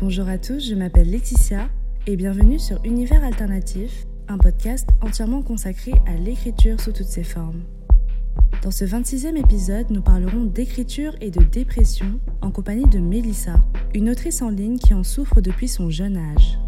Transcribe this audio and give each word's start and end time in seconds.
Bonjour 0.00 0.30
à 0.30 0.38
tous, 0.38 0.66
je 0.66 0.74
m'appelle 0.74 1.10
Laetitia 1.10 1.68
et 2.06 2.16
bienvenue 2.16 2.58
sur 2.58 2.82
Univers 2.86 3.22
Alternatif, 3.22 4.06
un 4.28 4.38
podcast 4.38 4.88
entièrement 5.02 5.42
consacré 5.42 5.92
à 6.06 6.14
l'écriture 6.14 6.80
sous 6.80 6.92
toutes 6.92 7.04
ses 7.04 7.22
formes. 7.22 7.64
Dans 8.62 8.70
ce 8.70 8.86
26e 8.86 9.36
épisode, 9.36 9.90
nous 9.90 10.00
parlerons 10.00 10.44
d'écriture 10.44 11.14
et 11.20 11.30
de 11.30 11.44
dépression 11.44 12.18
en 12.40 12.50
compagnie 12.50 12.86
de 12.86 12.98
Mélissa, 12.98 13.60
une 13.92 14.08
autrice 14.08 14.40
en 14.40 14.48
ligne 14.48 14.78
qui 14.78 14.94
en 14.94 15.04
souffre 15.04 15.42
depuis 15.42 15.68
son 15.68 15.90
jeune 15.90 16.16
âge. 16.16 16.58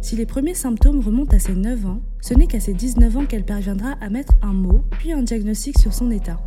Si 0.00 0.16
les 0.16 0.24
premiers 0.24 0.54
symptômes 0.54 1.00
remontent 1.00 1.36
à 1.36 1.38
ses 1.38 1.54
9 1.54 1.84
ans, 1.84 2.00
ce 2.22 2.32
n'est 2.32 2.46
qu'à 2.46 2.60
ses 2.60 2.72
19 2.72 3.14
ans 3.18 3.26
qu'elle 3.26 3.44
parviendra 3.44 3.92
à 4.00 4.08
mettre 4.08 4.32
un 4.40 4.54
mot, 4.54 4.80
puis 4.92 5.12
un 5.12 5.22
diagnostic 5.22 5.78
sur 5.78 5.92
son 5.92 6.10
état. 6.10 6.40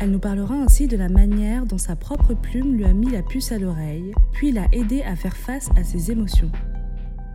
Elle 0.00 0.12
nous 0.12 0.18
parlera 0.18 0.54
ainsi 0.54 0.86
de 0.86 0.96
la 0.96 1.10
manière 1.10 1.66
dont 1.66 1.76
sa 1.76 1.94
propre 1.94 2.32
plume 2.32 2.74
lui 2.74 2.86
a 2.86 2.94
mis 2.94 3.10
la 3.10 3.22
puce 3.22 3.52
à 3.52 3.58
l'oreille, 3.58 4.14
puis 4.32 4.50
l'a 4.50 4.66
aidé 4.72 5.02
à 5.02 5.14
faire 5.14 5.36
face 5.36 5.68
à 5.76 5.84
ses 5.84 6.10
émotions. 6.10 6.50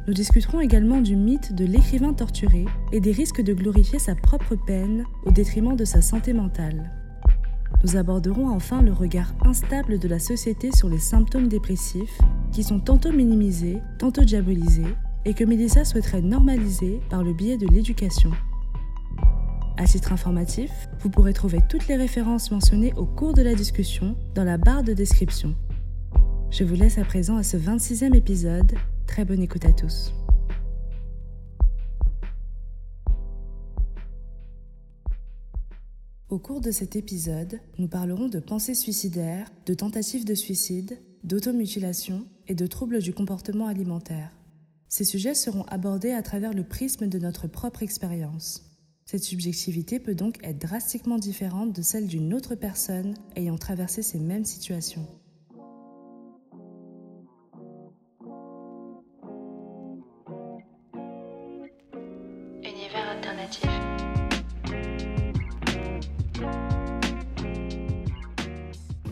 Nous 0.07 0.15
discuterons 0.15 0.61
également 0.61 0.99
du 0.99 1.15
mythe 1.15 1.53
de 1.53 1.63
l'écrivain 1.63 2.13
torturé 2.13 2.65
et 2.91 2.99
des 2.99 3.11
risques 3.11 3.43
de 3.43 3.53
glorifier 3.53 3.99
sa 3.99 4.15
propre 4.15 4.55
peine 4.55 5.05
au 5.25 5.31
détriment 5.31 5.75
de 5.75 5.85
sa 5.85 6.01
santé 6.01 6.33
mentale. 6.33 6.91
Nous 7.83 7.97
aborderons 7.97 8.49
enfin 8.49 8.81
le 8.81 8.93
regard 8.93 9.35
instable 9.45 9.99
de 9.99 10.07
la 10.07 10.17
société 10.17 10.71
sur 10.71 10.89
les 10.89 10.97
symptômes 10.97 11.47
dépressifs, 11.47 12.19
qui 12.51 12.63
sont 12.63 12.79
tantôt 12.79 13.11
minimisés, 13.11 13.79
tantôt 13.99 14.23
diabolisés, 14.23 14.95
et 15.25 15.35
que 15.35 15.43
Mélissa 15.43 15.85
souhaiterait 15.85 16.21
normaliser 16.21 16.99
par 17.11 17.23
le 17.23 17.33
biais 17.33 17.57
de 17.57 17.67
l'éducation. 17.67 18.31
À 19.77 19.83
titre 19.83 20.13
informatif, 20.13 20.71
vous 21.01 21.09
pourrez 21.09 21.33
trouver 21.33 21.59
toutes 21.67 21.87
les 21.89 21.97
références 21.97 22.49
mentionnées 22.49 22.93
au 22.93 23.05
cours 23.05 23.33
de 23.33 23.41
la 23.41 23.55
discussion 23.55 24.15
dans 24.33 24.45
la 24.45 24.57
barre 24.57 24.83
de 24.83 24.93
description. 24.93 25.53
Je 26.49 26.63
vous 26.63 26.75
laisse 26.75 26.97
à 26.97 27.03
présent 27.03 27.35
à 27.35 27.43
ce 27.43 27.57
26e 27.57 28.15
épisode. 28.15 28.73
Très 29.05 29.25
bonne 29.25 29.41
écoute 29.41 29.65
à 29.65 29.73
tous. 29.73 30.13
Au 36.29 36.39
cours 36.39 36.61
de 36.61 36.71
cet 36.71 36.95
épisode, 36.95 37.59
nous 37.77 37.89
parlerons 37.89 38.29
de 38.29 38.39
pensées 38.39 38.75
suicidaires, 38.75 39.51
de 39.65 39.73
tentatives 39.73 40.23
de 40.23 40.35
suicide, 40.35 40.97
d'automutilation 41.25 42.25
et 42.47 42.55
de 42.55 42.65
troubles 42.65 43.01
du 43.01 43.13
comportement 43.13 43.67
alimentaire. 43.67 44.31
Ces 44.87 45.03
sujets 45.03 45.35
seront 45.35 45.63
abordés 45.63 46.11
à 46.11 46.21
travers 46.21 46.53
le 46.53 46.63
prisme 46.63 47.07
de 47.07 47.19
notre 47.19 47.47
propre 47.47 47.83
expérience. 47.83 48.74
Cette 49.07 49.23
subjectivité 49.23 49.99
peut 49.99 50.15
donc 50.15 50.39
être 50.43 50.57
drastiquement 50.57 51.19
différente 51.19 51.71
de 51.71 51.83
celle 51.83 52.07
d'une 52.07 52.33
autre 52.33 52.55
personne 52.55 53.13
ayant 53.35 53.55
traversé 53.55 54.01
ces 54.01 54.17
mêmes 54.19 54.45
situations. 54.45 55.05
Univers 62.63 63.09
alternatif. 63.09 63.69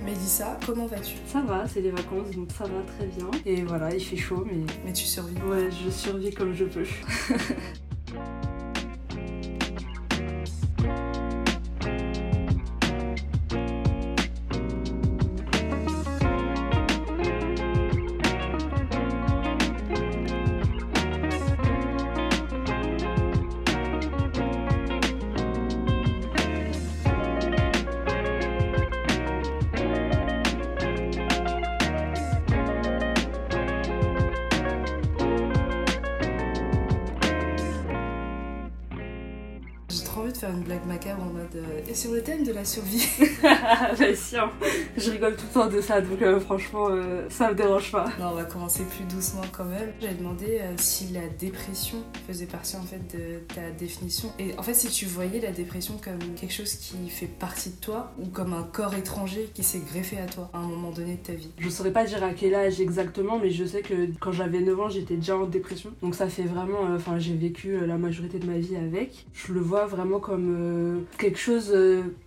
Mélissa, 0.03 0.58
comment 0.66 0.86
vas-tu? 0.88 1.16
Ça 1.27 1.41
va, 1.41 1.67
c'est 1.67 1.81
les 1.81 1.91
vacances, 1.91 2.31
donc 2.31 2.52
ça 2.52 2.66
va 2.66 2.81
très 2.97 3.08
bien. 3.08 3.30
Et 3.45 3.64
voilà, 3.64 3.94
il 3.94 4.03
fait 4.03 4.17
chaud, 4.17 4.44
mais 4.45 4.64
Mais 4.86 4.91
tu 4.94 5.05
survis. 5.05 5.36
ouais, 5.47 5.69
je 5.71 5.89
survis 5.89 6.31
comme 6.31 6.53
je 6.53 6.66
peux. 6.66 6.83
de 42.43 42.54
la 42.54 42.65
survie 42.65 43.08
bah. 43.99 44.52
Je 45.03 45.11
rigole 45.11 45.36
tout 45.36 45.45
le 45.47 45.53
temps 45.53 45.67
de 45.67 45.81
ça, 45.81 46.02
donc 46.02 46.21
euh, 46.21 46.39
franchement, 46.39 46.87
euh, 46.89 47.27
ça 47.30 47.49
me 47.49 47.55
dérange 47.55 47.91
pas. 47.91 48.05
Non, 48.19 48.30
on 48.31 48.36
va 48.36 48.45
commencer 48.45 48.83
plus 48.83 49.03
doucement 49.14 49.41
quand 49.52 49.65
même. 49.65 49.91
J'avais 50.02 50.14
demandé 50.14 50.59
euh, 50.61 50.73
si 50.77 51.08
la 51.08 51.27
dépression 51.27 51.97
faisait 52.27 52.45
partie 52.45 52.77
en 52.77 52.83
fait 52.83 53.02
de 53.15 53.39
ta 53.53 53.69
définition. 53.71 54.31
Et 54.39 54.58
en 54.58 54.64
fait, 54.64 54.73
si 54.73 54.87
tu 54.87 55.05
voyais 55.05 55.41
la 55.41 55.52
dépression 55.52 55.95
comme 56.03 56.19
quelque 56.36 56.53
chose 56.53 56.73
qui 56.75 57.09
fait 57.09 57.27
partie 57.27 57.71
de 57.71 57.75
toi 57.75 58.14
ou 58.19 58.27
comme 58.27 58.53
un 58.53 58.64
corps 58.64 58.95
étranger 58.95 59.49
qui 59.53 59.64
s'est 59.64 59.81
greffé 59.81 60.17
à 60.19 60.25
toi 60.25 60.49
à 60.53 60.59
un 60.59 60.67
moment 60.67 60.91
donné 60.91 61.15
de 61.15 61.25
ta 61.25 61.33
vie. 61.33 61.52
Je 61.58 61.70
saurais 61.70 61.91
pas 61.91 62.05
dire 62.05 62.23
à 62.23 62.33
quel 62.33 62.55
âge 62.55 62.80
exactement, 62.80 63.39
mais 63.39 63.49
je 63.49 63.65
sais 63.65 63.81
que 63.81 64.08
quand 64.20 64.31
j'avais 64.31 64.61
9 64.61 64.80
ans, 64.80 64.89
j'étais 64.89 65.15
déjà 65.15 65.37
en 65.37 65.45
dépression. 65.45 65.91
Donc 66.02 66.15
ça 66.15 66.30
fait 66.30 66.43
vraiment, 66.43 66.95
enfin 66.95 67.20
j'ai 67.20 67.35
vécu 67.35 67.85
la 67.85 67.97
majorité 67.97 68.39
de 68.39 68.45
ma 68.45 68.58
vie 68.58 68.75
avec. 68.77 69.25
Je 69.33 69.52
le 69.52 69.59
vois 69.59 69.85
vraiment 69.85 70.20
comme 70.20 71.05
quelque 71.17 71.39
chose, 71.39 71.75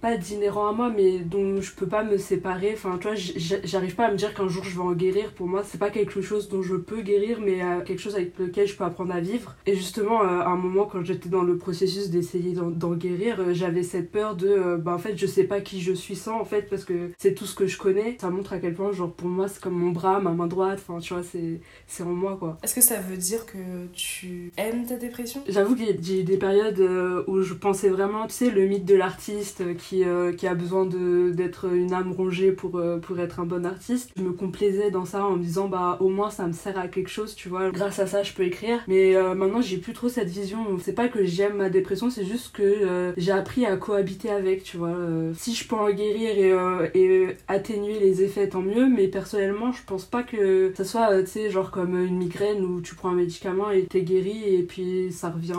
pas 0.00 0.16
d'inhérent 0.16 0.68
à 0.68 0.72
moi, 0.72 0.92
mais 0.94 1.20
dont 1.20 1.60
je 1.60 1.72
peux 1.72 1.86
pas 1.86 2.02
me 2.02 2.18
séparer. 2.18 2.65
Enfin 2.74 2.98
tu 2.98 3.08
vois, 3.08 3.16
j'arrive 3.64 3.94
pas 3.94 4.06
à 4.06 4.10
me 4.10 4.16
dire 4.16 4.34
qu'un 4.34 4.48
jour 4.48 4.64
je 4.64 4.76
vais 4.76 4.82
en 4.82 4.92
guérir. 4.92 5.32
Pour 5.32 5.46
moi, 5.46 5.62
c'est 5.64 5.78
pas 5.78 5.90
quelque 5.90 6.20
chose 6.20 6.48
dont 6.48 6.62
je 6.62 6.74
peux 6.74 7.02
guérir, 7.02 7.38
mais 7.40 7.62
euh, 7.62 7.80
quelque 7.82 8.00
chose 8.00 8.14
avec 8.14 8.38
lequel 8.38 8.66
je 8.66 8.76
peux 8.76 8.84
apprendre 8.84 9.14
à 9.14 9.20
vivre. 9.20 9.54
Et 9.66 9.74
justement, 9.74 10.22
euh, 10.22 10.40
à 10.40 10.48
un 10.48 10.56
moment, 10.56 10.84
quand 10.84 11.04
j'étais 11.04 11.28
dans 11.28 11.42
le 11.42 11.56
processus 11.56 12.10
d'essayer 12.10 12.52
d'en 12.52 12.92
guérir, 12.92 13.40
euh, 13.40 13.52
j'avais 13.52 13.82
cette 13.82 14.10
peur 14.10 14.36
de, 14.36 14.76
bah 14.76 14.94
en 14.94 14.98
fait, 14.98 15.16
je 15.16 15.26
sais 15.26 15.44
pas 15.44 15.60
qui 15.60 15.80
je 15.80 15.92
suis 15.92 16.16
sans, 16.16 16.40
en 16.40 16.44
fait, 16.44 16.68
parce 16.68 16.84
que 16.84 17.10
c'est 17.18 17.34
tout 17.34 17.46
ce 17.46 17.54
que 17.54 17.66
je 17.66 17.78
connais. 17.78 18.16
Ça 18.20 18.30
montre 18.30 18.52
à 18.52 18.58
quel 18.58 18.74
point, 18.74 18.92
genre, 18.92 19.12
pour 19.12 19.28
moi, 19.28 19.48
c'est 19.48 19.60
comme 19.60 19.74
mon 19.78 19.90
bras, 19.90 20.20
ma 20.20 20.30
main 20.30 20.46
droite, 20.46 20.82
enfin, 20.86 21.00
tu 21.00 21.14
vois, 21.14 21.22
c'est 21.22 22.02
en 22.02 22.06
moi, 22.06 22.36
quoi. 22.38 22.58
Est-ce 22.62 22.74
que 22.74 22.80
ça 22.80 22.98
veut 23.00 23.16
dire 23.16 23.46
que 23.46 23.86
tu 23.92 24.52
aimes 24.56 24.86
ta 24.86 24.96
dépression? 24.96 25.42
J'avoue 25.48 25.74
que 25.74 25.82
j'ai 26.00 26.20
eu 26.20 26.24
des 26.24 26.36
périodes 26.36 26.80
où 27.26 27.40
je 27.42 27.54
pensais 27.54 27.88
vraiment, 27.88 28.26
tu 28.26 28.34
sais, 28.34 28.50
le 28.50 28.66
mythe 28.66 28.84
de 28.84 28.94
l'artiste 28.94 29.76
qui, 29.76 30.04
qui 30.36 30.46
a 30.46 30.54
besoin 30.54 30.86
d'être 30.86 31.72
une 31.72 31.92
âme 31.92 32.12
rongée 32.12 32.52
pour, 32.56 32.76
euh, 32.76 32.98
pour 32.98 33.18
être 33.20 33.40
un 33.40 33.46
bon 33.46 33.64
artiste. 33.66 34.10
Je 34.16 34.22
me 34.22 34.32
complaisais 34.32 34.90
dans 34.90 35.04
ça 35.04 35.24
en 35.24 35.36
me 35.36 35.42
disant, 35.42 35.68
bah 35.68 35.96
au 36.00 36.08
moins 36.08 36.30
ça 36.30 36.46
me 36.46 36.52
sert 36.52 36.78
à 36.78 36.88
quelque 36.88 37.08
chose, 37.08 37.34
tu 37.34 37.48
vois. 37.48 37.70
Grâce 37.70 37.98
à 37.98 38.06
ça, 38.06 38.22
je 38.22 38.32
peux 38.32 38.44
écrire. 38.44 38.80
Mais 38.88 39.14
euh, 39.14 39.34
maintenant, 39.34 39.60
j'ai 39.60 39.78
plus 39.78 39.92
trop 39.92 40.08
cette 40.08 40.28
vision. 40.28 40.78
C'est 40.80 40.92
pas 40.92 41.08
que 41.08 41.24
j'aime 41.24 41.56
ma 41.56 41.70
dépression, 41.70 42.10
c'est 42.10 42.24
juste 42.24 42.52
que 42.52 42.62
euh, 42.62 43.12
j'ai 43.16 43.32
appris 43.32 43.66
à 43.66 43.76
cohabiter 43.76 44.30
avec, 44.30 44.62
tu 44.62 44.76
vois. 44.76 44.88
Euh, 44.88 45.32
si 45.36 45.54
je 45.54 45.66
peux 45.66 45.76
en 45.76 45.90
guérir 45.90 46.90
et, 46.94 47.36
atténuer 47.48 47.98
les 48.00 48.22
effets, 48.22 48.48
tant 48.48 48.62
mieux. 48.62 48.88
Mais 48.88 49.08
personnellement, 49.08 49.72
je 49.72 49.82
pense 49.84 50.04
pas 50.04 50.22
que 50.22 50.72
ça 50.76 50.84
soit, 50.84 51.22
tu 51.22 51.30
sais, 51.30 51.50
genre 51.50 51.70
comme 51.70 51.96
une 51.96 52.16
migraine 52.16 52.64
où 52.64 52.80
tu 52.80 52.94
prends 52.94 53.10
un 53.10 53.14
médicament 53.14 53.70
et 53.70 53.84
t'es 53.84 54.02
guéri 54.02 54.54
et 54.54 54.62
puis 54.62 55.12
ça 55.12 55.30
revient 55.30 55.54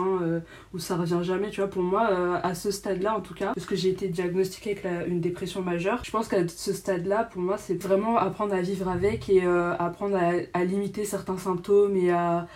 ou 0.74 0.78
ça 0.78 0.96
revient 0.96 1.20
jamais, 1.22 1.50
tu 1.50 1.60
vois. 1.60 1.70
Pour 1.70 1.82
moi, 1.82 2.38
à 2.42 2.54
ce 2.54 2.70
stade-là, 2.70 3.16
en 3.16 3.20
tout 3.20 3.34
cas, 3.34 3.52
parce 3.54 3.66
que 3.66 3.76
j'ai 3.76 3.90
été 3.90 4.08
diagnostiquée 4.08 4.78
avec 4.82 5.08
une 5.08 5.20
dépression 5.20 5.62
majeure, 5.62 6.02
je 6.04 6.10
pense 6.10 6.28
qu'à 6.28 6.46
ce 6.48 6.72
stade-là, 6.88 7.24
pour 7.24 7.42
moi, 7.42 7.58
c'est 7.58 7.74
vraiment 7.74 8.16
apprendre 8.16 8.54
à 8.54 8.62
vivre 8.62 8.88
avec 8.88 9.28
et 9.28 9.44
euh, 9.44 9.74
apprendre 9.78 10.18
à, 10.54 10.64
limiter 10.64 11.04
certains 11.04 11.36
symptômes 11.36 11.94
et 11.96 12.10
à, 12.10 12.46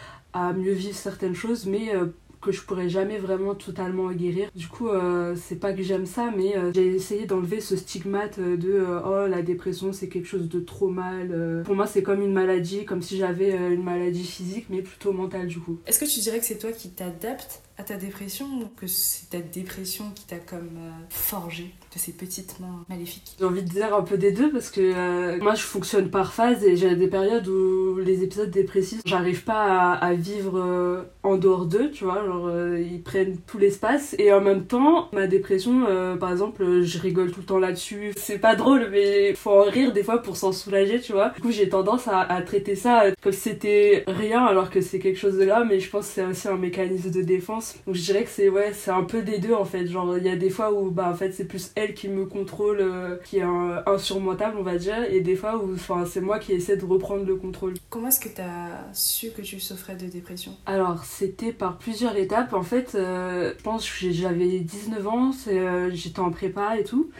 mieux 0.56 0.72
vivre 0.72 0.97
certaines 0.97 1.34
choses, 1.34 1.66
mais 1.66 1.94
euh, 1.94 2.06
que 2.41 2.50
je 2.50 2.62
pourrais 2.62 2.88
jamais 2.88 3.19
vraiment 3.19 3.54
totalement 3.54 4.10
guérir. 4.10 4.48
Du 4.54 4.69
coup, 4.69 4.88
euh, 4.88 5.37
c'est 5.37 5.56
pas 5.56 5.75
que 5.75 5.82
j'aime 5.82 6.06
ça, 6.06 6.31
mais 6.34 6.54
j'ai 6.72 6.94
essayé 6.94 7.26
d'enlever 7.26 7.60
ce 7.60 7.76
stigmate 7.76 8.41
de 8.41 8.82
oh 9.04 9.26
la 9.28 9.42
dépression 9.42 9.92
c'est 9.92 10.09
quelque 10.09 10.26
chose 10.26 10.48
de 10.48 10.60
trop 10.60 10.88
mal. 10.88 11.62
Pour 11.66 11.75
moi, 11.75 11.87
c'est 11.87 12.03
comme 12.03 12.22
une 12.22 12.32
maladie, 12.32 12.87
comme 12.87 13.03
si 13.03 13.19
j'avais 13.19 13.51
une 13.51 13.84
maladie 13.84 14.24
physique, 14.24 14.66
mais 14.71 14.80
plutôt 14.80 15.12
mentale 15.12 15.47
du 15.47 15.60
coup. 15.60 15.78
Est-ce 15.86 16.01
que 16.01 16.10
tu 16.10 16.21
dirais 16.21 16.39
que 16.39 16.47
c'est 16.47 16.59
toi 16.59 16.72
qui 16.72 16.89
t'adaptes 16.89 17.62
à 17.77 17.83
ta 17.83 17.97
dépression 17.97 18.47
ou 18.47 18.66
que 18.77 18.86
c'est 18.86 19.28
ta 19.28 19.41
dépression 19.41 20.10
qui 20.15 20.27
t'a 20.27 20.39
comme 20.39 20.78
forgé 21.10 21.74
de 21.92 21.98
ces 21.98 22.12
petites 22.12 22.56
maléfiques 22.89 23.36
J'ai 23.39 23.44
envie 23.44 23.62
de 23.62 23.68
dire 23.68 23.94
un 23.94 24.03
peu 24.03 24.16
des 24.16 24.33
deux 24.33 24.50
parce 24.50 24.71
que 24.71 24.80
euh, 24.80 25.39
moi 25.42 25.54
je 25.54 25.62
fonctionne 25.62 26.10
par 26.10 26.33
phase 26.33 26.65
et 26.65 26.77
j'ai 26.77 26.94
des 26.97 27.09
périodes 27.09 27.47
où 27.48 27.98
les 27.98 28.22
épisodes 28.22 28.50
dépressifs, 28.50 29.03
j'arrive 29.04 29.44
pas 29.44 29.92
à, 29.92 30.15
vivre 30.15 30.59
euh, 30.59 31.03
en 31.22 31.36
dehors 31.36 31.66
d'eux, 31.66 31.91
tu 31.91 32.04
vois, 32.04 32.24
genre 32.24 32.47
euh, 32.48 32.80
ils 32.80 33.03
prennent 33.03 33.36
tout 33.47 33.59
l'espace 33.59 34.15
et 34.18 34.33
en 34.33 34.41
même 34.41 34.65
temps 34.65 35.09
ma 35.12 35.27
dépression, 35.27 35.86
par 36.18 36.30
exemple, 36.30 36.83
je 36.83 36.98
rigole 36.98 37.30
tout 37.30 37.41
le 37.41 37.47
temps 37.47 37.59
là-dessus. 37.59 38.12
C'est 38.16 38.39
pas 38.39 38.56
drôle 38.56 38.89
mais 38.91 39.34
faut 39.34 39.50
en 39.50 39.65
rire 39.65 39.92
des 39.92 40.03
fois 40.03 40.22
pour 40.22 40.36
s'en 40.36 40.53
soulager, 40.53 41.00
tu 41.00 41.12
vois. 41.12 41.30
Du 41.30 41.42
coup 41.42 41.50
j'ai 41.50 41.68
tendance 41.68 42.09
à, 42.09 42.41
traiter 42.42 42.74
ça 42.74 43.04
comme 43.22 43.33
si 43.33 43.41
c'était 43.41 44.04
rien 44.06 44.44
alors 44.44 44.71
que 44.71 44.80
c'est 44.80 44.98
quelque 44.98 45.18
chose 45.18 45.36
de 45.36 45.44
là, 45.44 45.65
mais 45.65 45.80
je 45.80 45.91
pense 45.91 46.06
que 46.09 46.12
c'est 46.15 46.24
aussi 46.24 46.48
un 46.48 46.56
mécanisme 46.56 47.10
de 47.10 47.22
défense. 47.22 47.77
Donc 47.86 47.97
je 47.97 48.03
dirais 48.03 48.24
que 48.24 48.30
c'est 48.30 48.48
ouais, 48.48 48.72
c'est 48.72 48.91
un 48.91 49.04
peu 49.04 49.22
des 49.22 49.39
deux 49.39 49.54
en 49.54 49.65
fait. 49.65 49.86
Genre 49.86 50.16
il 50.16 50.24
y 50.24 50.30
a 50.30 50.36
des 50.36 50.50
fois 50.50 50.72
où 50.72 50.91
bah 50.91 51.09
en 51.10 51.15
fait 51.15 51.33
c'est 51.33 51.47
plus 51.47 51.72
elle 51.82 51.94
qui 51.94 52.08
me 52.08 52.26
contrôle, 52.26 52.78
euh, 52.80 53.16
qui 53.24 53.38
est 53.38 53.42
un, 53.42 53.82
insurmontable 53.86 54.56
on 54.58 54.62
va 54.62 54.76
dire, 54.76 55.04
et 55.10 55.20
des 55.20 55.36
fois 55.36 55.62
où 55.62 55.76
c'est 56.06 56.20
moi 56.20 56.38
qui 56.38 56.52
essaie 56.52 56.76
de 56.76 56.84
reprendre 56.84 57.24
le 57.24 57.36
contrôle. 57.36 57.74
Comment 57.90 58.08
est-ce 58.08 58.20
que 58.20 58.28
tu 58.28 58.40
as 58.40 58.84
su 58.92 59.30
que 59.30 59.42
tu 59.42 59.60
souffrais 59.60 59.96
de 59.96 60.06
dépression? 60.06 60.52
Alors 60.66 61.04
c'était 61.04 61.52
par 61.52 61.78
plusieurs 61.78 62.16
étapes. 62.16 62.52
En 62.52 62.62
fait, 62.62 62.94
euh, 62.94 63.54
je 63.56 63.62
pense 63.62 63.88
que 63.88 64.10
j'avais 64.10 64.60
19 64.60 65.06
ans, 65.06 65.30
euh, 65.48 65.90
j'étais 65.92 66.20
en 66.20 66.30
prépa 66.30 66.78
et 66.78 66.84
tout. 66.84 67.10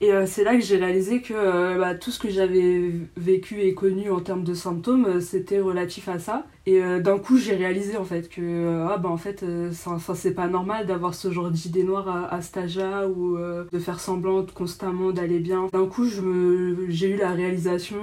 Et 0.00 0.12
euh, 0.12 0.26
c'est 0.26 0.44
là 0.44 0.54
que 0.54 0.60
j'ai 0.60 0.76
réalisé 0.76 1.22
que 1.22 1.34
euh, 1.34 1.76
bah, 1.76 1.94
tout 1.96 2.12
ce 2.12 2.20
que 2.20 2.30
j'avais 2.30 2.92
vécu 3.16 3.60
et 3.62 3.74
connu 3.74 4.10
en 4.12 4.20
termes 4.20 4.44
de 4.44 4.54
symptômes, 4.54 5.06
euh, 5.06 5.20
c'était 5.20 5.58
relatif 5.58 6.08
à 6.08 6.20
ça. 6.20 6.46
Et 6.66 6.80
d'un 7.00 7.18
coup, 7.18 7.38
j'ai 7.38 7.56
réalisé 7.56 7.96
en 7.96 8.04
fait 8.04 8.28
que 8.28 8.84
ah 8.90 8.98
bah 8.98 9.08
en 9.08 9.16
fait, 9.16 9.42
c'est 9.72 10.34
pas 10.34 10.48
normal 10.48 10.86
d'avoir 10.86 11.14
ce 11.14 11.32
genre 11.32 11.50
d'idée 11.50 11.82
noire 11.82 12.08
à, 12.08 12.36
à 12.36 13.08
ou 13.08 13.38
de 13.38 13.78
faire 13.78 13.98
semblant 14.00 14.44
constamment 14.54 15.10
d'aller 15.10 15.38
bien. 15.38 15.68
D'un 15.72 15.86
coup, 15.86 16.04
j'ai 16.04 17.08
eu 17.08 17.16
la 17.16 17.30
réalisation 17.30 17.96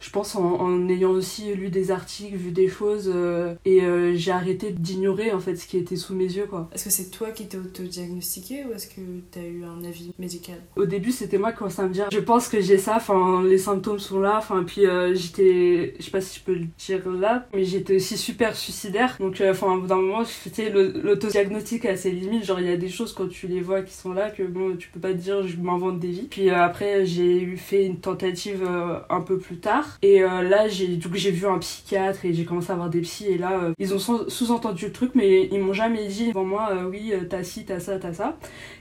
je 0.00 0.10
pense 0.10 0.36
en, 0.36 0.88
ayant 0.88 1.10
aussi 1.10 1.54
lu 1.54 1.68
des 1.68 1.90
articles, 1.90 2.36
vu 2.36 2.50
des 2.50 2.68
choses, 2.68 3.10
euh, 3.12 3.54
et 3.64 3.82
euh, 3.82 4.14
j'ai 4.14 4.30
arrêté 4.30 4.70
d'ignorer 4.70 5.32
en 5.32 5.40
fait 5.40 5.56
ce 5.56 5.66
qui 5.66 5.78
était 5.78 5.96
sous 5.96 6.14
mes 6.14 6.24
yeux 6.24 6.46
quoi. 6.46 6.68
Est-ce 6.72 6.84
que 6.84 6.90
c'est 6.90 7.10
toi 7.10 7.30
qui 7.30 7.46
t'es 7.46 7.58
auto-diagnostiqué 7.58 8.64
ou 8.64 8.74
est-ce 8.74 8.88
que 8.88 9.00
t'as 9.30 9.42
eu 9.42 9.64
un 9.64 9.84
avis 9.84 10.12
médical? 10.18 10.56
Au 10.76 10.86
début 10.86 11.12
c'était 11.12 11.38
moi 11.38 11.52
qui 11.52 11.58
commençais 11.58 11.82
à 11.82 11.86
me 11.86 11.92
dire 11.92 12.08
je 12.12 12.18
pense 12.18 12.48
que 12.48 12.60
j'ai 12.60 12.78
ça, 12.78 12.96
enfin 12.96 13.42
les 13.44 13.58
symptômes 13.58 13.98
sont 13.98 14.20
là, 14.20 14.36
enfin 14.38 14.64
puis 14.64 14.86
euh, 14.86 15.14
j'étais, 15.14 15.94
je 15.98 16.04
sais 16.04 16.10
pas 16.10 16.20
si 16.20 16.38
je 16.38 16.44
peux 16.44 16.54
le 16.54 16.66
dire 16.78 17.08
là, 17.10 17.46
mais 17.54 17.64
j'étais 17.64 17.96
aussi 17.96 18.16
super 18.16 18.54
suicidaire, 18.54 19.16
donc 19.18 19.42
enfin 19.48 19.78
d'un 19.78 19.96
moment 19.96 20.24
c'était 20.24 20.70
l'auto-diagnostic 20.70 21.86
à 21.86 21.96
ses 21.96 22.10
limites, 22.10 22.44
genre 22.44 22.60
il 22.60 22.66
y 22.66 22.72
a 22.72 22.76
des 22.76 22.88
choses 22.88 23.12
quand 23.12 23.28
tu 23.28 23.46
les 23.46 23.60
vois 23.60 23.82
qui 23.82 23.94
sont 23.94 24.12
là 24.12 24.30
que 24.30 24.42
bon 24.42 24.76
tu 24.76 24.88
peux 24.90 25.00
pas 25.00 25.12
te 25.12 25.18
dire 25.18 25.46
je 25.46 25.56
m'invente 25.56 25.98
des 25.98 26.08
vies. 26.08 26.28
Puis 26.30 26.50
après 26.50 27.06
j'ai 27.06 27.40
eu 27.40 27.56
fait 27.56 27.86
une 27.86 27.98
tentative 27.98 28.66
un 29.08 29.20
peu 29.20 29.38
plus 29.38 29.58
tard 29.58 29.86
et 30.02 30.22
euh, 30.22 30.42
là, 30.42 30.68
j'ai 30.68 30.98
j'ai 31.14 31.30
vu 31.30 31.46
un 31.46 31.58
psychiatre 31.58 32.24
et 32.24 32.32
j'ai 32.32 32.44
commencé 32.44 32.70
à 32.70 32.74
avoir 32.74 32.90
des 32.90 33.00
psys. 33.00 33.26
Et 33.26 33.38
là, 33.38 33.60
euh, 33.62 33.72
ils 33.78 33.94
ont 33.94 33.98
sous-entendu 33.98 34.86
le 34.86 34.92
truc, 34.92 35.12
mais 35.14 35.48
ils 35.50 35.60
m'ont 35.60 35.72
jamais 35.72 36.06
dit 36.06 36.28
devant 36.28 36.44
moi, 36.44 36.68
euh, 36.72 36.88
oui, 36.88 37.12
t'as 37.28 37.42
ci, 37.42 37.64
t'as 37.64 37.80
ça, 37.80 37.98
t'as 37.98 38.12
ça. 38.12 38.36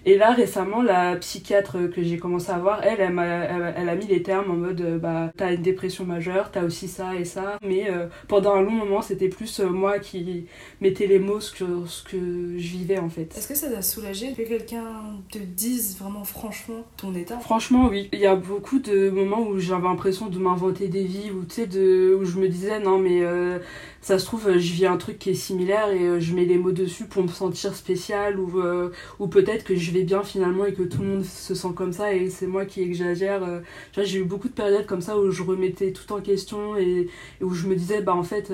Et 0.05 0.17
là, 0.17 0.31
récemment, 0.31 0.81
la 0.81 1.15
psychiatre 1.15 1.89
que 1.89 2.03
j'ai 2.03 2.17
commencé 2.17 2.51
à 2.51 2.57
voir, 2.57 2.81
elle, 2.83 2.99
elle, 2.99 3.17
a, 3.17 3.73
elle, 3.77 3.89
a 3.89 3.95
mis 3.95 4.05
les 4.05 4.21
termes 4.21 4.51
en 4.51 4.55
mode, 4.55 4.99
bah, 5.01 5.31
t'as 5.35 5.53
une 5.53 5.61
dépression 5.61 6.05
majeure, 6.05 6.51
t'as 6.51 6.63
aussi 6.63 6.87
ça 6.87 7.15
et 7.15 7.25
ça. 7.25 7.57
Mais 7.65 7.87
pendant 8.27 8.53
un 8.55 8.61
long 8.61 8.71
moment, 8.71 9.01
c'était 9.01 9.29
plus 9.29 9.59
moi 9.59 9.99
qui 9.99 10.45
mettais 10.81 11.07
les 11.07 11.19
mots 11.19 11.39
sur 11.39 11.67
ce 11.87 12.03
que 12.03 12.17
je 12.57 12.67
vivais 12.67 12.99
en 12.99 13.09
fait. 13.09 13.35
Est-ce 13.35 13.47
que 13.47 13.55
ça 13.55 13.69
t'a 13.69 13.81
soulagé 13.81 14.33
que 14.33 14.43
quelqu'un 14.43 14.85
te 15.31 15.39
dise 15.39 15.97
vraiment 15.97 16.23
franchement 16.23 16.83
ton 16.97 17.13
état? 17.15 17.39
Franchement, 17.39 17.87
oui. 17.89 18.09
Il 18.13 18.19
y 18.19 18.27
a 18.27 18.35
beaucoup 18.35 18.79
de 18.79 19.09
moments 19.09 19.41
où 19.41 19.59
j'avais 19.59 19.83
l'impression 19.87 20.27
de 20.27 20.37
m'inventer 20.37 20.87
des 20.95 21.03
vies 21.03 21.29
où, 21.29 21.43
de, 21.43 22.15
où 22.15 22.23
je 22.23 22.39
me 22.39 22.47
disais 22.47 22.79
non 22.79 22.97
mais 22.97 23.19
euh, 23.21 23.59
ça 24.05 24.19
se 24.19 24.25
trouve 24.25 24.59
je 24.59 24.73
vis 24.73 24.85
un 24.85 24.97
truc 24.97 25.17
qui 25.17 25.31
est 25.31 25.33
similaire 25.33 25.89
et 25.89 26.03
euh, 26.03 26.19
je 26.19 26.35
mets 26.35 26.45
les 26.45 26.59
mots 26.59 26.71
dessus 26.71 27.05
pour 27.05 27.23
me 27.23 27.27
sentir 27.27 27.75
spécial 27.75 28.39
ou, 28.39 28.59
euh, 28.59 28.91
ou 29.17 29.27
peut-être 29.27 29.63
que 29.63 29.75
je 29.75 29.91
vais 29.91 30.03
bien 30.03 30.23
finalement 30.23 30.65
et 30.65 30.73
que 30.73 30.83
tout 30.83 31.01
le 31.01 31.07
monde 31.07 31.25
se 31.25 31.55
sent 31.55 31.69
comme 31.75 31.91
ça 31.91 32.13
et 32.13 32.29
c'est 32.29 32.47
moi 32.47 32.65
qui 32.65 32.81
exagère. 32.81 33.61
j'ai 33.97 34.19
eu 34.19 34.23
beaucoup 34.23 34.47
de 34.47 34.53
périodes 34.53 34.85
comme 34.85 35.01
ça 35.01 35.17
où 35.17 35.31
je 35.31 35.41
remettais 35.41 35.91
tout 35.91 36.13
en 36.13 36.21
question 36.21 36.77
et, 36.77 37.07
où 37.41 37.53
je 37.53 37.67
me 37.67 37.75
disais 37.75 38.01
bah 38.01 38.13
en 38.13 38.23
fait 38.23 38.51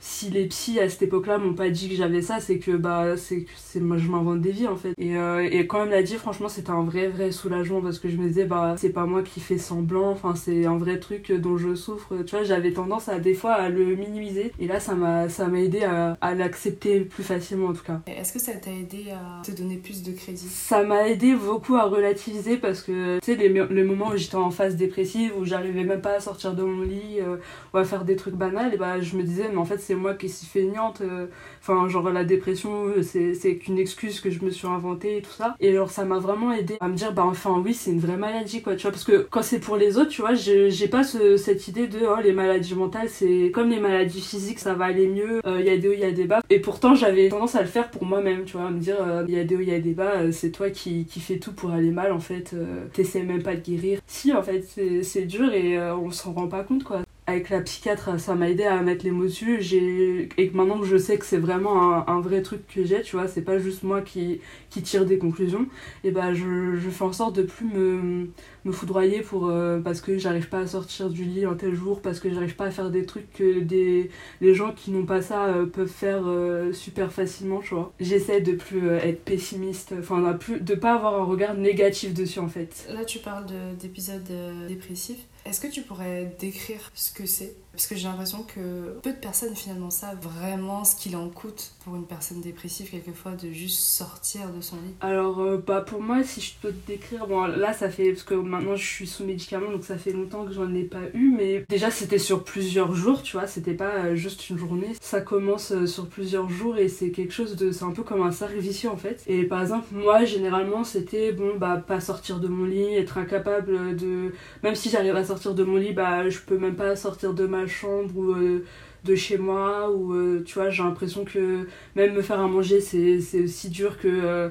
si 0.00 0.30
les 0.30 0.46
psys 0.46 0.78
à 0.78 0.88
cette 0.88 1.02
époque-là 1.02 1.38
m'ont 1.38 1.54
pas 1.54 1.70
dit 1.70 1.88
que 1.88 1.96
j'avais 1.96 2.22
ça 2.22 2.38
c'est 2.40 2.58
que 2.58 2.72
bah 2.72 3.16
c'est 3.16 3.46
c'est 3.56 3.80
moi 3.80 3.96
je 3.96 4.08
m'invente 4.08 4.40
des 4.40 4.52
vies 4.52 4.68
en 4.68 4.76
fait 4.76 4.94
et, 4.98 5.14
et 5.50 5.66
quand 5.66 5.82
elle 5.82 5.88
me 5.88 5.94
l'a 5.94 6.02
dit 6.02 6.14
franchement 6.14 6.48
c'était 6.48 6.70
un 6.70 6.84
vrai 6.84 7.08
vrai 7.08 7.32
soulagement 7.32 7.80
parce 7.80 7.98
que 7.98 8.08
je 8.08 8.16
me 8.16 8.28
disais 8.28 8.44
bah 8.44 8.76
c'est 8.78 8.90
pas 8.90 9.06
moi 9.06 9.22
qui 9.22 9.40
fais 9.40 9.58
semblant 9.58 10.10
enfin 10.10 10.34
c'est 10.36 10.66
un 10.66 10.78
vrai 10.78 11.00
truc 11.00 11.32
dont 11.32 11.56
je 11.56 11.74
souffre. 11.74 12.14
Tu 12.24 12.36
vois, 12.36 12.44
j'avais 12.44 12.72
tendance 12.72 13.08
à 13.08 13.18
des 13.18 13.34
fois 13.34 13.52
à 13.52 13.68
le 13.68 13.96
minimiser. 13.96 14.52
Et 14.58 14.66
là, 14.66 14.75
ça 14.80 14.94
m'a, 14.94 15.28
ça 15.28 15.46
m'a 15.46 15.60
aidé 15.60 15.84
à, 15.84 16.16
à 16.20 16.34
l'accepter 16.34 17.00
plus 17.00 17.22
facilement 17.22 17.68
en 17.68 17.72
tout 17.72 17.84
cas. 17.84 18.00
Est-ce 18.06 18.32
que 18.32 18.38
ça 18.38 18.52
t'a 18.52 18.70
aidé 18.70 19.06
à 19.10 19.42
te 19.42 19.52
donner 19.52 19.76
plus 19.76 20.02
de 20.02 20.12
crédit? 20.12 20.48
Ça 20.48 20.82
m'a 20.82 21.08
aidé 21.08 21.34
beaucoup 21.34 21.76
à 21.76 21.84
relativiser 21.84 22.56
parce 22.56 22.82
que 22.82 23.18
tu 23.20 23.24
sais, 23.24 23.36
les, 23.36 23.48
les, 23.48 23.84
moments 23.84 24.08
où 24.08 24.16
j'étais 24.16 24.36
en 24.36 24.50
phase 24.50 24.76
dépressive, 24.76 25.32
où 25.38 25.44
j'arrivais 25.44 25.84
même 25.84 26.00
pas 26.00 26.14
à 26.14 26.20
sortir 26.20 26.54
de 26.54 26.62
mon 26.62 26.82
lit 26.82 27.20
euh, 27.20 27.36
ou 27.72 27.78
à 27.78 27.84
faire 27.84 28.04
des 28.04 28.16
trucs 28.16 28.34
banals, 28.34 28.74
et 28.74 28.76
bah 28.76 29.00
je 29.00 29.16
me 29.16 29.22
disais, 29.22 29.48
mais 29.50 29.58
en 29.58 29.64
fait, 29.64 29.78
c'est 29.78 29.94
moi 29.94 30.14
qui 30.14 30.28
suis 30.28 30.46
feignante. 30.46 31.00
Euh, 31.00 31.26
enfin, 31.60 31.88
genre 31.88 32.10
la 32.10 32.24
dépression, 32.24 32.86
c'est, 33.02 33.34
c'est 33.34 33.56
qu'une 33.56 33.78
excuse 33.78 34.20
que 34.20 34.30
je 34.30 34.44
me 34.44 34.50
suis 34.50 34.66
inventée 34.66 35.18
et 35.18 35.22
tout 35.22 35.30
ça. 35.30 35.54
Et 35.60 35.70
alors, 35.70 35.90
ça 35.90 36.04
m'a 36.04 36.18
vraiment 36.18 36.52
aidé 36.52 36.76
à 36.80 36.88
me 36.88 36.94
dire, 36.94 37.12
bah 37.12 37.24
enfin, 37.26 37.62
oui, 37.64 37.74
c'est 37.74 37.90
une 37.90 38.00
vraie 38.00 38.16
maladie 38.16 38.62
quoi, 38.62 38.76
tu 38.76 38.82
vois. 38.82 38.90
Parce 38.90 39.04
que 39.04 39.26
quand 39.30 39.42
c'est 39.42 39.60
pour 39.60 39.76
les 39.76 39.98
autres, 39.98 40.10
tu 40.10 40.20
vois, 40.20 40.34
j'ai, 40.34 40.70
j'ai 40.70 40.88
pas 40.88 41.04
ce, 41.04 41.36
cette 41.36 41.68
idée 41.68 41.86
de 41.88 42.00
oh, 42.06 42.20
les 42.22 42.32
maladies 42.32 42.74
mentales, 42.74 43.08
c'est 43.08 43.50
comme 43.54 43.70
les 43.70 43.80
maladies 43.80 44.20
physiques, 44.20 44.58
ça 44.66 44.74
va 44.74 44.86
aller 44.86 45.06
mieux, 45.06 45.40
il 45.44 45.48
euh, 45.48 45.60
y 45.62 45.70
a 45.70 45.76
des 45.76 45.88
hauts, 45.88 45.92
il 45.92 46.00
y 46.00 46.04
a 46.04 46.10
des 46.10 46.24
bas. 46.24 46.40
Et 46.50 46.58
pourtant, 46.58 46.96
j'avais 46.96 47.28
tendance 47.28 47.54
à 47.54 47.60
le 47.60 47.68
faire 47.68 47.88
pour 47.88 48.04
moi-même, 48.04 48.44
tu 48.44 48.56
vois, 48.56 48.66
à 48.66 48.70
me 48.70 48.80
dire 48.80 48.96
il 49.28 49.34
euh, 49.34 49.38
y 49.38 49.40
a 49.40 49.44
des 49.44 49.54
hauts, 49.54 49.60
il 49.60 49.68
y 49.68 49.74
a 49.74 49.78
des 49.78 49.94
bas, 49.94 50.22
euh, 50.22 50.32
c'est 50.32 50.50
toi 50.50 50.70
qui, 50.70 51.04
qui 51.04 51.20
fais 51.20 51.38
tout 51.38 51.52
pour 51.52 51.70
aller 51.70 51.92
mal 51.92 52.10
en 52.10 52.18
fait, 52.18 52.52
t'essaies 52.92 53.22
même 53.22 53.44
pas 53.44 53.54
de 53.54 53.60
guérir. 53.60 54.00
Si, 54.08 54.32
en 54.32 54.42
fait, 54.42 54.64
c'est 55.02 55.22
dur 55.22 55.52
et 55.54 55.78
on 55.92 56.10
s'en 56.10 56.32
rend 56.32 56.48
pas 56.48 56.64
compte 56.64 56.82
quoi 56.82 57.05
avec 57.28 57.50
la 57.50 57.60
psychiatre, 57.60 58.20
ça 58.20 58.36
m'a 58.36 58.48
aidé 58.48 58.64
à 58.64 58.80
mettre 58.82 59.04
les 59.04 59.10
mots 59.10 59.24
dessus. 59.24 59.58
J'ai... 59.60 60.28
Et 60.38 60.50
maintenant 60.50 60.78
que 60.78 60.86
je 60.86 60.96
sais 60.96 61.18
que 61.18 61.26
c'est 61.26 61.38
vraiment 61.38 62.08
un, 62.08 62.20
vrai 62.20 62.40
truc 62.42 62.66
que 62.68 62.84
j'ai, 62.84 63.02
tu 63.02 63.16
vois, 63.16 63.26
c'est 63.26 63.42
pas 63.42 63.58
juste 63.58 63.82
moi 63.82 64.00
qui, 64.00 64.40
tire 64.82 65.06
des 65.06 65.16
conclusions, 65.18 65.66
et 66.04 66.10
bah 66.10 66.34
je, 66.34 66.76
fais 66.90 67.04
en 67.04 67.12
sorte 67.12 67.34
de 67.36 67.42
plus 67.42 67.64
me, 67.64 68.28
me 68.66 68.72
foudroyer 68.72 69.22
pour, 69.22 69.48
euh, 69.48 69.80
parce 69.80 70.02
que 70.02 70.18
j'arrive 70.18 70.50
pas 70.50 70.58
à 70.58 70.66
sortir 70.66 71.08
du 71.08 71.24
lit 71.24 71.46
un 71.46 71.54
tel 71.54 71.74
jour, 71.74 72.02
parce 72.02 72.20
que 72.20 72.30
j'arrive 72.30 72.56
pas 72.56 72.66
à 72.66 72.70
faire 72.70 72.90
des 72.90 73.06
trucs 73.06 73.32
que 73.32 73.60
des, 73.60 74.10
les 74.42 74.54
gens 74.54 74.72
qui 74.72 74.90
n'ont 74.90 75.06
pas 75.06 75.22
ça 75.22 75.46
euh, 75.46 75.64
peuvent 75.64 75.88
faire 75.88 76.24
euh, 76.26 76.72
super 76.74 77.10
facilement, 77.10 77.60
tu 77.60 77.74
vois. 77.74 77.92
J'essaie 77.98 78.42
de 78.42 78.52
plus 78.52 78.86
être 78.88 79.24
pessimiste, 79.24 79.94
enfin 79.98 80.20
de, 80.20 80.36
plus, 80.36 80.60
de 80.60 80.74
pas 80.74 80.94
avoir 80.94 81.14
un 81.14 81.24
regard 81.24 81.54
négatif 81.54 82.12
dessus 82.12 82.38
en 82.38 82.48
fait. 82.48 82.86
Là 82.92 83.04
tu 83.04 83.18
parles 83.18 83.46
d'épisodes 83.80 84.30
dépressifs. 84.68 85.26
Est-ce 85.46 85.60
que 85.60 85.68
tu 85.68 85.82
pourrais 85.82 86.24
décrire 86.40 86.90
ce 86.94 87.12
que 87.12 87.24
c'est? 87.24 87.54
Parce 87.76 87.86
que 87.86 87.94
j'ai 87.94 88.08
l'impression 88.08 88.42
que 88.42 88.98
peu 89.02 89.12
de 89.12 89.18
personnes 89.18 89.54
finalement 89.54 89.90
savent 89.90 90.18
vraiment 90.20 90.84
ce 90.84 90.96
qu'il 90.96 91.14
en 91.14 91.28
coûte 91.28 91.72
pour 91.84 91.94
une 91.94 92.06
personne 92.06 92.40
dépressive 92.40 92.90
quelquefois 92.90 93.32
de 93.32 93.50
juste 93.50 93.80
sortir 93.80 94.48
de 94.50 94.62
son 94.62 94.76
lit. 94.76 94.94
Alors 95.02 95.40
euh, 95.40 95.62
bah 95.64 95.82
pour 95.82 96.00
moi 96.00 96.24
si 96.24 96.40
je 96.40 96.54
peux 96.60 96.72
te 96.72 96.86
décrire, 96.86 97.26
bon 97.26 97.44
là 97.44 97.74
ça 97.74 97.90
fait, 97.90 98.12
parce 98.12 98.22
que 98.22 98.34
maintenant 98.34 98.76
je 98.76 98.84
suis 98.84 99.06
sous 99.06 99.24
médicaments 99.24 99.70
donc 99.70 99.84
ça 99.84 99.98
fait 99.98 100.12
longtemps 100.12 100.46
que 100.46 100.52
j'en 100.52 100.74
ai 100.74 100.84
pas 100.84 101.02
eu 101.12 101.34
mais 101.36 101.66
déjà 101.68 101.90
c'était 101.90 102.18
sur 102.18 102.44
plusieurs 102.44 102.94
jours 102.94 103.22
tu 103.22 103.36
vois, 103.36 103.46
c'était 103.46 103.74
pas 103.74 104.04
euh, 104.04 104.14
juste 104.16 104.48
une 104.48 104.58
journée. 104.58 104.92
Ça 105.00 105.20
commence 105.20 105.72
euh, 105.72 105.86
sur 105.86 106.08
plusieurs 106.08 106.48
jours 106.48 106.78
et 106.78 106.88
c'est 106.88 107.10
quelque 107.10 107.32
chose 107.32 107.56
de, 107.56 107.72
c'est 107.72 107.84
un 107.84 107.92
peu 107.92 108.02
comme 108.02 108.22
un 108.22 108.32
cercle 108.32 108.58
vicieux 108.58 108.88
en 108.88 108.96
fait. 108.96 109.22
Et 109.26 109.44
par 109.44 109.60
exemple 109.60 109.86
moi 109.92 110.24
généralement 110.24 110.82
c'était 110.82 111.32
bon 111.32 111.56
bah 111.58 111.82
pas 111.86 112.00
sortir 112.00 112.40
de 112.40 112.48
mon 112.48 112.64
lit, 112.64 112.94
être 112.94 113.18
incapable 113.18 113.96
de, 113.96 114.32
même 114.62 114.74
si 114.74 114.88
j'arrive 114.88 115.16
à 115.16 115.24
sortir 115.24 115.54
de 115.54 115.62
mon 115.62 115.76
lit 115.76 115.92
bah 115.92 116.28
je 116.28 116.38
peux 116.38 116.58
même 116.58 116.76
pas 116.76 116.96
sortir 116.96 117.34
de 117.34 117.46
ma 117.46 117.65
chambre 117.66 118.16
ou 118.16 118.32
euh, 118.32 118.64
de 119.04 119.14
chez 119.14 119.38
moi 119.38 119.90
ou 119.90 120.14
euh, 120.14 120.42
tu 120.44 120.54
vois 120.54 120.70
j'ai 120.70 120.82
l'impression 120.82 121.24
que 121.24 121.66
même 121.94 122.14
me 122.14 122.22
faire 122.22 122.40
à 122.40 122.48
manger 122.48 122.80
c'est 122.80 123.42
aussi 123.42 123.68
dur 123.68 123.98
que 123.98 124.08
euh, 124.08 124.48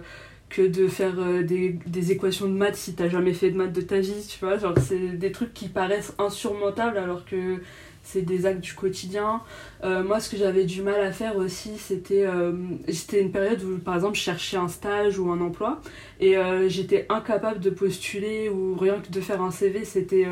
que 0.49 0.61
de 0.61 0.87
faire 0.87 1.15
des, 1.43 2.11
équations 2.11 2.47
de 2.47 2.53
maths 2.53 2.75
si 2.75 2.93
t'as 2.93 3.09
jamais 3.09 3.33
fait 3.33 3.51
de 3.51 3.57
maths 3.57 3.73
de 3.73 3.81
ta 3.81 3.99
vie 3.99 4.25
tu 4.27 4.39
vois 4.39 4.57
genre 4.57 4.75
c'est 4.79 5.17
des 5.17 5.31
trucs 5.31 5.53
qui 5.53 5.67
paraissent 5.67 6.13
insurmontables 6.19 6.97
alors 6.97 7.25
que 7.25 7.61
c'est 8.03 8.21
des 8.21 8.45
actes 8.45 8.61
du 8.61 8.75
quotidien. 8.75 9.41
Moi, 9.83 10.19
ce 10.19 10.29
que 10.29 10.37
j'avais 10.37 10.65
du 10.65 10.83
mal 10.83 11.01
à 11.01 11.11
faire 11.11 11.37
aussi, 11.37 11.79
c'était 11.79 12.27
c'était 12.87 13.19
une 13.19 13.31
période 13.31 13.63
où, 13.63 13.79
par 13.79 13.95
exemple, 13.95 14.15
je 14.15 14.21
cherchais 14.21 14.57
un 14.57 14.67
stage 14.67 15.17
ou 15.17 15.31
un 15.31 15.41
emploi 15.41 15.81
et 16.19 16.37
euh, 16.37 16.69
j'étais 16.69 17.05
incapable 17.09 17.59
de 17.59 17.69
postuler 17.69 18.49
ou 18.49 18.75
rien 18.75 18.99
que 18.99 19.11
de 19.11 19.21
faire 19.21 19.41
un 19.41 19.51
CV. 19.51 19.85
C'était, 19.85 20.25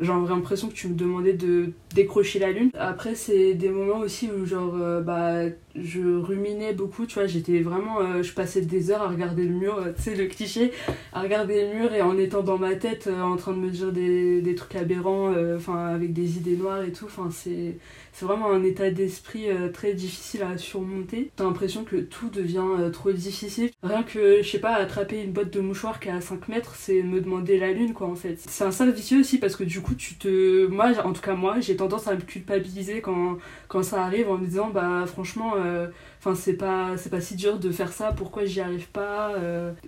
genre, 0.00 0.28
l'impression 0.28 0.68
que 0.68 0.74
tu 0.74 0.88
me 0.88 0.94
demandais 0.94 1.32
de 1.32 1.72
décrocher 1.94 2.38
la 2.38 2.50
lune. 2.50 2.70
Après, 2.74 3.14
c'est 3.14 3.54
des 3.54 3.68
moments 3.68 3.98
aussi 3.98 4.30
où, 4.30 4.46
genre, 4.46 4.74
bah, 5.02 5.44
je 5.74 6.00
ruminais 6.00 6.72
beaucoup, 6.72 7.06
tu 7.06 7.14
vois, 7.14 7.26
j'étais 7.26 7.60
vraiment, 7.60 8.22
je 8.22 8.32
passais 8.32 8.62
des 8.62 8.90
heures 8.90 9.02
à 9.02 9.08
regarder 9.08 9.44
le 9.44 9.54
mur, 9.54 9.78
tu 9.96 10.02
sais, 10.02 10.14
le 10.14 10.26
cliché, 10.26 10.72
à 11.12 11.22
regarder 11.22 11.66
le 11.66 11.78
mur 11.78 11.94
et 11.94 12.02
en 12.02 12.16
étant 12.18 12.42
dans 12.42 12.58
ma 12.58 12.74
tête, 12.74 13.08
en 13.08 13.36
train 13.36 13.52
de 13.52 13.58
me 13.58 13.70
dire 13.70 13.92
des, 13.92 14.40
des 14.40 14.54
trucs 14.54 14.76
aberrants, 14.76 15.32
enfin, 15.56 15.86
avec 15.86 16.12
des 16.12 16.38
idées 16.38 16.56
noires 16.56 16.82
et 16.82 16.92
tout. 16.92 17.06
Enfin, 17.06 17.28
c'est 17.30 17.76
c'est 18.12 18.26
vraiment 18.26 18.50
un 18.52 18.62
état 18.62 18.90
d'esprit 18.90 19.50
euh, 19.50 19.70
très 19.70 19.94
difficile 19.94 20.42
à 20.42 20.58
surmonter. 20.58 21.30
T'as 21.34 21.44
l'impression 21.44 21.82
que 21.82 21.96
tout 21.96 22.28
devient 22.28 22.62
euh, 22.78 22.90
trop 22.90 23.10
difficile. 23.10 23.70
Rien 23.82 24.02
que, 24.02 24.42
je 24.42 24.48
sais 24.48 24.58
pas, 24.58 24.74
attraper 24.74 25.22
une 25.22 25.32
botte 25.32 25.50
de 25.50 25.60
mouchoir 25.60 25.98
qui 25.98 26.08
est 26.08 26.12
à 26.12 26.20
5 26.20 26.48
mètres, 26.48 26.74
c'est 26.76 27.02
me 27.02 27.22
demander 27.22 27.58
la 27.58 27.72
lune, 27.72 27.94
quoi, 27.94 28.08
en 28.08 28.14
fait. 28.14 28.36
C'est 28.38 28.64
un 28.64 28.70
cercle 28.70 28.92
vicieux 28.92 29.20
aussi 29.20 29.38
parce 29.38 29.56
que 29.56 29.64
du 29.64 29.80
coup, 29.80 29.94
tu 29.94 30.16
te. 30.16 30.66
Moi, 30.66 30.92
en 31.02 31.14
tout 31.14 31.22
cas, 31.22 31.34
moi, 31.34 31.60
j'ai 31.60 31.74
tendance 31.74 32.06
à 32.06 32.14
me 32.14 32.20
culpabiliser 32.20 33.00
quand, 33.00 33.38
quand 33.68 33.82
ça 33.82 34.04
arrive 34.04 34.28
en 34.30 34.36
me 34.36 34.46
disant, 34.46 34.68
bah, 34.70 35.04
franchement. 35.06 35.54
Euh, 35.56 35.88
enfin 36.24 36.36
c'est 36.36 36.52
pas 36.56 36.94
pas 37.10 37.20
si 37.20 37.34
dur 37.34 37.58
de 37.58 37.72
faire 37.72 37.92
ça 37.92 38.12
pourquoi 38.12 38.44
j'y 38.44 38.60
arrive 38.60 38.86
pas 38.90 39.34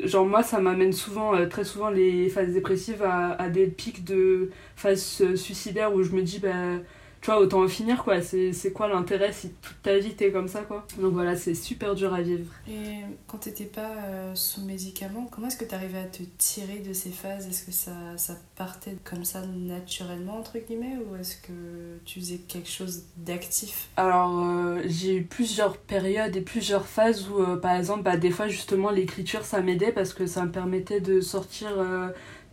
genre 0.03 0.27
moi 0.27 0.43
ça 0.43 0.59
m'amène 0.59 0.93
souvent 0.93 1.33
très 1.49 1.63
souvent 1.63 1.91
les 1.91 2.29
phases 2.29 2.53
dépressives 2.53 3.05
à, 3.05 3.41
à 3.41 3.49
des 3.49 3.69
pics 3.69 4.05
de 4.05 4.51
phases 4.75 5.23
suicidaires 5.37 5.95
où 5.95 6.03
je 6.03 6.11
me 6.11 6.23
dis 6.23 6.41
bah 6.41 6.51
tu 7.25 7.31
vois, 7.31 7.41
autant 7.41 7.63
en 7.65 7.69
finir, 7.69 8.05
quoi. 8.05 8.21
C'est 8.21 8.73
quoi 8.75 8.87
l'intérêt 8.87 9.33
si 9.33 9.49
toute 9.63 9.81
ta 9.83 9.97
vie 9.97 10.15
t'es 10.15 10.31
comme 10.31 10.47
ça, 10.47 10.61
quoi? 10.61 10.87
Donc 10.99 11.15
voilà, 11.15 11.35
c'est 11.37 11.55
super 11.55 11.95
dur 11.95 12.13
à 12.13 12.21
vivre. 12.21 12.53
Et 12.69 13.01
quand 13.27 13.39
t'étais 13.39 13.65
pas 13.65 13.93
euh, 14.05 14.35
sous 14.35 14.61
médicaments, 14.61 15.27
comment 15.31 15.47
est-ce 15.47 15.57
que 15.57 15.65
t'arrivais 15.65 16.01
à 16.01 16.05
te 16.05 16.23
tirer 16.37 16.81
de 16.81 16.93
ces 16.93 17.09
phases? 17.09 17.49
Est-ce 17.49 17.65
que 17.65 17.73
ça, 17.73 17.93
ça 18.19 18.37
partait 18.57 18.99
comme 19.05 19.25
ça 19.25 19.41
naturellement, 19.47 20.37
entre 20.37 20.59
guillemets, 20.59 20.99
ou 20.99 21.17
est-ce 21.17 21.39
que 21.39 21.97
tu 22.05 22.21
faisais 22.21 22.41
quelque 22.47 22.69
chose 22.69 23.05
d'actif? 23.17 23.89
Alors, 23.97 24.45
euh, 24.45 24.83
j'ai 24.85 25.17
eu 25.17 25.23
plusieurs 25.23 25.79
périodes 25.79 26.37
et 26.37 26.43
plusieurs 26.43 26.85
phases 26.85 27.27
où, 27.31 27.41
euh, 27.41 27.57
par 27.57 27.75
exemple, 27.75 28.03
bah, 28.03 28.19
des 28.19 28.31
fois, 28.31 28.49
justement, 28.49 28.91
l'écriture, 28.91 29.47
ça 29.47 29.63
m'aidait 29.63 29.93
parce 29.93 30.13
que 30.13 30.27
ça 30.27 30.45
me 30.45 30.53
permettait 30.53 31.01
de 31.01 31.23
sortir 31.23 31.71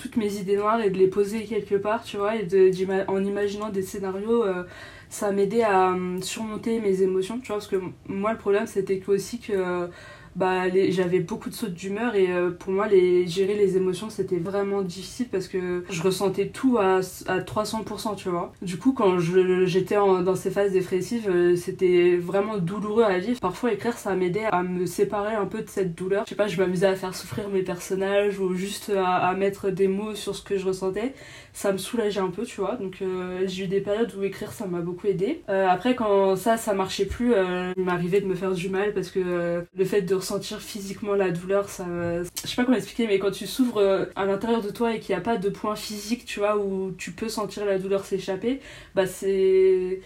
toutes 0.02 0.18
mes 0.18 0.38
idées 0.38 0.58
noires 0.58 0.82
et 0.82 0.90
de 0.90 0.98
les 0.98 1.08
poser 1.08 1.44
quelque 1.44 1.76
part, 1.76 2.04
tu 2.04 2.18
vois, 2.18 2.36
et 2.36 2.44
de, 2.44 2.72
en 3.08 3.24
imaginant 3.24 3.70
des 3.70 3.84
scénarios, 3.84 4.44
euh, 4.44 4.64
ça 5.10 5.32
m'aidait 5.32 5.62
à 5.64 5.92
euh, 5.92 6.20
surmonter 6.22 6.80
mes 6.80 7.04
émotions, 7.04 7.40
tu 7.40 7.48
vois, 7.48 7.58
parce 7.58 7.68
que 7.68 7.76
moi 8.08 8.32
le 8.32 8.40
problème 8.40 8.66
c'était 8.66 9.02
aussi 9.08 9.40
que 9.40 9.90
bah, 10.36 10.64
j'avais 10.90 11.20
beaucoup 11.20 11.50
de 11.50 11.56
sautes 11.56 11.74
d'humeur 11.74 12.16
et 12.16 12.32
euh, 12.32 12.52
pour 12.52 12.72
moi 12.72 12.88
les, 12.88 13.28
gérer 13.28 13.56
les 13.56 13.76
émotions 13.76 14.10
c'était 14.10 14.38
vraiment 14.38 14.82
difficile 14.82 15.28
parce 15.30 15.48
que 15.48 15.84
je 15.90 16.02
ressentais 16.02 16.48
tout 16.48 16.78
à, 16.78 17.00
à 17.28 17.40
300% 17.40 18.16
tu 18.16 18.30
vois. 18.30 18.54
Du 18.62 18.78
coup 18.78 18.94
quand 18.94 19.20
j'étais 19.20 19.96
dans 19.96 20.36
ces 20.36 20.50
phases 20.50 20.72
dépressives 20.72 21.30
euh, 21.30 21.56
c'était 21.56 22.16
vraiment 22.16 22.58
douloureux 22.58 23.04
à 23.04 23.18
vivre. 23.18 23.40
Parfois 23.42 23.74
écrire 23.74 23.98
ça 23.98 24.16
m'aidait 24.16 24.46
à 24.46 24.64
me 24.64 24.86
séparer 24.86 25.34
un 25.34 25.46
peu 25.46 25.62
de 25.62 25.70
cette 25.70 25.96
douleur. 25.96 26.24
Je 26.26 26.30
sais 26.30 26.36
pas, 26.36 26.48
je 26.48 26.58
m'amusais 26.58 26.88
à 26.88 26.96
faire 26.96 27.14
souffrir 27.14 27.50
mes 27.50 27.62
personnages 27.62 28.40
ou 28.40 28.54
juste 28.54 28.92
à, 28.96 29.34
mettre 29.34 29.70
des 29.70 29.88
mots 29.88 30.16
sur 30.16 30.36
ce 30.36 30.44
que 30.44 30.58
je 30.58 30.66
ressentais. 30.66 31.14
Ça 31.54 31.74
me 31.74 31.78
soulageait 31.78 32.22
un 32.22 32.30
peu 32.30 32.44
tu 32.44 32.62
vois. 32.62 32.76
Donc 32.76 33.00
euh, 33.02 33.44
j'ai 33.48 33.66
eu 33.66 33.68
des 33.68 33.82
périodes 33.82 34.14
où 34.18 34.24
écrire 34.24 34.54
ça 34.54 34.66
m'a 34.66 34.80
beaucoup 34.80 35.08
aidé. 35.08 35.42
après 35.48 35.96
quand 35.96 36.38
ça 36.38 36.56
ça 36.56 36.74
marchait 36.74 37.06
plus 37.06 37.34
il 37.76 37.84
m'arrivait 37.84 38.22
de 38.22 38.28
me 38.28 38.36
faire 38.36 38.54
du 38.54 38.70
mal 38.70 38.94
parce 38.94 39.12
que 39.12 39.66
le 39.76 39.86
fait 39.86 40.02
de 40.02 40.21
ressentir 40.22 40.62
physiquement 40.62 41.14
la 41.14 41.32
douleur, 41.32 41.70
ça. 41.70 41.86
Je 41.86 42.48
sais 42.48 42.56
pas 42.56 42.64
comment 42.64 42.78
expliquer, 42.78 43.08
mais 43.08 43.20
quand 43.20 43.32
tu 43.32 43.46
s'ouvres 43.48 43.78
euh, 43.78 44.06
à 44.16 44.26
l'intérieur 44.26 44.62
de 44.62 44.70
toi 44.70 44.96
et 44.96 45.00
qu'il 45.00 45.14
n'y 45.14 45.20
a 45.20 45.24
pas 45.24 45.38
de 45.38 45.50
point 45.50 45.76
physique, 45.76 46.26
tu 46.26 46.40
vois, 46.40 46.58
où 46.58 46.92
tu 46.98 47.12
peux 47.12 47.30
sentir 47.30 47.66
la 47.66 47.78
douleur 47.78 48.06
s'échapper, 48.06 48.62
bah 48.96 49.06
c'est 49.06 50.02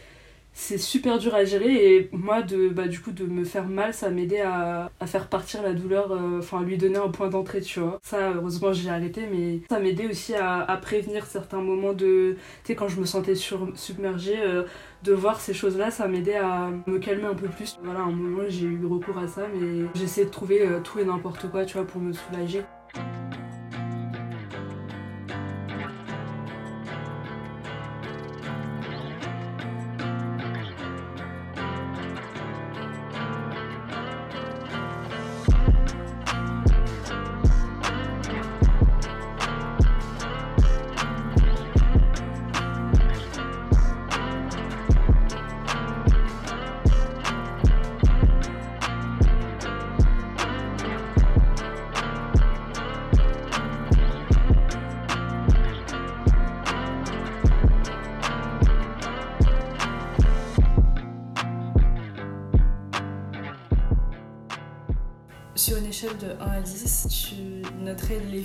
c'est 0.57 0.77
super 0.77 1.19
dur 1.19 1.35
à 1.35 1.43
gérer 1.43 1.95
et 1.97 2.09
moi 2.13 2.41
de 2.41 2.69
bah 2.69 2.87
du 2.87 3.01
coup 3.01 3.11
de 3.11 3.25
me 3.25 3.43
faire 3.43 3.67
mal 3.67 3.93
ça 3.93 4.09
m'aidait 4.09 4.39
à, 4.39 4.89
à 5.01 5.05
faire 5.05 5.27
partir 5.27 5.61
la 5.61 5.73
douleur 5.73 6.13
euh, 6.13 6.39
enfin 6.39 6.61
à 6.61 6.63
lui 6.63 6.77
donner 6.77 6.97
un 6.97 7.09
point 7.09 7.27
d'entrée 7.27 7.59
tu 7.59 7.81
vois. 7.81 7.99
Ça 8.01 8.31
heureusement 8.31 8.71
j'ai 8.71 8.89
arrêté 8.89 9.27
mais 9.29 9.59
ça 9.69 9.79
m'aidait 9.79 10.07
aussi 10.07 10.33
à, 10.33 10.61
à, 10.61 10.77
prévenir 10.77 11.25
certains 11.25 11.61
moments 11.61 11.91
de 11.93 12.37
tu 12.63 12.67
sais 12.67 12.75
quand 12.75 12.87
je 12.87 13.01
me 13.01 13.05
sentais 13.05 13.35
submergée 13.35 14.39
euh, 14.39 14.63
de 15.03 15.13
voir 15.13 15.41
ces 15.41 15.53
choses 15.53 15.77
là 15.77 15.91
ça 15.91 16.07
m'aidait 16.07 16.37
à 16.37 16.71
me 16.87 16.99
calmer 16.99 17.25
un 17.25 17.35
peu 17.35 17.47
plus. 17.47 17.77
Voilà 17.83 17.99
un 17.99 18.11
moment 18.11 18.43
j'ai 18.47 18.65
eu 18.65 18.85
recours 18.85 19.17
à 19.17 19.27
ça 19.27 19.47
mais 19.53 19.85
j'essaie 19.93 20.23
de 20.23 20.29
trouver 20.29 20.61
euh, 20.61 20.79
tout 20.79 20.99
et 20.99 21.05
n'importe 21.05 21.51
quoi 21.51 21.65
tu 21.65 21.77
vois 21.77 21.85
pour 21.85 22.01
me 22.01 22.13
soulager 22.13 22.61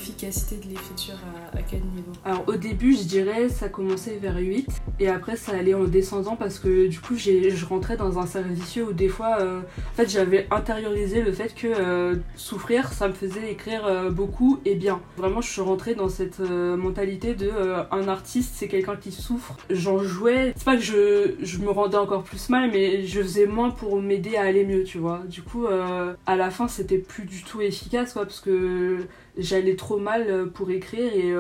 l'efficacité 0.01 0.57
de 0.57 0.69
l'écriture 0.71 1.15
à, 1.53 1.63
quel 1.63 1.81
niveau? 1.81 2.13
Alors 2.25 2.45
au 2.47 2.57
début, 2.57 2.97
je 2.97 3.03
dirais 3.03 3.49
ça 3.51 3.69
commençait 3.69 4.17
vers 4.17 4.37
8 4.37 4.80
et 5.01 5.09
après 5.09 5.37
ça 5.37 5.53
allait 5.53 5.75
en 5.75 5.85
descendant 5.85 6.37
parce 6.37 6.59
que 6.59 6.87
du 6.87 7.01
coup 7.01 7.17
je 7.17 7.65
rentrais 7.65 7.97
dans 7.97 8.19
un 8.19 8.27
cercle 8.27 8.51
vicieux 8.51 8.85
où 8.85 8.93
des 8.93 9.09
fois 9.09 9.39
euh, 9.41 9.61
en 9.61 9.97
fait 9.97 10.09
j'avais 10.09 10.47
intériorisé 10.51 11.23
le 11.23 11.33
fait 11.33 11.55
que 11.55 11.67
euh, 11.67 12.17
souffrir 12.37 12.93
ça 12.93 13.09
me 13.09 13.15
faisait 13.15 13.51
écrire 13.51 13.87
euh, 13.87 14.11
beaucoup 14.11 14.61
et 14.67 14.75
bien. 14.75 15.01
Vraiment 15.17 15.41
je 15.41 15.51
suis 15.51 15.63
rentrée 15.63 15.95
dans 15.95 16.11
cette 16.11 16.41
mentalité 16.41 17.35
de 17.35 17.51
un 17.91 18.09
artiste 18.09 18.55
c'est 18.55 18.69
quelqu'un 18.69 18.97
qui 18.97 19.11
souffre. 19.11 19.57
J'en 19.71 20.03
jouais, 20.03 20.53
c'est 20.57 20.65
pas 20.65 20.77
que 20.77 20.83
je, 20.83 21.35
je, 21.41 21.59
me 21.59 21.71
rendais 21.71 21.97
encore 21.97 22.23
plus 22.23 22.51
mal 22.51 22.71
mais 22.71 23.07
je 23.07 23.23
faisais 23.23 23.47
moins 23.47 23.71
pour 23.71 24.01
m'aider 24.03 24.37
à 24.37 24.43
aller 24.43 24.67
mieux 24.67 24.85
tu 24.85 24.99
vois. 24.99 25.23
Du 25.27 25.43
coup 25.43 25.67
à 25.67 26.37
la 26.37 26.51
fin 26.51 26.69
c'était 26.69 26.99
plus 26.99 27.25
du 27.25 27.43
tout 27.43 27.63
efficace 27.63 28.13
quoi 28.13 28.27
parce 28.27 28.41
que 28.41 28.99
j'allais 29.39 29.77
trop 29.77 29.99
mal 29.99 30.51
pour 30.53 30.71
écrire 30.71 31.11
et 31.15 31.33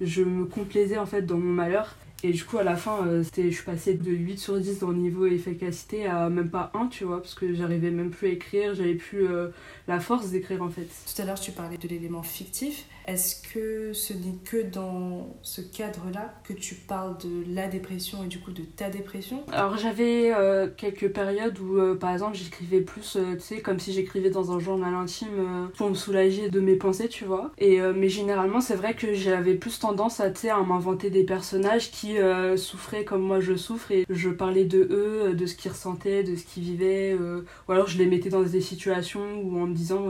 je 0.00 0.22
me 0.22 0.44
complaisais 0.44 0.98
en 0.98 1.06
fait 1.06 1.22
dans 1.22 1.38
mon 1.38 1.52
malheur 1.52 1.96
et 2.22 2.32
du 2.32 2.44
coup, 2.44 2.58
à 2.58 2.64
la 2.64 2.76
fin, 2.76 3.06
euh, 3.06 3.22
je 3.34 3.50
suis 3.50 3.64
passée 3.64 3.94
de 3.94 4.10
8 4.10 4.38
sur 4.38 4.58
10 4.58 4.80
dans 4.80 4.90
le 4.90 4.98
niveau 4.98 5.26
efficacité 5.26 6.06
à 6.06 6.28
même 6.28 6.50
pas 6.50 6.70
1, 6.74 6.88
tu 6.88 7.04
vois, 7.04 7.22
parce 7.22 7.34
que 7.34 7.54
j'arrivais 7.54 7.90
même 7.90 8.10
plus 8.10 8.28
à 8.28 8.30
écrire, 8.30 8.74
j'avais 8.74 8.94
plus 8.94 9.26
euh, 9.26 9.48
la 9.88 10.00
force 10.00 10.30
d'écrire 10.30 10.62
en 10.62 10.68
fait. 10.68 10.82
Tout 10.82 11.22
à 11.22 11.24
l'heure, 11.24 11.40
tu 11.40 11.52
parlais 11.52 11.78
de 11.78 11.88
l'élément 11.88 12.22
fictif. 12.22 12.84
Est-ce 13.06 13.42
que 13.52 13.92
ce 13.92 14.12
n'est 14.12 14.36
que 14.44 14.62
dans 14.62 15.34
ce 15.42 15.62
cadre-là 15.62 16.34
que 16.44 16.52
tu 16.52 16.74
parles 16.74 17.16
de 17.18 17.54
la 17.54 17.66
dépression 17.66 18.22
et 18.22 18.28
du 18.28 18.38
coup 18.38 18.52
de 18.52 18.62
ta 18.62 18.90
dépression? 18.90 19.42
Alors, 19.50 19.78
j'avais 19.78 20.32
euh, 20.32 20.68
quelques 20.76 21.10
périodes 21.10 21.58
où, 21.58 21.96
par 21.96 22.12
exemple, 22.12 22.36
j'écrivais 22.36 22.82
plus, 22.82 23.16
tu 23.16 23.40
sais, 23.40 23.60
comme 23.62 23.80
si 23.80 23.92
j'écrivais 23.92 24.30
dans 24.30 24.52
un 24.52 24.60
journal 24.60 24.94
intime 24.94 25.70
pour 25.76 25.88
me 25.88 25.94
soulager 25.94 26.50
de 26.50 26.60
mes 26.60 26.76
pensées, 26.76 27.08
tu 27.08 27.24
vois. 27.24 27.50
Et, 27.58 27.80
mais 27.80 28.10
généralement, 28.10 28.60
c'est 28.60 28.76
vrai 28.76 28.94
que 28.94 29.14
j'avais 29.14 29.54
plus 29.54 29.78
tendance 29.78 30.20
à, 30.20 30.30
tu 30.30 30.42
sais, 30.42 30.50
à 30.50 30.62
m'inventer 30.62 31.10
des 31.10 31.24
personnages 31.24 31.90
qui 31.90 32.09
euh, 32.18 32.56
souffraient 32.56 33.04
comme 33.04 33.22
moi 33.22 33.40
je 33.40 33.56
souffre 33.56 33.90
et 33.92 34.04
je 34.08 34.30
parlais 34.30 34.64
de 34.64 34.86
eux, 34.90 35.34
de 35.34 35.46
ce 35.46 35.54
qu'ils 35.54 35.70
ressentaient, 35.70 36.22
de 36.22 36.36
ce 36.36 36.44
qu'ils 36.44 36.62
vivaient, 36.62 37.16
euh, 37.18 37.42
ou 37.68 37.72
alors 37.72 37.86
je 37.86 37.98
les 37.98 38.06
mettais 38.06 38.30
dans 38.30 38.42
des 38.42 38.60
situations 38.60 39.40
où 39.42 39.60
en 39.60 39.66
me 39.66 39.74
disant 39.74 40.08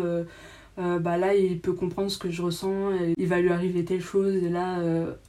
euh, 0.80 0.98
bah 0.98 1.16
là 1.16 1.34
il 1.34 1.60
peut 1.60 1.72
comprendre 1.72 2.10
ce 2.10 2.18
que 2.18 2.30
je 2.30 2.42
ressens, 2.42 2.92
il 3.16 3.26
va 3.26 3.40
lui 3.40 3.50
arriver 3.50 3.84
telle 3.84 4.00
chose 4.00 4.34
et 4.36 4.48
là 4.48 4.78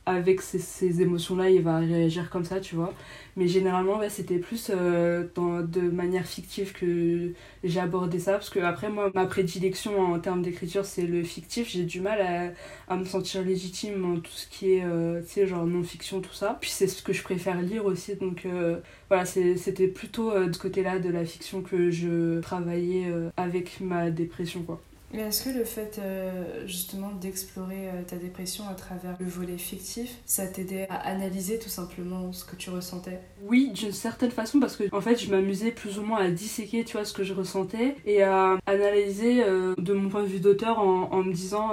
avec 0.06 0.42
ces, 0.42 0.60
ces 0.60 1.02
émotions 1.02 1.36
là 1.36 1.50
il 1.50 1.62
va 1.62 1.80
réagir 1.80 2.30
comme 2.30 2.46
ça 2.46 2.60
tu 2.60 2.76
vois. 2.76 2.94
Mais 3.38 3.48
généralement, 3.48 4.00
c'était 4.10 4.40
plus 4.40 4.72
euh, 4.74 5.26
dans, 5.36 5.62
de 5.62 5.82
manière 5.82 6.26
fictive 6.26 6.74
que 6.74 7.32
j'ai 7.64 7.80
abordé 7.80 8.20
ça. 8.20 8.34
Parce 8.34 8.50
que, 8.50 8.60
après, 8.60 8.90
moi, 8.90 9.10
ma 9.14 9.26
prédilection 9.26 10.00
en 10.00 10.20
termes 10.20 10.42
d'écriture, 10.42 10.86
c'est 10.86 11.04
le 11.04 11.24
fictif. 11.24 11.70
J'ai 11.70 11.84
du 11.86 12.02
mal 12.02 12.54
à, 12.90 12.98
me 12.98 13.06
sentir 13.06 13.44
légitime 13.44 14.06
en 14.06 14.20
tout 14.20 14.32
ce 14.32 14.48
qui 14.48 14.74
est, 14.74 14.84
euh, 14.84 15.22
tu 15.22 15.30
sais, 15.30 15.48
genre 15.48 15.66
non-fiction, 15.66 16.22
tout 16.22 16.34
ça. 16.34 16.58
Puis 16.60 16.72
c'est 16.72 16.88
ce 16.88 17.02
que 17.02 17.14
je 17.14 17.24
préfère 17.24 17.62
lire 17.62 17.86
aussi. 17.86 18.16
Donc, 18.16 18.46
euh, 18.46 18.80
voilà, 19.08 19.26
c'était 19.26 19.88
plutôt 19.88 20.38
de 20.38 20.52
ce 20.52 20.60
côté-là 20.60 21.00
de 21.00 21.10
la 21.10 21.24
fiction 21.26 21.62
que 21.62 21.90
je 21.90 22.40
travaillais 22.42 23.12
avec 23.38 23.80
ma 23.82 24.10
dépression, 24.12 24.64
quoi. 24.64 24.82
Mais 25.14 25.24
est-ce 25.24 25.44
que 25.44 25.58
le 25.58 25.66
fait 25.66 26.00
euh, 26.00 26.66
justement 26.66 27.12
d'explorer 27.12 27.90
euh, 27.90 28.04
ta 28.08 28.16
dépression 28.16 28.64
à 28.70 28.74
travers 28.76 29.16
le 29.20 29.26
volet 29.26 29.58
fictif, 29.58 30.16
ça 30.26 30.48
t'aidait 30.48 30.88
à 30.90 30.96
analyser 30.96 31.60
tout 31.60 31.70
simplement 31.70 32.32
ce 32.32 32.46
que 32.46 32.56
tu 32.56 32.70
ressentais? 32.70 33.20
Oui, 33.44 33.72
d'une 33.74 33.92
certaine 33.92 34.32
façon, 34.32 34.60
parce 34.60 34.78
que 34.78 34.84
en 34.96 35.02
fait, 35.02 35.18
je 35.18 35.30
m'amusais 35.30 35.72
plus 35.72 36.00
ou 36.00 36.04
moins 36.04 36.20
à 36.20 36.30
disséquer, 36.30 36.86
tu 36.86 36.96
vois, 36.96 37.06
ce 37.06 37.14
que 37.14 37.24
je 37.24 37.34
ressentais 37.34 37.96
et 38.06 38.24
à 38.24 38.58
analyser 38.66 39.44
euh, 39.44 39.76
de 39.78 39.94
mon 39.94 40.10
point 40.10 40.24
de 40.24 40.28
vue 40.28 40.40
d'auteur 40.40 40.80
en, 40.80 41.22
me 41.22 41.34
disant 41.34 41.72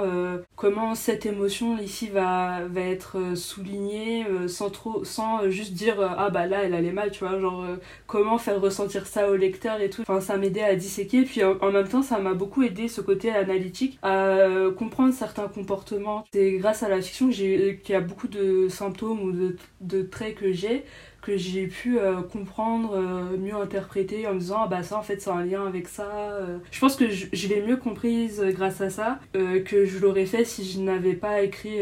comment 0.55 0.93
cette 0.93 1.25
émotion 1.25 1.77
ici 1.79 2.07
va, 2.07 2.65
va 2.67 2.81
être 2.81 3.35
soulignée 3.35 4.25
sans 4.47 4.69
trop, 4.69 5.03
sans 5.03 5.49
juste 5.49 5.73
dire 5.73 5.99
ah 5.99 6.29
bah 6.29 6.45
là 6.45 6.63
elle 6.63 6.73
allait 6.73 6.91
mal, 6.91 7.09
tu 7.09 7.25
vois, 7.25 7.39
genre 7.39 7.65
comment 8.05 8.37
faire 8.37 8.61
ressentir 8.61 9.07
ça 9.07 9.29
au 9.29 9.35
lecteur 9.35 9.81
et 9.81 9.89
tout. 9.89 10.03
Enfin, 10.03 10.21
ça 10.21 10.37
m'aidait 10.37 10.63
à 10.63 10.75
disséquer, 10.75 11.23
puis 11.23 11.43
en 11.43 11.71
même 11.71 11.87
temps, 11.87 12.03
ça 12.03 12.19
m'a 12.19 12.33
beaucoup 12.33 12.61
aidé 12.61 12.87
ce 12.87 13.01
côté 13.01 13.28
analytique, 13.31 13.99
à 14.01 14.25
euh, 14.27 14.71
comprendre 14.73 15.13
certains 15.13 15.47
comportements. 15.47 16.23
C'est 16.33 16.53
grâce 16.53 16.83
à 16.83 16.89
la 16.89 17.01
fiction 17.01 17.29
qu'il 17.29 17.79
y 17.89 17.93
a 17.93 18.01
beaucoup 18.01 18.27
de 18.27 18.67
symptômes 18.69 19.21
ou 19.21 19.31
de, 19.31 19.57
de 19.81 20.01
traits 20.01 20.35
que 20.35 20.51
j'ai 20.51 20.85
que 21.21 21.37
j'ai 21.37 21.67
pu 21.67 21.99
euh, 21.99 22.21
comprendre, 22.21 22.93
euh, 22.93 23.37
mieux 23.37 23.55
interpréter 23.55 24.27
en 24.27 24.33
me 24.33 24.39
disant 24.39 24.61
ah 24.63 24.67
bah 24.67 24.83
ça 24.83 24.97
en 24.97 25.03
fait 25.03 25.21
c'est 25.21 25.29
un 25.29 25.43
lien 25.43 25.65
avec 25.65 25.87
ça. 25.87 26.09
Euh. 26.11 26.57
Je 26.71 26.79
pense 26.79 26.95
que 26.95 27.09
je, 27.09 27.47
l'ai 27.47 27.61
mieux 27.61 27.77
comprise 27.77 28.41
grâce 28.49 28.81
à 28.81 28.89
ça 28.89 29.19
que 29.33 29.85
je 29.85 29.99
l'aurais 29.99 30.25
fait 30.25 30.45
si 30.45 30.69
je 30.69 30.79
n'avais 30.79 31.13
pas 31.13 31.41
écrit 31.41 31.79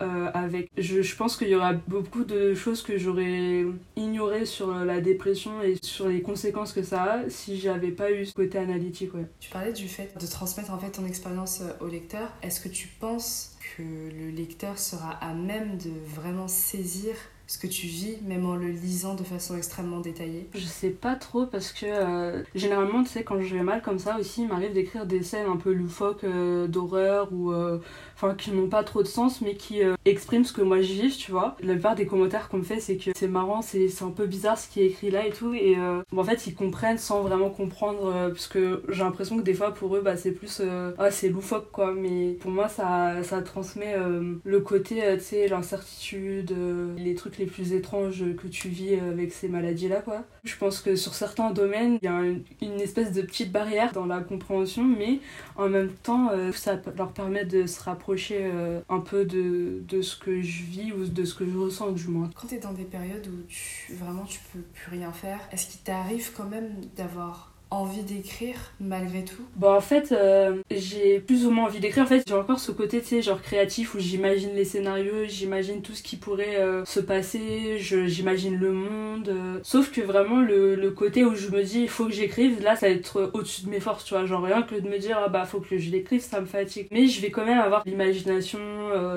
avec. 0.00 0.70
Je, 0.78 1.02
je 1.02 1.16
pense 1.16 1.36
qu'il 1.36 1.48
y 1.48 1.54
aura 1.54 1.72
beaucoup 1.72 2.24
de 2.24 2.54
choses 2.54 2.82
que 2.82 2.98
j'aurais 2.98 3.64
ignorées 3.96 4.46
sur 4.46 4.74
la 4.84 5.00
dépression 5.00 5.62
et 5.62 5.76
sur 5.82 6.08
les 6.08 6.22
conséquences 6.22 6.72
que 6.72 6.82
ça 6.82 7.02
a 7.02 7.28
si 7.28 7.58
j'avais 7.58 7.90
pas 7.90 8.10
eu 8.10 8.24
ce 8.24 8.32
côté 8.32 8.58
analytique. 8.58 9.14
Ouais. 9.14 9.26
Tu 9.40 9.50
parlais 9.50 9.72
du 9.72 9.88
fait 9.88 10.14
de 10.18 10.26
transmettre 10.26 10.72
en 10.72 10.78
fait 10.78 10.90
ton 10.90 11.04
expérience 11.04 11.62
au 11.80 11.86
lecteur. 11.86 12.32
Est-ce 12.42 12.60
que 12.60 12.68
tu 12.68 12.88
penses 12.88 13.56
que 13.76 13.82
le 13.82 14.30
lecteur 14.30 14.78
sera 14.78 15.10
à 15.10 15.34
même 15.34 15.76
de 15.78 15.90
vraiment 16.06 16.48
saisir 16.48 17.14
ce 17.46 17.58
que 17.58 17.66
tu 17.66 17.86
vis, 17.86 18.16
même 18.22 18.46
en 18.46 18.56
le 18.56 18.68
lisant 18.68 19.14
de 19.14 19.22
façon 19.22 19.56
extrêmement 19.56 20.00
détaillée. 20.00 20.48
Je 20.54 20.64
sais 20.64 20.90
pas 20.90 21.14
trop 21.14 21.46
parce 21.46 21.72
que 21.72 21.84
euh, 21.86 22.42
généralement, 22.54 23.02
tu 23.02 23.10
sais, 23.10 23.22
quand 23.22 23.40
je 23.40 23.54
vais 23.54 23.62
mal 23.62 23.82
comme 23.82 23.98
ça 23.98 24.18
aussi, 24.18 24.42
il 24.42 24.48
m'arrive 24.48 24.72
d'écrire 24.72 25.04
des 25.04 25.22
scènes 25.22 25.46
un 25.46 25.56
peu 25.56 25.72
loufoques 25.72 26.24
euh, 26.24 26.66
d'horreur 26.66 27.28
ou 27.32 27.52
euh, 27.52 27.80
enfin 28.16 28.34
qui 28.34 28.50
n'ont 28.50 28.68
pas 28.68 28.84
trop 28.84 29.02
de 29.02 29.08
sens 29.08 29.40
mais 29.40 29.54
qui 29.54 29.80
expriment 30.04 30.44
ce 30.44 30.52
que 30.52 30.62
moi 30.62 30.80
je 30.80 30.92
vis, 30.92 31.16
tu 31.16 31.30
vois. 31.32 31.56
La 31.60 31.74
plupart 31.74 31.94
des 31.94 32.06
commentaires 32.06 32.48
qu'on 32.48 32.58
me 32.58 32.62
fait, 32.62 32.80
c'est 32.80 32.96
que 32.96 33.10
c'est 33.14 33.28
marrant, 33.28 33.62
c'est 33.62 33.88
un 34.02 34.10
peu 34.10 34.26
bizarre 34.26 34.58
ce 34.58 34.68
qui 34.68 34.80
est 34.80 34.86
écrit 34.86 35.10
là 35.10 35.26
et 35.26 35.30
tout. 35.30 35.54
Et 35.54 35.76
en 36.16 36.24
fait, 36.24 36.46
ils 36.46 36.54
comprennent 36.54 36.98
sans 36.98 37.22
vraiment 37.22 37.50
comprendre 37.50 38.28
parce 38.28 38.46
que 38.46 38.82
j'ai 38.88 39.02
l'impression 39.02 39.36
que 39.38 39.42
des 39.42 39.54
fois 39.54 39.72
pour 39.72 39.96
eux, 39.96 40.00
bah, 40.00 40.16
c'est 40.16 40.32
plus 40.32 40.62
ah, 40.98 41.10
c'est 41.10 41.28
loufoque 41.28 41.70
quoi. 41.70 41.92
Mais 41.92 42.32
pour 42.40 42.50
moi, 42.50 42.68
ça, 42.68 43.22
ça 43.22 43.42
transmet 43.42 43.96
le 44.44 44.60
côté, 44.60 45.02
tu 45.16 45.24
sais, 45.24 45.48
l'incertitude, 45.48 46.54
les 46.96 47.14
trucs 47.14 47.38
les 47.38 47.46
plus 47.46 47.72
étranges 47.72 48.24
que 48.36 48.46
tu 48.48 48.68
vis 48.68 48.94
avec 48.94 49.32
ces 49.32 49.48
maladies-là, 49.48 50.00
quoi. 50.00 50.24
Je 50.44 50.56
pense 50.56 50.80
que 50.80 50.96
sur 50.96 51.14
certains 51.14 51.50
domaines, 51.50 51.98
il 52.02 52.04
y 52.04 52.08
a 52.08 52.20
une, 52.60 52.80
espèce 52.80 53.12
de 53.12 53.22
petite 53.22 53.50
barrière 53.50 53.92
dans 53.92 54.06
la 54.06 54.20
compréhension, 54.20 54.84
mais 54.84 55.20
en 55.56 55.68
même 55.68 55.90
temps, 55.90 56.30
euh, 56.32 56.52
ça 56.52 56.78
leur 56.96 57.12
permet 57.12 57.44
de 57.44 57.66
se 57.66 57.82
rapprocher 57.82 58.03
euh, 58.08 58.80
un 58.88 59.00
peu 59.00 59.24
de, 59.24 60.02
ce 60.02 60.16
que 60.16 60.42
je 60.42 60.62
vis 60.64 60.92
ou 60.92 61.06
de 61.06 61.24
ce 61.24 61.34
que 61.34 61.46
je 61.46 61.56
ressens, 61.56 61.92
du 61.92 62.08
moins. 62.08 62.30
Quand 62.34 62.48
tu 62.48 62.56
es 62.56 62.58
dans 62.58 62.72
des 62.72 62.84
périodes 62.84 63.26
où 63.26 63.42
tu, 63.48 63.94
vraiment 63.94 64.24
tu 64.24 64.40
peux 64.52 64.60
plus 64.60 64.90
rien 64.90 65.12
faire, 65.12 65.40
est-ce 65.52 65.66
qu'il 65.66 65.80
t'arrive 65.80 66.32
quand 66.36 66.48
même 66.48 66.70
d'avoir 66.96 67.53
envie 67.74 68.02
d'écrire 68.02 68.56
malgré 68.80 69.24
tout 69.24 69.42
Bah 69.56 69.72
en 69.72 69.80
fait, 69.80 70.12
euh, 70.12 70.56
j'ai 70.70 71.20
plus 71.20 71.46
ou 71.46 71.50
moins 71.50 71.66
envie 71.66 71.80
d'écrire. 71.80 72.04
En 72.04 72.06
fait, 72.06 72.24
j'ai 72.26 72.34
encore 72.34 72.58
ce 72.58 72.72
côté, 72.72 73.00
tu 73.00 73.06
sais, 73.06 73.22
genre 73.22 73.42
créatif 73.42 73.94
où 73.94 73.98
j'imagine 73.98 74.54
les 74.54 74.64
scénarios, 74.64 75.24
j'imagine 75.28 75.82
tout 75.82 75.94
ce 75.94 76.02
qui 76.02 76.16
pourrait 76.16 76.56
euh, 76.56 76.84
se 76.84 77.00
passer, 77.00 77.78
j'imagine 77.78 78.56
le 78.56 78.72
monde. 78.72 79.28
Euh. 79.28 79.58
Sauf 79.62 79.90
que 79.90 80.00
vraiment, 80.00 80.40
le, 80.40 80.74
le, 80.74 80.90
côté 80.90 81.24
où 81.24 81.34
je 81.34 81.48
me 81.50 81.62
dis, 81.62 81.82
il 81.82 81.88
faut 81.88 82.06
que 82.06 82.12
j'écrive, 82.12 82.62
là, 82.62 82.76
ça 82.76 82.86
va 82.88 82.92
être 82.92 83.30
au-dessus 83.34 83.64
de 83.64 83.70
mes 83.70 83.80
forces, 83.80 84.04
tu 84.04 84.14
vois. 84.14 84.26
Genre 84.26 84.42
rien 84.42 84.62
que 84.62 84.74
de 84.74 84.88
me 84.88 84.98
dire, 84.98 85.18
ah 85.24 85.28
bah 85.28 85.44
faut 85.44 85.60
que 85.60 85.76
je 85.78 85.90
l'écrive, 85.90 86.20
ça 86.20 86.40
me 86.40 86.46
fatigue. 86.46 86.86
Mais 86.90 87.06
je 87.06 87.20
vais 87.20 87.30
quand 87.30 87.44
même 87.44 87.58
avoir 87.58 87.82
l'imagination, 87.86 88.60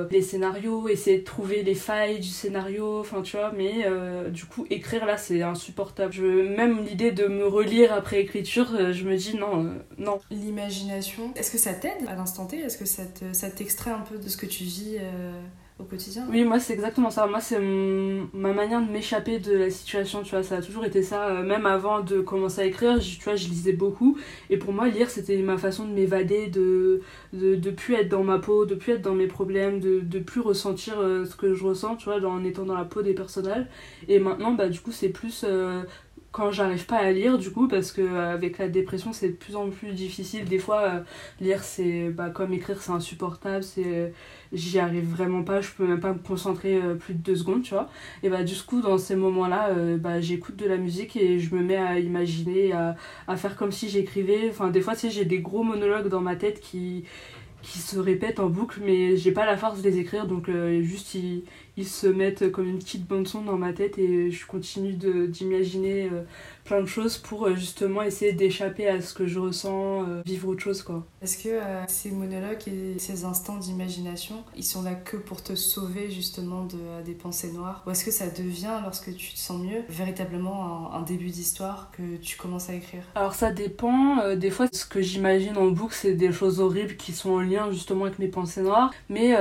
les 0.10 0.22
scénarios, 0.22 0.88
essayer 0.88 1.20
de 1.20 1.24
trouver 1.24 1.64
les 1.64 1.76
failles 1.76 2.20
du 2.20 2.28
scénario, 2.28 3.00
enfin 3.00 3.22
tu 3.22 3.38
vois. 3.38 3.52
Mais 3.56 3.86
du 4.32 4.46
coup, 4.46 4.66
écrire 4.70 5.06
là, 5.06 5.18
c'est 5.18 5.42
insupportable. 5.42 6.14
Je, 6.14 6.24
même 6.56 6.84
l'idée 6.84 7.12
de 7.12 7.28
me 7.28 7.46
relire 7.46 7.94
après 7.94 8.22
écriture, 8.22 8.47
euh, 8.58 8.94
je 8.94 9.04
me 9.04 9.16
dis 9.16 9.36
non, 9.36 9.66
euh, 9.66 9.70
non. 9.98 10.20
L'imagination, 10.32 11.34
est-ce 11.36 11.52
que 11.52 11.58
ça 11.58 11.74
t'aide 11.74 12.08
à 12.08 12.16
l'instant 12.16 12.46
T? 12.46 12.58
Est-ce 12.58 12.78
que 12.78 12.86
ça 12.86 13.50
t'extrait 13.50 13.92
un 13.92 14.02
peu 14.02 14.18
de 14.18 14.30
ce 14.30 14.38
que 14.38 14.46
tu 14.46 14.64
vis 14.64 14.98
euh, 15.00 15.32
au 15.80 15.84
quotidien? 15.84 16.26
Oui, 16.30 16.44
moi 16.44 16.60
c'est 16.60 16.74
exactement 16.74 17.10
ça. 17.10 17.28
Moi 17.28 17.42
c'est 17.42 17.60
ma 17.60 18.54
manière 18.54 18.82
de 18.82 18.92
m'échapper 18.92 19.40
de 19.40 19.54
la 19.54 19.70
situation, 19.70 20.24
tu 20.24 20.32
vois. 20.32 20.44
Ça 20.44 20.58
a 20.58 20.62
toujours 20.62 20.86
été 20.86 21.04
ça. 21.04 21.42
Même 21.42 21.66
avant 21.66 22.02
de 22.02 22.22
commencer 22.22 22.62
à 22.62 22.66
écrire, 22.66 23.00
tu 23.00 23.24
vois, 23.24 23.36
je 23.36 23.48
lisais 23.48 23.74
beaucoup. 23.74 24.18
Et 24.50 24.58
pour 24.58 24.74
moi, 24.74 24.88
lire 24.88 25.10
c'était 25.10 25.38
ma 25.38 25.58
façon 25.58 25.86
de 25.86 25.92
m'évader, 25.92 26.48
de, 26.48 27.02
de, 27.34 27.56
de 27.56 27.72
plus 27.72 27.96
être 27.96 28.10
dans 28.10 28.24
ma 28.24 28.40
peau, 28.40 28.66
de 28.66 28.76
plus 28.76 28.94
être 28.94 29.02
dans 29.02 29.16
mes 29.16 29.28
problèmes, 29.28 29.80
de, 29.80 30.00
de 30.00 30.20
plus 30.20 30.42
ressentir 30.42 30.96
ce 30.96 31.36
que 31.36 31.54
je 31.54 31.64
ressens, 31.64 31.98
tu 31.98 32.06
vois, 32.06 32.24
en 32.28 32.44
étant 32.44 32.66
dans 32.66 32.78
la 32.78 32.86
peau 32.86 33.02
des 33.02 33.14
personnages. 33.14 33.66
Et 34.08 34.20
maintenant, 34.20 34.52
bah 34.52 34.70
du 34.70 34.80
coup, 34.80 34.92
c'est 34.92 35.10
plus 35.10 35.46
quand 36.32 36.52
j'arrive 36.52 36.86
pas 36.86 36.98
à 36.98 37.12
lire 37.12 37.38
du 37.38 37.52
coup 37.52 37.68
parce 37.68 37.92
que 37.92 38.02
euh, 38.02 38.34
avec 38.34 38.58
la 38.58 38.68
dépression 38.68 39.14
c'est 39.14 39.30
de 39.30 39.34
plus 39.34 39.56
en 39.56 39.70
plus 39.70 39.94
difficile. 39.94 40.46
Des 40.46 40.60
fois 40.60 40.82
euh, 40.82 41.00
lire 41.42 41.64
c'est 41.64 42.10
bah, 42.10 42.30
comme 42.30 42.54
écrire 42.54 42.82
c'est 42.82 42.92
insupportable 42.92 43.64
c'est 43.64 44.14
j'y 44.54 44.80
arrive 44.80 45.10
vraiment 45.10 45.44
pas 45.44 45.62
je 45.62 45.72
peux 45.72 45.88
même 45.88 46.00
pas 46.00 46.14
me 46.14 46.20
concentrer 46.20 46.76
euh, 46.76 46.96
plus 46.96 47.14
de 47.14 47.20
deux 47.20 47.36
secondes 47.36 47.64
tu 47.64 47.74
vois. 47.74 47.90
Et 48.24 48.30
bah 48.30 48.44
du 48.44 48.56
coup 48.56 48.82
dans 48.82 48.98
ces 48.98 49.16
moments 49.16 49.48
là 49.48 49.74
bah 49.98 50.22
j'écoute 50.22 50.56
de 50.58 50.68
la 50.68 50.78
musique 50.78 51.16
et 51.16 51.40
je 51.40 51.56
me 51.56 51.64
mets 51.64 51.78
à 51.78 52.00
imaginer 52.00 52.74
à, 52.74 52.96
à 53.28 53.36
faire 53.36 53.56
comme 53.56 53.72
si 53.72 53.90
j'écrivais. 53.90 54.50
Enfin 54.50 54.70
des 54.70 54.82
fois 54.82 54.94
tu 54.94 55.02
sais 55.02 55.10
j'ai 55.10 55.26
des 55.26 55.40
gros 55.40 55.64
monologues 55.64 56.08
dans 56.08 56.22
ma 56.22 56.36
tête 56.36 56.60
qui 56.60 57.06
qui 57.64 57.80
se 57.80 57.98
répètent 58.00 58.40
en 58.40 58.48
boucle 58.50 58.80
mais 58.86 59.18
j'ai 59.18 59.32
pas 59.32 59.46
la 59.46 59.58
force 59.58 59.82
de 59.82 59.90
les 59.90 59.98
écrire. 59.98 60.28
Donc 60.28 60.50
juste 60.82 61.16
ils, 61.16 61.44
ils 61.78 61.88
se 61.88 62.08
mettent 62.08 62.52
comme 62.52 62.68
une 62.68 62.80
petite 62.80 63.08
bande 63.08 63.28
son 63.28 63.44
dans 63.44 63.58
ma 63.58 63.72
tête 63.72 64.00
et 64.00 64.32
je 64.32 64.46
continue 64.48 64.94
d'imaginer 64.94 66.10
euh, 66.12 66.24
plein 66.66 66.82
de 66.82 66.88
choses 66.88 67.18
pour 67.18 67.46
euh, 67.46 67.56
justement 67.56 68.02
essayer 68.02 68.34
d'échapper 68.34 68.88
à 68.88 69.00
ce 69.00 69.14
que 69.14 69.28
je 69.28 69.40
ressens, 69.40 70.02
euh, 70.08 70.22
vivre 70.26 70.50
autre 70.50 70.62
chose 70.62 70.82
quoi. 70.82 71.06
Est-ce 71.22 71.44
que 71.44 71.60
ces 71.88 72.10
monologues 72.12 72.68
et 72.68 72.98
ces 72.98 73.26
instants 73.26 73.58
d'imagination, 73.58 74.44
ils 74.56 74.64
sont 74.64 74.82
là 74.82 74.96
que 74.96 75.18
pour 75.18 75.44
te 75.44 75.54
sauver 75.54 76.10
justement 76.10 76.66
de, 76.66 77.04
des 77.06 77.14
pensées 77.14 77.52
noires? 77.52 77.84
Ou 77.86 77.92
est-ce 77.92 78.04
que 78.04 78.12
ça 78.12 78.28
devient, 78.28 78.80
lorsque 78.84 79.16
tu 79.16 79.34
te 79.34 79.38
sens 79.38 79.62
mieux, 79.62 79.82
véritablement 79.88 80.94
un, 80.94 81.02
début 81.04 81.30
d'histoire 81.30 81.92
que 81.96 82.18
tu 82.18 82.38
commences 82.38 82.70
à 82.70 82.74
écrire? 82.74 83.04
Alors 83.14 83.36
ça 83.36 83.52
dépend, 83.52 84.36
des 84.36 84.50
fois 84.50 84.68
ce 84.72 84.86
que 84.86 85.02
j'imagine 85.02 85.58
en 85.58 85.68
boucle 85.68 85.94
c'est 85.94 86.14
des 86.14 86.32
choses 86.32 86.60
horribles 86.60 86.96
qui 86.96 87.14
sont 87.14 87.32
en 87.32 87.42
lien 87.42 87.72
justement 87.72 88.06
avec 88.06 88.20
mes 88.20 88.28
pensées 88.28 88.62
noires, 88.62 88.92
mais 89.10 89.36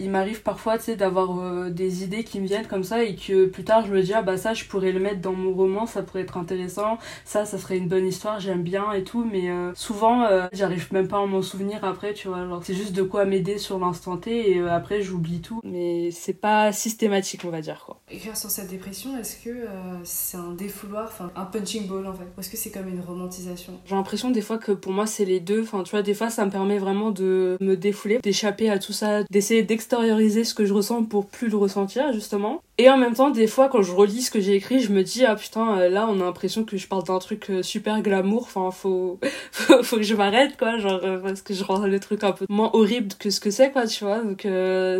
il 0.00 0.10
m'arrive 0.10 0.42
parfois 0.42 0.78
tu 0.78 0.84
sais 0.84 0.96
d'avoir 0.96 1.70
des 1.72 2.04
idées 2.04 2.24
qui 2.24 2.40
me 2.40 2.46
viennent 2.46 2.66
comme 2.66 2.84
ça 2.84 3.02
et 3.02 3.16
que 3.16 3.46
plus 3.46 3.64
tard 3.64 3.84
je 3.86 3.92
me 3.92 4.02
dis 4.02 4.12
ah 4.14 4.22
bah 4.22 4.36
ça 4.36 4.54
je 4.54 4.64
pourrais 4.64 4.92
le 4.92 5.00
mettre 5.00 5.20
dans 5.20 5.32
mon 5.32 5.52
roman 5.52 5.86
ça 5.86 6.02
pourrait 6.02 6.22
être 6.22 6.36
intéressant. 6.36 6.98
Ça 7.24 7.44
ça 7.44 7.58
serait 7.58 7.78
une 7.78 7.88
bonne 7.88 8.06
histoire 8.06 8.40
j'aime 8.40 8.62
bien 8.62 8.92
et 8.92 9.04
tout. 9.04 9.24
Mais 9.24 9.50
euh, 9.50 9.72
souvent 9.74 10.24
euh, 10.24 10.46
j'arrive 10.52 10.92
même 10.92 11.08
pas 11.08 11.18
à 11.18 11.26
m'en 11.26 11.42
souvenir 11.42 11.84
après 11.84 12.14
tu 12.14 12.28
vois. 12.28 12.46
Genre 12.46 12.62
c'est 12.64 12.74
juste 12.74 12.92
de 12.92 13.02
quoi 13.02 13.24
m'aider 13.24 13.58
sur 13.58 13.78
l'instant 13.78 14.16
T 14.16 14.52
et 14.52 14.58
euh, 14.58 14.70
après 14.70 15.02
j'oublie 15.02 15.40
tout. 15.40 15.60
Mais 15.64 16.10
c'est 16.10 16.32
pas 16.32 16.72
systématique 16.72 17.42
on 17.44 17.50
va 17.50 17.60
dire 17.60 17.82
quoi. 17.84 18.00
Écrire 18.10 18.36
sur 18.36 18.50
cette 18.50 18.68
dépression 18.68 19.16
est-ce 19.18 19.36
que 19.36 19.66
c'est 20.04 20.36
un 20.36 20.52
défouloir 20.52 21.06
enfin 21.06 21.30
un 21.36 21.44
punching 21.44 21.86
ball 21.86 22.06
en 22.06 22.14
fait? 22.14 22.24
Ou 22.36 22.40
est-ce 22.40 22.50
que 22.50 22.56
c'est 22.56 22.70
comme 22.70 22.88
une 22.88 23.00
romantisation? 23.00 23.72
J'ai 23.84 23.94
l'impression 23.94 24.30
des 24.30 24.42
fois 24.42 24.58
que 24.58 24.72
pour 24.72 24.92
moi 24.92 25.06
c'est 25.06 25.24
les 25.24 25.40
deux. 25.40 25.62
Enfin 25.62 25.82
tu 25.82 25.90
vois 25.90 26.02
des 26.02 26.14
fois 26.14 26.30
ça 26.30 26.44
me 26.44 26.50
permet 26.50 26.78
vraiment 26.78 27.10
de 27.10 27.56
me 27.60 27.76
défouler 27.76 28.18
d'échapper 28.18 28.70
à 28.70 28.78
tout 28.78 28.92
ça 28.92 29.22
d'essayer 29.30 29.62
d'extérioriser 29.62 30.44
ce 30.44 30.54
que 30.54 30.64
je 30.64 30.72
ressens 30.72 31.04
pour 31.04 31.26
plus 31.26 31.48
le 31.48 31.56
ressentir 31.62 32.12
justement. 32.12 32.62
Et 32.78 32.88
en 32.90 32.96
même 32.96 33.14
temps, 33.14 33.30
des 33.30 33.46
fois, 33.46 33.68
quand 33.68 33.82
je 33.82 33.92
relis 33.92 34.22
ce 34.22 34.30
que 34.30 34.40
j'ai 34.40 34.54
écrit, 34.54 34.80
je 34.80 34.92
me 34.92 35.02
dis 35.02 35.24
ah 35.24 35.36
putain, 35.36 35.78
euh, 35.78 35.88
là, 35.88 36.06
on 36.08 36.20
a 36.20 36.24
l'impression 36.24 36.64
que 36.64 36.76
je 36.76 36.86
parle 36.88 37.04
d'un 37.04 37.18
truc 37.18 37.50
euh, 37.50 37.62
super 37.62 38.00
glamour. 38.02 38.42
Enfin, 38.42 38.70
faut 38.70 39.18
faut, 39.52 39.96
que 39.96 40.02
je 40.02 40.14
m'arrête 40.14 40.56
quoi, 40.56 40.78
genre 40.78 41.00
euh, 41.04 41.18
parce 41.18 41.42
que 41.42 41.54
je 41.54 41.64
rends 41.64 41.86
le 41.86 42.00
truc 42.00 42.24
un 42.24 42.32
peu 42.32 42.46
moins 42.48 42.70
horrible 42.72 43.14
que 43.18 43.30
ce 43.30 43.40
que 43.40 43.50
c'est 43.50 43.70
quoi, 43.70 43.86
tu 43.86 44.04
vois. 44.04 44.20
Donc 44.22 44.46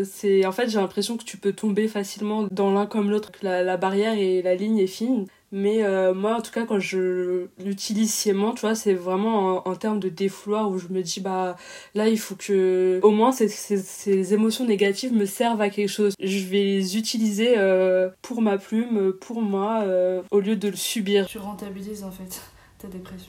c'est 0.05 0.47
en 0.47 0.53
fait, 0.53 0.69
j'ai 0.69 0.79
l'impression 0.79 1.17
que 1.17 1.25
tu 1.25 1.37
peux 1.37 1.53
tomber 1.53 1.89
facilement 1.89 2.47
dans 2.51 2.73
l'un 2.73 2.87
comme 2.87 3.11
l'autre, 3.11 3.33
que 3.33 3.45
la, 3.45 3.63
la 3.63 3.77
barrière 3.77 4.15
et 4.15 4.43
la 4.43 4.55
ligne 4.55 4.79
est 4.79 4.87
fine. 4.87 5.27
Mais 5.55 5.85
euh, 5.85 6.15
moi, 6.15 6.37
en 6.37 6.41
tout 6.41 6.51
cas, 6.51 6.65
quand 6.65 6.81
je 6.81 7.47
l'utilise 7.63 8.13
sciemment, 8.13 8.55
tu 8.55 8.63
vois, 8.63 8.75
c'est 8.75 8.95
vraiment 8.95 9.69
en, 9.69 9.77
termes 9.77 10.01
de 10.01 10.09
défouloir 10.09 10.71
où 10.71 10.79
je 10.79 10.89
me 10.89 11.03
dis, 11.03 11.21
bah 11.21 11.57
là, 11.95 12.09
il 12.09 12.19
faut 12.19 12.35
que 12.35 12.99
au 13.03 13.11
moins 13.11 13.33
ces, 13.33 13.49
ces, 13.49 13.77
ces, 13.77 14.33
émotions 14.33 14.65
négatives 14.65 15.13
me 15.13 15.27
servent 15.27 15.61
à 15.61 15.69
quelque 15.69 15.91
chose. 15.91 16.15
Je 16.19 16.45
vais 16.47 16.65
les 16.65 16.97
utiliser 16.97 17.59
euh, 17.59 18.09
pour 18.23 18.41
ma 18.41 18.57
plume, 18.57 19.13
pour 19.13 19.43
moi, 19.43 19.83
euh, 19.83 20.23
au 20.31 20.41
lieu 20.41 20.57
de 20.57 20.69
le 20.69 20.77
subir. 20.77 21.27
Tu 21.27 21.37
rentabilises 21.37 22.03
en 22.03 22.11
fait 22.11 22.41
ta 22.79 22.89
dépression 22.89 23.29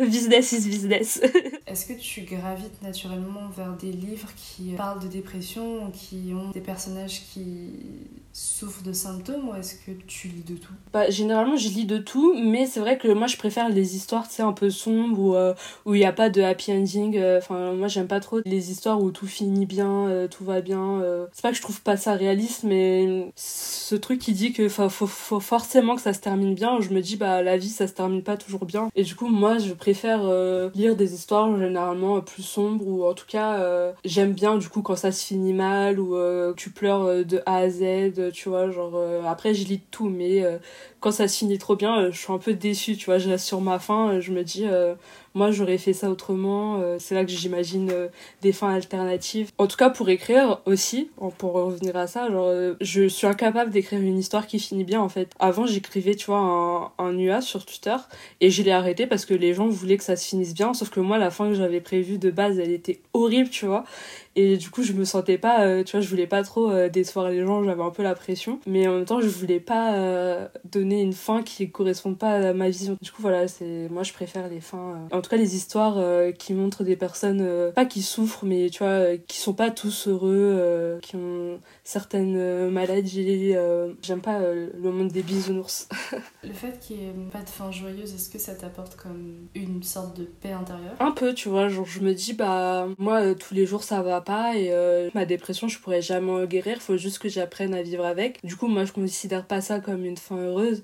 Business 0.06 0.52
is 0.52 0.68
business. 0.68 1.22
Est-ce 1.66 1.86
que 1.86 1.98
tu 1.98 2.22
gravites 2.22 2.82
naturellement 2.82 3.48
vers 3.56 3.72
des 3.72 3.90
livres 3.90 4.28
qui 4.36 4.74
parlent 4.76 5.02
de 5.02 5.08
dépression, 5.08 5.90
qui 5.92 6.34
ont 6.34 6.50
des 6.50 6.60
personnages 6.60 7.22
qui 7.32 7.70
souffrent 8.34 8.82
de 8.82 8.92
symptômes 8.92 9.48
ou 9.48 9.54
est-ce 9.54 9.76
que 9.76 9.92
tu 10.08 10.26
lis 10.26 10.42
de 10.42 10.56
tout? 10.56 10.72
Bah, 10.92 11.08
Généralement, 11.08 11.56
je 11.56 11.68
lis 11.68 11.86
de 11.86 11.98
tout, 11.98 12.34
mais 12.34 12.66
c'est 12.66 12.80
vrai 12.80 12.98
que 12.98 13.06
moi, 13.06 13.28
je 13.28 13.36
préfère 13.36 13.68
les 13.68 13.94
histoires, 13.94 14.26
un 14.40 14.52
peu 14.52 14.68
sombres 14.68 15.18
où 15.20 15.34
euh, 15.36 15.54
où 15.84 15.94
il 15.94 15.98
n'y 15.98 16.04
a 16.04 16.12
pas 16.12 16.28
de 16.28 16.42
happy 16.42 16.72
ending. 16.72 17.16
Euh, 17.16 17.38
enfin, 17.38 17.72
moi, 17.72 17.86
j'aime 17.86 18.08
pas 18.08 18.18
trop 18.18 18.40
les 18.44 18.72
histoires 18.72 19.00
où 19.00 19.12
tout 19.12 19.28
finit 19.28 19.66
bien, 19.66 20.08
euh, 20.08 20.26
tout 20.26 20.44
va 20.44 20.60
bien. 20.60 21.02
c'est 21.32 21.42
pas 21.42 21.50
que 21.50 21.56
je 21.56 21.62
trouve 21.62 21.80
pas 21.82 21.96
ça 21.96 22.14
réaliste, 22.14 22.64
mais 22.64 23.32
ce 23.36 23.94
truc 23.94 24.18
qui 24.18 24.32
dit 24.32 24.52
que 24.52 24.68
faut, 24.68 24.88
faut, 24.88 25.40
forcément 25.40 25.94
que 25.94 26.02
ça 26.02 26.12
se 26.12 26.20
termine 26.20 26.54
bien, 26.54 26.80
je 26.80 26.90
me 26.90 27.00
dis, 27.00 27.16
bah, 27.16 27.42
la 27.42 27.56
vie, 27.56 27.68
ça 27.68 27.86
se 27.86 27.92
termine 27.92 28.22
pas 28.24 28.36
toujours 28.36 28.64
bien. 28.64 28.90
Et 28.96 29.04
du 29.04 29.14
coup, 29.14 29.28
moi, 29.28 29.58
je 29.58 29.72
préfère 29.72 30.22
lire 30.74 30.96
des 30.96 31.14
histoires 31.14 31.56
généralement 31.56 32.20
plus 32.20 32.42
sombres 32.42 32.86
ou 32.86 33.04
en 33.04 33.14
tout 33.14 33.26
cas, 33.28 33.92
j'aime 34.04 34.32
bien, 34.32 34.56
du 34.56 34.68
coup, 34.68 34.82
quand 34.82 34.96
ça 34.96 35.12
se 35.12 35.24
finit 35.24 35.52
mal 35.52 36.00
ou 36.00 36.16
tu 36.56 36.70
pleures 36.70 37.24
de 37.24 37.40
A 37.46 37.58
à 37.58 37.70
Z 37.70 38.23
tu 38.30 38.48
vois, 38.48 38.70
genre 38.70 38.92
euh, 38.94 39.22
après 39.24 39.54
je 39.54 39.66
lis 39.66 39.80
tout 39.90 40.08
mais 40.08 40.44
euh, 40.44 40.58
quand 41.00 41.10
ça 41.10 41.28
se 41.28 41.38
finit 41.38 41.58
trop 41.58 41.76
bien, 41.76 42.04
euh, 42.04 42.10
je 42.12 42.18
suis 42.18 42.32
un 42.32 42.38
peu 42.38 42.54
déçue, 42.54 42.96
tu 42.96 43.06
vois, 43.06 43.18
je 43.18 43.28
reste 43.28 43.46
sur 43.46 43.60
ma 43.60 43.78
fin, 43.78 44.20
je 44.20 44.32
me 44.32 44.42
dis 44.44 44.66
moi 45.34 45.50
j'aurais 45.50 45.78
fait 45.78 45.92
ça 45.92 46.10
autrement, 46.10 46.80
c'est 46.98 47.14
là 47.14 47.24
que 47.24 47.30
j'imagine 47.30 47.92
des 48.42 48.52
fins 48.52 48.72
alternatives. 48.72 49.50
En 49.58 49.66
tout 49.66 49.76
cas 49.76 49.90
pour 49.90 50.08
écrire 50.08 50.60
aussi, 50.66 51.10
pour 51.38 51.52
revenir 51.52 51.96
à 51.96 52.06
ça, 52.06 52.30
genre 52.30 52.52
je 52.80 53.08
suis 53.08 53.26
incapable 53.26 53.70
d'écrire 53.70 54.00
une 54.00 54.18
histoire 54.18 54.46
qui 54.46 54.58
finit 54.58 54.84
bien 54.84 55.00
en 55.00 55.08
fait. 55.08 55.30
Avant 55.38 55.66
j'écrivais, 55.66 56.14
tu 56.14 56.26
vois, 56.26 56.38
un, 56.38 57.04
un 57.04 57.18
UA 57.18 57.40
sur 57.40 57.64
Twitter 57.64 57.96
et 58.40 58.50
je 58.50 58.62
l'ai 58.62 58.72
arrêté 58.72 59.06
parce 59.06 59.24
que 59.24 59.34
les 59.34 59.54
gens 59.54 59.66
voulaient 59.66 59.96
que 59.96 60.04
ça 60.04 60.16
se 60.16 60.26
finisse 60.26 60.54
bien, 60.54 60.74
sauf 60.74 60.90
que 60.90 61.00
moi 61.00 61.18
la 61.18 61.30
fin 61.30 61.48
que 61.48 61.54
j'avais 61.54 61.80
prévue 61.80 62.18
de 62.18 62.30
base 62.30 62.58
elle 62.58 62.72
était 62.72 63.00
horrible, 63.12 63.50
tu 63.50 63.66
vois. 63.66 63.84
Et 64.36 64.56
du 64.56 64.68
coup, 64.70 64.82
je 64.82 64.92
me 64.92 65.04
sentais 65.04 65.38
pas, 65.38 65.64
euh, 65.64 65.84
tu 65.84 65.92
vois, 65.92 66.00
je 66.00 66.08
voulais 66.08 66.26
pas 66.26 66.42
trop 66.42 66.70
euh, 66.70 66.88
décevoir 66.88 67.28
les 67.28 67.44
gens, 67.44 67.62
j'avais 67.62 67.82
un 67.82 67.90
peu 67.90 68.02
la 68.02 68.14
pression. 68.14 68.58
Mais 68.66 68.88
en 68.88 68.94
même 68.94 69.04
temps, 69.04 69.20
je 69.20 69.28
voulais 69.28 69.60
pas 69.60 69.94
euh, 69.94 70.48
donner 70.64 71.02
une 71.02 71.12
fin 71.12 71.42
qui 71.42 71.70
corresponde 71.70 72.18
pas 72.18 72.48
à 72.48 72.52
ma 72.52 72.68
vision. 72.68 72.96
Du 73.00 73.12
coup, 73.12 73.22
voilà, 73.22 73.46
c'est 73.46 73.88
moi, 73.90 74.02
je 74.02 74.12
préfère 74.12 74.48
les 74.48 74.60
fins. 74.60 75.06
Tout 75.24 75.30
cas, 75.30 75.36
les 75.36 75.56
histoires 75.56 75.98
qui 76.38 76.54
montrent 76.54 76.84
des 76.84 76.96
personnes, 76.96 77.72
pas 77.74 77.84
qui 77.84 78.02
souffrent, 78.02 78.44
mais 78.44 78.70
tu 78.70 78.82
vois, 78.82 79.16
qui 79.16 79.38
sont 79.38 79.54
pas 79.54 79.70
tous 79.70 80.08
heureux, 80.08 80.98
qui 81.02 81.16
ont 81.16 81.60
certaines 81.82 82.70
maladies. 82.70 83.54
J'aime 84.02 84.20
pas 84.20 84.40
le 84.40 84.90
monde 84.90 85.08
des 85.08 85.22
bisounours. 85.22 85.88
le 86.42 86.52
fait 86.52 86.78
qu'il 86.80 86.96
n'y 86.96 87.04
ait 87.04 87.30
pas 87.32 87.42
de 87.42 87.48
fin 87.48 87.70
joyeuse, 87.70 88.14
est-ce 88.14 88.28
que 88.28 88.38
ça 88.38 88.54
t'apporte 88.54 88.96
comme 88.96 89.48
une 89.54 89.82
sorte 89.82 90.16
de 90.16 90.24
paix 90.24 90.52
intérieure? 90.52 90.94
Un 91.00 91.12
peu, 91.12 91.34
tu 91.34 91.48
vois, 91.48 91.68
genre 91.68 91.86
je 91.86 92.00
me 92.00 92.12
dis, 92.14 92.32
bah, 92.34 92.86
moi, 92.98 93.34
tous 93.34 93.54
les 93.54 93.66
jours, 93.66 93.82
ça 93.82 94.02
va 94.02 94.20
pas 94.20 94.56
et 94.56 94.72
euh, 94.72 95.10
ma 95.14 95.24
dépression 95.24 95.68
je 95.68 95.78
pourrais 95.78 96.02
jamais 96.02 96.46
guérir 96.46 96.80
faut 96.80 96.96
juste 96.96 97.18
que 97.18 97.28
j'apprenne 97.28 97.74
à 97.74 97.82
vivre 97.82 98.04
avec 98.04 98.44
du 98.44 98.56
coup 98.56 98.66
moi 98.66 98.84
je 98.84 98.92
considère 98.92 99.46
pas 99.46 99.60
ça 99.60 99.80
comme 99.80 100.04
une 100.04 100.16
fin 100.16 100.36
heureuse 100.36 100.82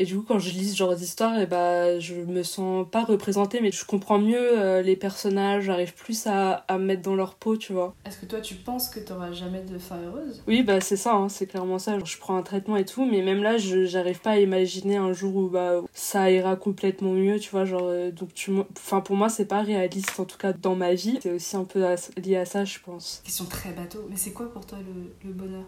et 0.00 0.06
du 0.06 0.16
coup, 0.16 0.24
quand 0.26 0.38
je 0.38 0.48
lis 0.48 0.70
ce 0.70 0.76
genre 0.78 0.96
d'histoire, 0.96 1.38
et 1.38 1.42
eh 1.42 1.46
bah, 1.46 1.98
je 1.98 2.14
me 2.14 2.42
sens 2.42 2.86
pas 2.90 3.04
représentée, 3.04 3.60
mais 3.60 3.70
je 3.70 3.84
comprends 3.84 4.18
mieux 4.18 4.58
euh, 4.58 4.80
les 4.80 4.96
personnages, 4.96 5.64
j'arrive 5.64 5.92
plus 5.92 6.26
à, 6.26 6.64
à 6.68 6.78
me 6.78 6.86
mettre 6.86 7.02
dans 7.02 7.14
leur 7.14 7.34
peau, 7.34 7.58
tu 7.58 7.74
vois. 7.74 7.94
Est-ce 8.06 8.16
que 8.16 8.24
toi, 8.24 8.40
tu 8.40 8.54
penses 8.54 8.88
que 8.88 8.98
t'auras 8.98 9.30
jamais 9.32 9.60
de 9.60 9.76
fin 9.78 9.98
heureuse? 10.00 10.42
Oui, 10.46 10.62
bah 10.62 10.80
c'est 10.80 10.96
ça, 10.96 11.12
hein, 11.12 11.28
c'est 11.28 11.46
clairement 11.46 11.78
ça. 11.78 11.98
je 12.02 12.16
prends 12.16 12.34
un 12.34 12.42
traitement 12.42 12.78
et 12.78 12.86
tout, 12.86 13.04
mais 13.04 13.20
même 13.20 13.42
là, 13.42 13.58
je 13.58 13.84
j'arrive 13.84 14.20
pas 14.20 14.30
à 14.30 14.38
imaginer 14.38 14.96
un 14.96 15.12
jour 15.12 15.36
où 15.36 15.48
bah, 15.50 15.82
ça 15.92 16.30
ira 16.30 16.56
complètement 16.56 17.12
mieux, 17.12 17.38
tu 17.38 17.50
vois. 17.50 17.66
Genre, 17.66 17.82
euh, 17.84 18.10
donc 18.10 18.32
tu 18.32 18.52
enfin, 18.78 19.02
pour 19.02 19.16
moi, 19.16 19.28
c'est 19.28 19.44
pas 19.44 19.60
réaliste, 19.60 20.18
en 20.18 20.24
tout 20.24 20.38
cas 20.38 20.54
dans 20.54 20.76
ma 20.76 20.94
vie. 20.94 21.18
C'est 21.22 21.32
aussi 21.32 21.56
un 21.58 21.64
peu 21.64 21.84
lié 22.16 22.36
à 22.36 22.46
ça, 22.46 22.64
je 22.64 22.78
pense. 22.82 23.20
Question 23.22 23.44
très 23.44 23.72
bateau, 23.72 24.06
mais 24.08 24.16
c'est 24.16 24.32
quoi 24.32 24.50
pour 24.50 24.64
toi 24.64 24.78
le, 24.78 25.28
le 25.28 25.34
bonheur? 25.34 25.64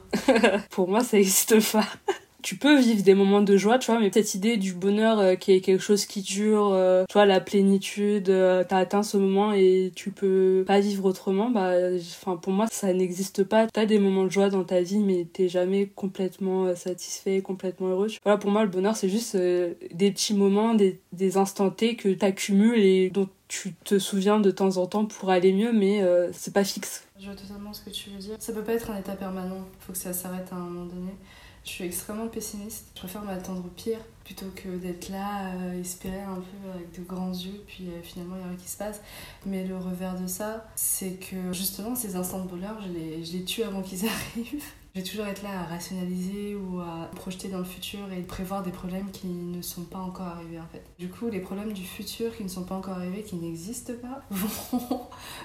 Pour 0.71 0.89
moi, 0.89 1.05
ça 1.05 1.19
existe 1.19 1.61
pas 1.71 1.85
tu 2.43 2.57
peux 2.57 2.79
vivre 2.79 3.03
des 3.03 3.15
moments 3.15 3.41
de 3.41 3.57
joie, 3.57 3.79
tu 3.79 3.91
vois, 3.91 4.01
mais 4.01 4.11
cette 4.13 4.35
idée 4.35 4.57
du 4.57 4.75
bonheur 4.75 5.19
euh, 5.19 5.35
qui 5.37 5.53
est 5.53 5.61
quelque 5.61 5.81
chose 5.83 6.05
qui 6.07 6.23
dure, 6.23 6.71
euh, 6.73 7.05
tu 7.09 7.13
vois, 7.13 7.25
la 7.25 7.41
plénitude, 7.41 8.29
euh, 8.29 8.65
t'as 8.69 8.79
atteint 8.79 9.03
ce 9.03 9.17
moment 9.17 9.53
et 9.53 9.93
tu 9.95 10.11
peux 10.11 10.65
pas 10.67 10.81
vivre 10.81 11.05
autrement, 11.05 11.51
bah, 11.51 11.73
enfin, 11.95 12.37
pour 12.37 12.53
moi, 12.53 12.67
ça 12.71 12.93
n'existe 12.93 13.45
pas. 13.45 13.69
T'as 13.69 13.87
des 13.87 13.99
moments 13.99 14.25
de 14.25 14.31
joie 14.31 14.51
dans 14.51 14.65
ta 14.65 14.81
vie, 14.81 14.99
mais 14.99 15.27
t'es 15.33 15.49
jamais 15.49 15.87
complètement 15.87 16.75
satisfait, 16.75 17.41
complètement 17.41 17.89
heureux. 17.89 18.09
Voilà, 18.25 18.39
pour 18.39 18.51
moi, 18.51 18.65
le 18.65 18.71
bonheur, 18.71 18.97
c'est 18.97 19.09
juste 19.09 19.37
des 19.37 20.11
petits 20.11 20.35
moments, 20.35 20.75
des, 20.75 21.01
des 21.13 21.37
instants 21.37 21.71
T 21.71 21.97
que 21.97 22.09
t'accumules 22.09 22.79
et 22.79 23.11
dont 23.11 23.29
tu 23.49 23.75
te 23.85 23.99
souviens 23.99 24.41
de 24.41 24.51
temps 24.51 24.79
en 24.79 24.87
temps 24.87 25.05
pour 25.05 25.31
aller 25.31 25.53
mieux, 25.53 25.73
mais 25.73 26.03
c'est 26.33 26.53
pas 26.53 26.65
fixe. 26.65 27.05
Je 27.19 27.27
vois 27.27 27.37
totalement 27.37 27.73
ce 27.73 27.83
que 27.83 27.91
tu 27.91 28.11
veux 28.11 28.19
dire. 28.19 28.37
Ça 28.41 28.53
peut 28.53 28.63
pas 28.63 28.75
être 28.75 28.91
un 28.91 28.99
état 28.99 29.15
permanent, 29.15 29.65
faut 29.81 29.93
que 29.93 29.99
ça 29.99 30.13
s'arrête 30.13 30.49
à 30.51 30.57
un 30.57 30.61
moment 30.61 30.87
donné. 30.87 31.13
Je 31.65 31.71
suis 31.71 31.85
extrêmement 31.85 32.29
pessimiste. 32.29 32.87
Je 32.95 33.01
préfère 33.01 33.23
m'attendre 33.23 33.65
au 33.65 33.69
pire 33.69 33.99
plutôt 34.25 34.51
que 34.55 34.69
d'être 34.79 35.09
là, 35.09 35.55
euh, 35.55 35.81
espérer 35.81 36.21
un 36.21 36.37
peu 36.37 36.71
avec 36.75 36.93
de 36.99 37.03
grands 37.05 37.33
yeux, 37.33 37.63
puis 37.67 37.89
euh, 37.89 38.03
finalement 38.03 38.37
il 38.37 38.39
n'y 38.39 38.45
a 38.45 38.49
rien 38.49 38.57
qui 38.57 38.69
se 38.69 38.77
passe. 38.77 39.01
Mais 39.47 39.65
le 39.65 39.77
revers 39.77 40.19
de 40.21 40.27
ça, 40.27 40.67
c'est 40.75 41.15
que 41.15 41.53
justement 41.53 41.95
ces 41.95 42.17
instants 42.17 42.45
de 42.45 42.49
bonheur, 42.49 42.77
je 42.83 42.89
les, 42.89 43.25
je 43.25 43.33
les 43.33 43.45
tue 43.45 43.63
avant 43.63 43.83
qu'ils 43.83 44.07
arrivent. 44.37 44.65
Je 44.95 45.01
vais 45.01 45.07
toujours 45.07 45.25
être 45.25 45.43
là 45.43 45.61
à 45.61 45.65
rationaliser 45.65 46.55
ou 46.55 46.79
à 46.79 47.09
projeter 47.15 47.49
dans 47.49 47.61
le 47.61 47.65
futur 47.65 48.13
et 48.13 48.21
prévoir 48.21 48.63
des 48.63 48.71
problèmes 48.71 49.11
qui 49.11 49.27
ne 49.27 49.63
sont 49.63 49.85
pas 49.85 49.99
encore 49.99 50.27
arrivés 50.27 50.61
en 50.61 50.67
fait. 50.67 50.85
Du 50.99 51.09
coup, 51.09 51.31
les 51.31 51.41
problèmes 51.41 51.73
du 51.73 51.83
futur 51.83 52.37
qui 52.37 52.43
ne 52.43 52.49
sont 52.49 52.65
pas 52.65 52.75
encore 52.75 52.99
arrivés, 52.99 53.23
qui 53.23 53.37
n'existent 53.37 53.95
pas, 54.03 54.23
vont 54.31 55.01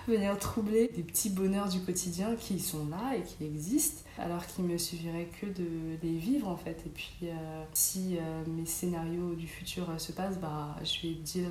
venir 0.06 0.38
troubler 0.38 0.92
des 0.94 1.02
petits 1.02 1.30
bonheurs 1.30 1.70
du 1.70 1.80
quotidien 1.80 2.36
qui 2.36 2.60
sont 2.60 2.88
là 2.88 3.16
et 3.16 3.22
qui 3.22 3.46
existent, 3.46 4.02
alors 4.18 4.46
qu'il 4.46 4.66
me 4.66 4.78
suffirait 4.78 5.30
que 5.40 5.46
de 5.46 5.98
les 6.04 6.18
vivre 6.18 6.50
en 6.50 6.58
fait. 6.58 6.84
Et 6.86 6.90
puis, 6.90 7.16
euh, 7.24 7.64
si 7.72 8.18
euh, 8.18 8.44
mes 8.48 8.66
scénarios 8.66 9.34
du 9.34 9.48
futur 9.48 9.88
se 9.98 10.12
passent, 10.12 10.40
bah, 10.40 10.76
je 10.84 11.08
vais 11.08 11.14
dire 11.14 11.48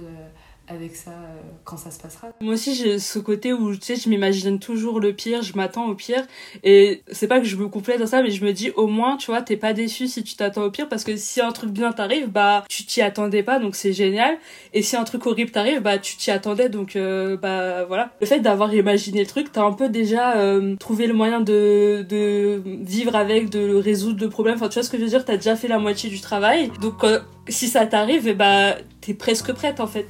avec 0.69 0.97
ça 0.97 1.11
euh, 1.11 1.41
quand 1.65 1.77
ça 1.77 1.91
se 1.91 2.01
passera. 2.01 2.29
Moi 2.41 2.55
aussi 2.55 2.75
j'ai 2.75 2.99
ce 2.99 3.19
côté 3.19 3.53
où 3.53 3.75
tu 3.75 3.81
sais 3.83 3.97
je 3.97 4.09
m'imagine 4.09 4.59
toujours 4.59 5.01
le 5.01 5.13
pire, 5.13 5.43
je 5.43 5.55
m'attends 5.57 5.87
au 5.87 5.95
pire 5.95 6.25
et 6.65 7.03
c'est 7.11 7.29
pas 7.29 7.41
que 7.41 7.47
je 7.47 7.57
me 7.57 7.69
complète 7.69 8.01
dans 8.01 8.07
ça 8.07 8.23
mais 8.23 8.31
je 8.31 8.45
me 8.45 8.53
dis 8.53 8.71
au 8.71 8.87
moins 8.87 9.17
tu 9.17 9.31
vois 9.31 9.43
t'es 9.43 9.57
pas 9.57 9.73
déçu 9.73 10.07
si 10.09 10.23
tu 10.23 10.35
t'attends 10.37 10.65
au 10.65 10.71
pire 10.71 10.89
parce 10.89 11.05
que 11.05 11.17
si 11.17 11.41
un 11.41 11.53
truc 11.53 11.71
bien 11.71 11.93
t'arrive 11.93 12.29
bah 12.29 12.65
tu 12.69 12.85
t'y 12.85 13.03
attendais 13.03 13.43
pas 13.43 13.59
donc 13.59 13.75
c'est 13.77 13.93
génial 13.93 14.39
et 14.75 14.83
si 14.83 14.97
un 14.97 15.05
truc 15.05 15.27
horrible 15.27 15.51
t'arrive 15.51 15.81
bah 15.81 15.99
tu 15.99 16.17
t'y 16.17 16.31
attendais 16.31 16.69
donc 16.69 16.97
euh, 16.97 17.37
bah 17.37 17.85
voilà. 17.85 18.11
Le 18.21 18.27
fait 18.27 18.41
d'avoir 18.41 18.75
imaginé 18.75 19.21
le 19.21 19.27
truc 19.27 19.53
t'as 19.53 19.65
un 19.65 19.73
peu 19.73 19.89
déjà 19.89 20.37
euh, 20.37 20.77
trouvé 20.77 21.07
le 21.07 21.15
moyen 21.15 21.41
de, 21.41 22.05
de 22.09 22.63
vivre 22.65 23.15
avec, 23.17 23.51
de 23.51 23.75
résoudre 23.75 24.23
le 24.23 24.31
problème 24.31 24.57
enfin 24.57 24.69
tu 24.69 24.75
vois 24.75 24.83
ce 24.83 24.91
que 24.91 24.99
je 24.99 25.03
veux 25.03 25.09
dire 25.09 25.25
t'as 25.25 25.37
déjà 25.37 25.57
fait 25.57 25.69
la 25.69 25.79
moitié 25.79 26.11
du 26.11 26.21
travail 26.21 26.71
donc 26.81 27.05
si 27.49 27.69
ça 27.69 27.87
t'arrive 27.87 28.29
bah 28.35 28.77
t'es 29.01 29.15
presque 29.15 29.53
prête 29.53 29.81
en 29.81 29.87
fait. 29.87 30.07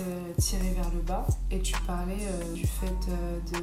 Euh, 0.00 0.32
tirer 0.38 0.70
vers 0.70 0.90
le 0.94 1.00
bas. 1.00 1.26
Et 1.50 1.60
tu 1.60 1.74
parlais 1.86 2.26
du 2.54 2.66
fait 2.66 2.86
de 3.52 3.60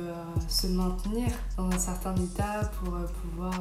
se 0.48 0.68
maintenir 0.68 1.28
dans 1.58 1.70
un 1.70 1.78
certain 1.80 2.16
état 2.16 2.70
pour 2.80 2.94
pouvoir 3.22 3.54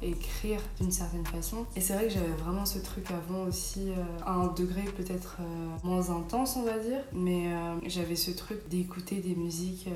écrire 0.00 0.60
d'une 0.80 0.92
certaine 0.92 1.26
façon. 1.26 1.66
Et 1.74 1.80
c'est 1.80 1.94
vrai 1.94 2.06
que 2.06 2.12
j'avais 2.14 2.32
vraiment 2.44 2.64
ce 2.64 2.78
truc 2.78 3.10
avant 3.10 3.42
aussi 3.48 3.88
à 4.24 4.32
un 4.32 4.46
degré 4.48 4.82
peut-être 4.82 5.38
moins 5.82 6.10
intense 6.10 6.56
on 6.56 6.62
va 6.62 6.78
dire, 6.78 7.00
mais 7.12 7.50
j'avais 7.86 8.14
ce 8.14 8.30
truc 8.30 8.68
d'écouter 8.68 9.16
des 9.16 9.34
musiques 9.34 9.88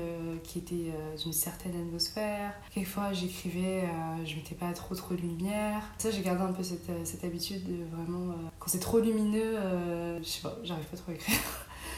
qui 0.43 0.59
étaient 0.59 0.91
d'une 1.23 1.33
certaine 1.33 1.75
atmosphère. 1.75 2.51
Quelquefois 2.73 3.13
j'écrivais, 3.13 3.85
je 4.25 4.35
mettais 4.35 4.55
pas 4.55 4.73
trop 4.73 4.95
trop 4.95 5.15
de 5.15 5.21
lumière 5.21 5.81
Ça, 5.97 6.11
j'ai 6.11 6.21
gardé 6.21 6.43
un 6.43 6.53
peu 6.53 6.63
cette, 6.63 6.89
euh, 6.89 7.01
cette 7.03 7.23
habitude 7.23 7.63
de 7.65 7.83
vraiment. 7.95 8.31
euh, 8.31 8.49
quand 8.59 8.67
c'est 8.69 8.79
trop 8.79 8.99
lumineux, 8.99 9.57
euh, 9.57 10.19
je 10.19 10.27
sais 10.27 10.41
pas, 10.41 10.57
j'arrive 10.63 10.85
pas 10.85 10.97
trop 10.97 11.11
à 11.11 11.15
écrire. 11.15 11.37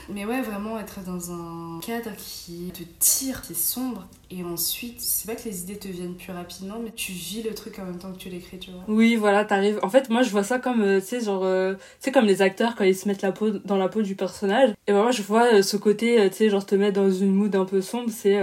Mais 0.07 0.25
ouais, 0.25 0.41
vraiment 0.41 0.79
être 0.79 1.03
dans 1.05 1.31
un 1.31 1.79
cadre 1.81 2.11
qui 2.17 2.71
te 2.73 2.83
tire, 2.99 3.41
c'est 3.43 3.55
sombre. 3.55 4.07
Et 4.31 4.43
ensuite, 4.43 5.01
c'est 5.01 5.27
pas 5.27 5.35
que 5.35 5.47
les 5.47 5.63
idées 5.63 5.77
te 5.77 5.87
viennent 5.87 6.15
plus 6.15 6.31
rapidement, 6.31 6.75
mais 6.83 6.91
tu 6.91 7.11
vis 7.11 7.43
le 7.43 7.53
truc 7.53 7.79
en 7.79 7.85
même 7.85 7.97
temps 7.97 8.11
que 8.11 8.17
tu 8.17 8.29
l'écris, 8.29 8.59
tu 8.59 8.71
vois. 8.71 8.83
Oui, 8.87 9.15
voilà, 9.15 9.45
t'arrives. 9.45 9.79
En 9.81 9.89
fait, 9.89 10.09
moi, 10.09 10.21
je 10.21 10.29
vois 10.29 10.43
ça 10.43 10.59
comme, 10.59 10.81
euh, 10.81 10.99
tu 10.99 11.07
sais, 11.07 11.21
genre, 11.21 11.43
euh, 11.43 11.73
tu 11.73 11.79
sais, 11.99 12.11
comme 12.11 12.25
les 12.25 12.41
acteurs 12.41 12.75
quand 12.75 12.83
ils 12.83 12.95
se 12.95 13.07
mettent 13.07 13.21
la 13.21 13.31
peau 13.31 13.49
dans 13.49 13.77
la 13.77 13.87
peau 13.87 14.01
du 14.01 14.15
personnage. 14.15 14.71
Et 14.87 14.93
ben 14.93 15.01
moi, 15.01 15.11
je 15.11 15.21
vois 15.21 15.53
euh, 15.53 15.61
ce 15.61 15.77
côté, 15.77 16.19
euh, 16.19 16.29
tu 16.29 16.35
sais, 16.35 16.49
genre 16.49 16.65
te 16.65 16.75
mettre 16.75 17.01
dans 17.01 17.11
une 17.11 17.33
mood 17.33 17.55
un 17.55 17.65
peu 17.65 17.81
sombre, 17.81 18.09
c'est, 18.11 18.39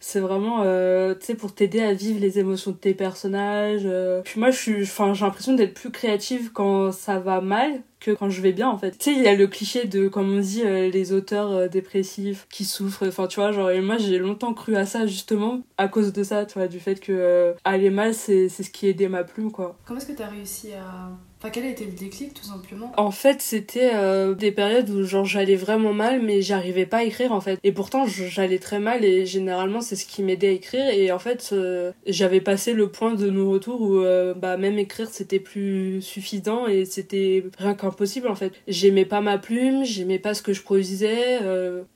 c'est 0.00 0.20
vraiment, 0.20 0.62
tu 0.62 1.26
sais, 1.26 1.34
pour 1.34 1.54
t'aider 1.54 1.80
à 1.80 1.92
vivre 1.92 2.20
les 2.20 2.38
émotions 2.38 2.70
de 2.70 2.76
tes 2.76 2.94
personnages. 2.94 3.88
Puis 4.24 4.38
moi, 4.38 4.50
j'ai 4.50 4.84
l'impression 5.20 5.54
d'être 5.54 5.74
plus 5.74 5.90
créative 5.90 6.52
quand 6.52 6.92
ça 6.92 7.18
va 7.18 7.40
mal 7.40 7.82
quand 8.12 8.30
je 8.30 8.40
vais 8.40 8.52
bien 8.52 8.68
en 8.68 8.78
fait. 8.78 8.92
Tu 8.98 9.10
sais, 9.10 9.12
il 9.12 9.22
y 9.22 9.28
a 9.28 9.34
le 9.34 9.46
cliché 9.46 9.86
de, 9.86 10.08
comme 10.08 10.32
on 10.32 10.40
dit, 10.40 10.62
euh, 10.64 10.90
les 10.90 11.12
auteurs 11.12 11.52
euh, 11.52 11.68
dépressifs 11.68 12.46
qui 12.50 12.64
souffrent, 12.64 13.06
enfin 13.06 13.26
tu 13.26 13.40
vois, 13.40 13.52
genre, 13.52 13.70
et 13.70 13.80
moi 13.80 13.98
j'ai 13.98 14.18
longtemps 14.18 14.54
cru 14.54 14.76
à 14.76 14.86
ça 14.86 15.06
justement 15.06 15.60
à 15.78 15.88
cause 15.88 16.12
de 16.12 16.22
ça, 16.22 16.46
tu 16.46 16.58
vois, 16.58 16.68
du 16.68 16.80
fait 16.80 17.00
que 17.00 17.12
euh, 17.12 17.52
aller 17.64 17.90
mal 17.90 18.14
c'est 18.14 18.48
c'est 18.48 18.62
ce 18.62 18.70
qui 18.70 18.88
aidait 18.88 19.08
ma 19.08 19.24
plume 19.24 19.50
quoi. 19.50 19.76
Comment 19.84 19.98
est-ce 20.00 20.06
que 20.08 20.16
t'as 20.16 20.28
réussi 20.28 20.72
à. 20.72 21.10
Quel 21.52 21.64
a 21.64 21.68
été 21.68 21.84
le 21.84 21.92
déclic, 21.92 22.34
tout 22.34 22.44
simplement? 22.44 22.92
En 22.96 23.10
fait, 23.10 23.40
c'était 23.40 23.90
euh, 23.94 24.34
des 24.34 24.50
périodes 24.50 24.90
où 24.90 25.04
genre 25.04 25.24
j'allais 25.24 25.54
vraiment 25.54 25.92
mal 25.92 26.20
mais 26.22 26.42
j'arrivais 26.42 26.86
pas 26.86 26.98
à 26.98 27.04
écrire 27.04 27.32
en 27.32 27.40
fait. 27.40 27.58
Et 27.62 27.72
pourtant 27.72 28.06
j'allais 28.06 28.58
très 28.58 28.78
mal 28.78 29.04
et 29.04 29.26
généralement 29.26 29.80
c'est 29.80 29.96
ce 29.96 30.06
qui 30.06 30.22
m'aidait 30.22 30.48
à 30.48 30.52
écrire 30.52 30.88
et 30.88 31.12
en 31.12 31.18
fait 31.18 31.50
euh, 31.52 31.92
j'avais 32.06 32.40
passé 32.40 32.72
le 32.72 32.88
point 32.88 33.14
de 33.14 33.30
non-retour 33.30 33.80
où 33.80 33.98
euh, 33.98 34.34
bah 34.34 34.56
même 34.56 34.78
écrire 34.78 35.08
c'était 35.08 35.38
plus 35.38 36.02
suffisant 36.02 36.66
et 36.66 36.84
c'était 36.84 37.44
rien 37.58 37.74
qu'impossible 37.74 38.28
en 38.28 38.34
fait. 38.34 38.52
J'aimais 38.66 39.04
pas 39.04 39.20
ma 39.20 39.38
plume, 39.38 39.84
j'aimais 39.84 40.18
pas 40.18 40.34
ce 40.34 40.42
que 40.42 40.52
je 40.52 40.62
produisais. 40.62 41.38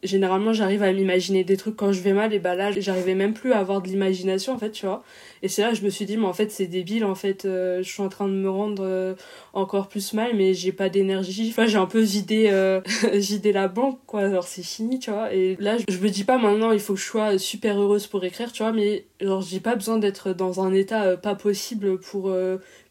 généralement 0.02 0.52
j'arrive 0.52 0.82
à 0.82 0.92
m'imaginer 0.92 1.44
des 1.44 1.56
trucs 1.56 1.76
quand 1.76 1.92
je 1.92 2.00
vais 2.00 2.12
mal 2.12 2.32
et 2.32 2.38
bah 2.38 2.54
là 2.54 2.70
j'arrivais 2.70 3.14
même 3.14 3.34
plus 3.34 3.52
à 3.52 3.58
avoir 3.58 3.82
de 3.82 3.88
l'imagination 3.88 4.52
en 4.52 4.58
fait, 4.58 4.70
tu 4.70 4.86
vois. 4.86 5.02
Et 5.42 5.48
c'est 5.48 5.62
là 5.62 5.70
que 5.70 5.76
je 5.76 5.84
me 5.84 5.90
suis 5.90 6.04
dit 6.04 6.16
mais 6.16 6.26
en 6.26 6.32
fait 6.32 6.50
c'est 6.50 6.66
débile 6.66 7.04
en 7.04 7.14
fait, 7.14 7.44
euh, 7.44 7.82
je 7.82 7.88
suis 7.88 8.02
en 8.02 8.08
train 8.08 8.28
de 8.28 8.34
me 8.34 8.50
rendre 8.50 8.82
euh, 8.84 9.14
encore 9.52 9.88
plus 9.88 10.12
mal 10.12 10.32
mais 10.36 10.52
j'ai 10.54 10.72
pas 10.72 10.88
d'énergie. 10.88 11.48
Enfin 11.50 11.66
j'ai 11.66 11.78
un 11.78 11.86
peu 11.86 12.00
vidé 12.00 12.48
euh, 12.50 12.80
vidé 13.14 13.52
la 13.52 13.68
banque 13.68 13.98
quoi. 14.06 14.20
Alors 14.20 14.44
c'est 14.44 14.62
fini 14.62 14.98
tu 14.98 15.10
vois. 15.10 15.32
Et 15.32 15.56
là 15.58 15.76
je 15.88 15.98
me 15.98 16.08
dis 16.10 16.24
pas 16.24 16.38
maintenant 16.38 16.72
il 16.72 16.80
faut 16.80 16.94
que 16.94 17.00
je 17.00 17.06
sois 17.06 17.38
super 17.38 17.80
heureuse 17.80 18.06
pour 18.06 18.24
écrire 18.24 18.52
tu 18.52 18.62
vois 18.62 18.72
mais 18.72 19.06
genre 19.20 19.40
j'ai 19.40 19.60
pas 19.60 19.76
besoin 19.76 19.98
d'être 19.98 20.32
dans 20.32 20.60
un 20.60 20.72
état 20.74 21.16
pas 21.16 21.34
possible 21.34 21.98
pour 21.98 22.34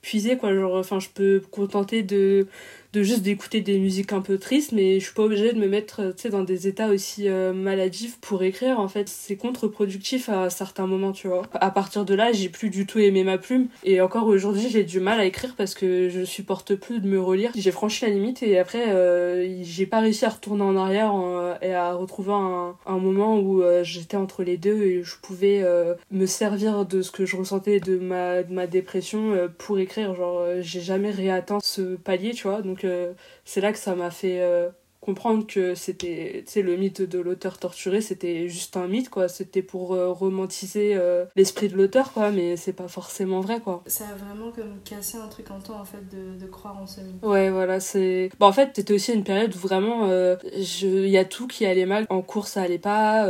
puiser 0.01 0.37
quoi. 0.37 0.53
Genre 0.53 0.75
enfin 0.75 0.99
je 0.99 1.09
peux 1.13 1.35
me 1.35 1.39
contenter 1.41 2.01
de 2.03 2.47
de 2.93 3.03
juste 3.03 3.21
d'écouter 3.21 3.61
des 3.61 3.77
musiques 3.77 4.13
un 4.13 4.21
peu 4.21 4.37
tristes 4.37 4.71
mais 4.71 4.99
je 4.99 5.05
suis 5.05 5.13
pas 5.13 5.23
obligée 5.23 5.53
de 5.53 5.59
me 5.59 5.67
mettre 5.67 6.01
euh, 6.01 6.29
dans 6.29 6.43
des 6.43 6.67
états 6.67 6.87
aussi 6.89 7.27
euh, 7.27 7.53
maladifs 7.53 8.17
pour 8.19 8.43
écrire 8.43 8.79
en 8.79 8.87
fait. 8.87 9.07
C'est 9.09 9.35
contre-productif 9.35 10.29
à 10.29 10.49
certains 10.49 10.87
moments 10.87 11.11
tu 11.11 11.27
vois. 11.27 11.43
À 11.53 11.71
partir 11.71 12.05
de 12.05 12.13
là 12.15 12.31
j'ai 12.31 12.49
plus 12.49 12.69
du 12.69 12.85
tout 12.85 12.99
aimé 12.99 13.23
ma 13.23 13.37
plume. 13.37 13.67
Et 13.83 14.01
encore 14.01 14.27
aujourd'hui 14.27 14.67
j'ai 14.69 14.83
du 14.83 14.99
mal 14.99 15.19
à 15.19 15.25
écrire 15.25 15.53
parce 15.57 15.73
que 15.75 16.09
je 16.09 16.23
supporte 16.25 16.75
plus 16.75 16.99
de 16.99 17.07
me 17.07 17.19
relire. 17.21 17.51
J'ai 17.55 17.71
franchi 17.71 18.05
la 18.05 18.11
limite 18.11 18.41
et 18.43 18.57
après 18.57 18.89
euh, 18.89 19.61
j'ai 19.61 19.85
pas 19.85 19.99
réussi 19.99 20.25
à 20.25 20.29
retourner 20.29 20.63
en 20.63 20.75
arrière 20.75 21.13
en- 21.13 21.55
et 21.61 21.73
à 21.73 21.93
retrouver 21.93 22.33
un, 22.33 22.75
un 22.85 22.97
moment 22.97 23.37
où 23.39 23.61
euh, 23.61 23.83
j'étais 23.83 24.17
entre 24.17 24.43
les 24.43 24.57
deux 24.57 24.81
et 24.83 25.03
je 25.03 25.15
pouvais 25.21 25.61
euh, 25.63 25.93
me 26.11 26.25
servir 26.25 26.85
de 26.85 27.01
ce 27.01 27.11
que 27.11 27.25
je 27.25 27.35
ressentais 27.35 27.79
de 27.79 27.97
ma, 27.97 28.43
de 28.43 28.53
ma 28.53 28.67
dépression 28.67 29.33
euh, 29.33 29.47
pour 29.47 29.79
écrire. 29.79 30.15
Genre 30.15 30.39
euh, 30.39 30.59
j'ai 30.61 30.81
jamais 30.81 31.11
réatteint 31.11 31.59
ce 31.63 31.95
palier 31.95 32.31
tu 32.33 32.47
vois. 32.47 32.61
Donc 32.61 32.78
euh, 32.85 33.13
c'est 33.45 33.61
là 33.61 33.71
que 33.71 33.79
ça 33.79 33.95
m'a 33.95 34.11
fait 34.11 34.41
euh, 34.41 34.69
comprendre 35.09 35.47
que 35.47 35.73
c'était 35.73 36.43
le 36.55 36.77
mythe 36.77 37.01
de 37.01 37.17
l'auteur 37.17 37.57
torturé 37.57 37.99
c'était 37.99 38.47
juste 38.47 38.77
un 38.77 38.87
mythe 38.87 39.09
quoi 39.09 39.27
c'était 39.27 39.63
pour 39.63 39.93
euh, 39.93 40.11
romantiser 40.11 40.91
euh, 40.93 41.25
l'esprit 41.35 41.67
de 41.67 41.75
l'auteur 41.75 42.13
quoi 42.13 42.29
mais 42.29 42.57
c'est 42.57 42.73
pas 42.73 42.87
forcément 42.87 43.41
vrai 43.41 43.59
quoi 43.59 43.81
Ça 43.87 44.03
a 44.03 44.13
vraiment 44.13 44.51
comme 44.51 44.75
cassé 44.85 45.17
un 45.17 45.27
truc 45.27 45.49
en 45.49 45.59
toi, 45.59 45.77
en 45.81 45.85
fait, 45.85 46.03
de, 46.11 46.39
de 46.39 46.45
croire 46.45 46.77
en 46.79 46.85
ce 46.85 47.01
mythe. 47.01 47.23
Ouais, 47.23 47.49
voilà, 47.49 47.79
c'est. 47.79 48.29
Bah, 48.39 48.45
en 48.45 48.51
fait, 48.51 48.71
c'était 48.75 48.93
aussi 48.93 49.13
une 49.13 49.23
période 49.23 49.53
où 49.55 49.57
vraiment, 49.57 50.09
euh, 50.09 50.35
il 50.53 51.09
y 51.09 51.17
a 51.17 51.25
tout 51.25 51.47
qui 51.47 51.65
allait 51.65 51.85
mal. 51.85 52.05
En 52.09 52.21
cours, 52.21 52.47
ça 52.47 52.61
allait 52.61 52.77
pas. 52.77 53.21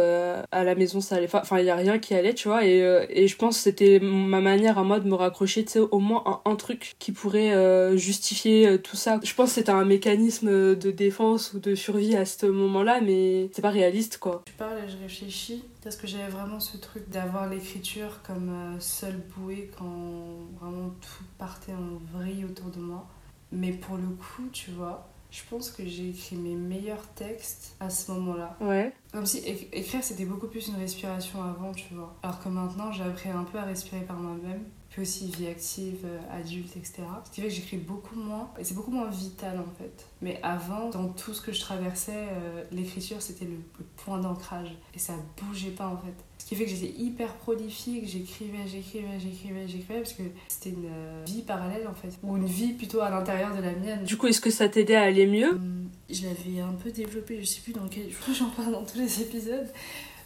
à 0.51 0.63
la 0.63 0.75
maison, 0.75 0.99
ça 1.01 1.15
allait 1.15 1.27
pas. 1.27 1.41
Enfin, 1.41 1.59
il 1.59 1.65
y 1.65 1.69
a 1.69 1.75
rien 1.75 1.99
qui 1.99 2.13
allait, 2.13 2.33
tu 2.33 2.47
vois. 2.47 2.65
Et, 2.65 2.79
et 3.09 3.27
je 3.27 3.35
pense 3.37 3.57
que 3.57 3.63
c'était 3.63 3.99
ma 4.01 4.41
manière 4.41 4.77
à 4.77 4.83
moi 4.83 4.99
de 4.99 5.07
me 5.07 5.15
raccrocher, 5.15 5.63
tu 5.63 5.71
sais, 5.73 5.79
au 5.79 5.99
moins 5.99 6.23
un, 6.25 6.51
un 6.51 6.55
truc 6.55 6.95
qui 6.99 7.11
pourrait 7.11 7.97
justifier 7.97 8.79
tout 8.81 8.97
ça. 8.97 9.19
Je 9.23 9.33
pense 9.33 9.49
que 9.49 9.55
c'était 9.55 9.71
un 9.71 9.85
mécanisme 9.85 10.75
de 10.75 10.91
défense 10.91 11.53
ou 11.53 11.59
de 11.59 11.68
survie 11.75 12.15
à 12.15 12.25
ce 12.25 12.45
moment-là, 12.45 13.01
mais 13.01 13.49
c'est 13.53 13.61
pas 13.61 13.69
réaliste, 13.69 14.17
quoi. 14.17 14.43
Tu 14.45 14.53
parles 14.53 14.79
et 14.85 14.89
je 14.89 14.97
réfléchis, 14.97 15.63
parce 15.83 15.95
que 15.95 16.07
j'avais 16.07 16.29
vraiment 16.29 16.59
ce 16.59 16.77
truc 16.77 17.09
d'avoir 17.09 17.49
l'écriture 17.49 18.21
comme 18.23 18.49
euh, 18.49 18.79
seule 18.79 19.21
bouée 19.35 19.71
quand 19.77 20.47
vraiment 20.59 20.89
tout 21.01 21.23
partait 21.37 21.73
en 21.73 22.17
vrille 22.17 22.45
autour 22.45 22.69
de 22.69 22.79
moi. 22.79 23.07
Mais 23.51 23.71
pour 23.71 23.97
le 23.97 24.07
coup, 24.07 24.47
tu 24.51 24.71
vois, 24.71 25.09
je 25.31 25.41
pense 25.49 25.71
que 25.71 25.85
j'ai 25.85 26.09
écrit 26.09 26.35
mes 26.35 26.55
meilleurs 26.55 27.07
textes 27.15 27.75
à 27.79 27.89
ce 27.89 28.11
moment-là. 28.11 28.57
Ouais. 28.61 28.93
Comme 29.11 29.25
si 29.25 29.39
écrire 29.71 30.03
c'était 30.03 30.25
beaucoup 30.25 30.47
plus 30.47 30.67
une 30.67 30.75
respiration 30.75 31.43
avant, 31.43 31.71
tu 31.71 31.93
vois. 31.93 32.15
Alors 32.23 32.41
que 32.43 32.49
maintenant 32.49 32.91
j'ai 32.91 33.03
appris 33.03 33.29
un 33.29 33.43
peu 33.43 33.57
à 33.57 33.63
respirer 33.63 34.01
par 34.01 34.17
moi-même. 34.17 34.63
Puis 34.89 35.03
aussi 35.03 35.27
vie 35.29 35.47
active, 35.47 36.03
euh, 36.05 36.19
adulte, 36.31 36.75
etc. 36.75 37.03
Ce 37.25 37.29
qui 37.31 37.41
fait 37.41 37.47
que 37.47 37.53
j'écris 37.53 37.77
beaucoup 37.77 38.15
moins. 38.15 38.49
Et 38.59 38.63
c'est 38.63 38.73
beaucoup 38.73 38.89
moins 38.91 39.09
vital 39.09 39.59
en 39.59 39.71
fait. 39.77 40.07
Mais 40.21 40.39
avant, 40.41 40.89
dans 40.89 41.07
tout 41.09 41.33
ce 41.33 41.41
que 41.41 41.51
je 41.51 41.61
traversais, 41.61 42.11
euh, 42.31 42.63
l'écriture 42.71 43.21
c'était 43.21 43.45
le, 43.45 43.57
le 43.77 43.85
point 43.97 44.17
d'ancrage. 44.19 44.69
Et 44.95 44.99
ça 44.99 45.13
bougeait 45.37 45.69
pas 45.69 45.87
en 45.87 45.97
fait. 45.97 46.13
Ce 46.39 46.45
qui 46.45 46.55
fait 46.55 46.65
que 46.65 46.71
j'étais 46.71 46.99
hyper 46.99 47.35
prolifique, 47.35 48.07
j'écrivais, 48.07 48.65
j'écrivais, 48.65 49.19
j'écrivais, 49.19 49.67
j'écrivais, 49.67 49.99
parce 49.99 50.13
que 50.13 50.23
c'était 50.47 50.69
une 50.71 50.85
euh, 50.87 51.23
vie 51.27 51.41
parallèle 51.43 51.87
en 51.87 51.93
fait. 51.93 52.17
Ou 52.23 52.37
une 52.37 52.45
vie 52.45 52.73
plutôt 52.73 53.01
à 53.01 53.11
l'intérieur 53.11 53.55
de 53.55 53.61
la 53.61 53.73
mienne. 53.73 54.03
Du 54.03 54.17
coup, 54.17 54.25
est-ce 54.27 54.41
que 54.41 54.49
ça 54.49 54.67
t'aidait 54.69 54.95
à 54.95 55.03
aller 55.03 55.27
mieux? 55.27 55.51
Hum, 55.51 55.89
Je 56.09 56.23
l'avais 56.23 56.61
un 56.61 56.73
peu 56.73 56.89
développé, 56.91 57.39
je 57.41 57.45
sais 57.45 57.61
plus 57.61 57.73
dans 57.73 57.87
quel. 57.87 58.09
Je 58.09 58.15
crois 58.17 58.33
que 58.33 58.39
j'en 58.39 58.49
parle 58.49 58.71
dans 58.71 58.83
tous 58.83 58.97
les 58.97 59.21
épisodes. 59.21 59.67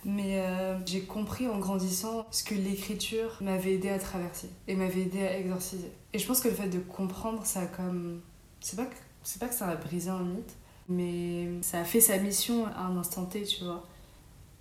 Mais 0.05 0.39
euh, 0.39 0.77
j'ai 0.85 1.01
compris 1.01 1.47
en 1.47 1.59
grandissant 1.59 2.27
ce 2.31 2.43
que 2.43 2.55
l'écriture 2.55 3.37
m'avait 3.41 3.75
aidé 3.75 3.89
à 3.89 3.99
traverser 3.99 4.49
et 4.67 4.75
m'avait 4.75 5.01
aidé 5.01 5.21
à 5.21 5.37
exorciser. 5.37 5.91
Et 6.11 6.19
je 6.19 6.27
pense 6.27 6.41
que 6.41 6.49
le 6.49 6.53
fait 6.53 6.67
de 6.69 6.79
comprendre, 6.79 7.45
ça 7.45 7.61
a 7.61 7.65
comme. 7.67 8.21
C'est 8.59 8.75
pas 8.75 8.85
que, 8.85 8.95
pas 9.39 9.47
que 9.47 9.55
ça 9.55 9.67
a 9.67 9.75
brisé 9.75 10.09
un 10.09 10.23
mythe, 10.23 10.55
mais 10.89 11.47
ça 11.61 11.79
a 11.79 11.83
fait 11.83 12.01
sa 12.01 12.17
mission 12.17 12.65
à 12.67 12.83
un 12.83 12.97
instant 12.97 13.25
T, 13.25 13.43
tu 13.43 13.63
vois. 13.63 13.87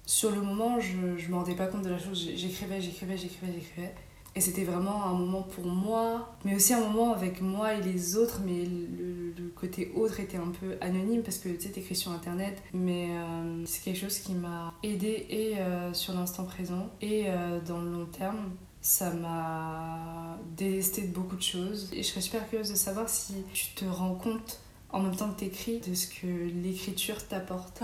Sur 0.06 0.30
le 0.30 0.40
moment, 0.40 0.80
je, 0.80 1.16
je 1.16 1.28
me 1.28 1.36
rendais 1.36 1.54
pas 1.54 1.66
compte 1.66 1.82
de 1.82 1.90
la 1.90 1.98
chose. 1.98 2.30
J'écrivais, 2.34 2.80
j'écrivais, 2.80 3.16
j'écrivais, 3.16 3.52
j'écrivais. 3.52 3.94
Et 4.34 4.40
c'était 4.40 4.64
vraiment 4.64 5.04
un 5.04 5.12
moment 5.12 5.42
pour 5.42 5.66
moi, 5.66 6.34
mais 6.44 6.54
aussi 6.54 6.72
un 6.72 6.80
moment 6.80 7.12
avec 7.12 7.42
moi 7.42 7.74
et 7.74 7.82
les 7.82 8.16
autres, 8.16 8.40
mais 8.44 8.64
le, 8.64 9.12
côté 9.54 9.92
autre 9.94 10.18
était 10.18 10.38
un 10.38 10.50
peu 10.60 10.76
anonyme 10.80 11.22
parce 11.22 11.38
que 11.38 11.48
tu 11.50 11.60
sais, 11.60 11.68
t'écris 11.68 11.94
sur 11.94 12.10
internet, 12.10 12.60
mais 12.74 13.10
euh, 13.10 13.62
c'est 13.64 13.84
quelque 13.84 14.00
chose 14.00 14.18
qui 14.18 14.32
m'a 14.32 14.74
aidé 14.82 15.26
et 15.30 15.58
euh, 15.58 15.92
sur 15.94 16.14
l'instant 16.14 16.42
présent 16.44 16.88
et 17.00 17.26
euh, 17.26 17.60
dans 17.60 17.80
le 17.80 17.92
long 17.92 18.06
terme. 18.06 18.50
Ça 18.80 19.10
m'a 19.10 20.36
délesté 20.56 21.02
de 21.02 21.12
beaucoup 21.12 21.36
de 21.36 21.42
choses 21.42 21.90
et 21.92 22.02
je 22.02 22.08
serais 22.08 22.22
super 22.22 22.48
curieuse 22.48 22.70
de 22.70 22.74
savoir 22.74 23.08
si 23.08 23.34
tu 23.52 23.66
te 23.76 23.84
rends 23.84 24.16
compte 24.16 24.58
en 24.90 25.00
même 25.00 25.14
temps 25.14 25.30
que 25.30 25.38
t'écris 25.38 25.78
de 25.78 25.94
ce 25.94 26.08
que 26.08 26.26
l'écriture 26.26 27.24
t'apporte. 27.28 27.80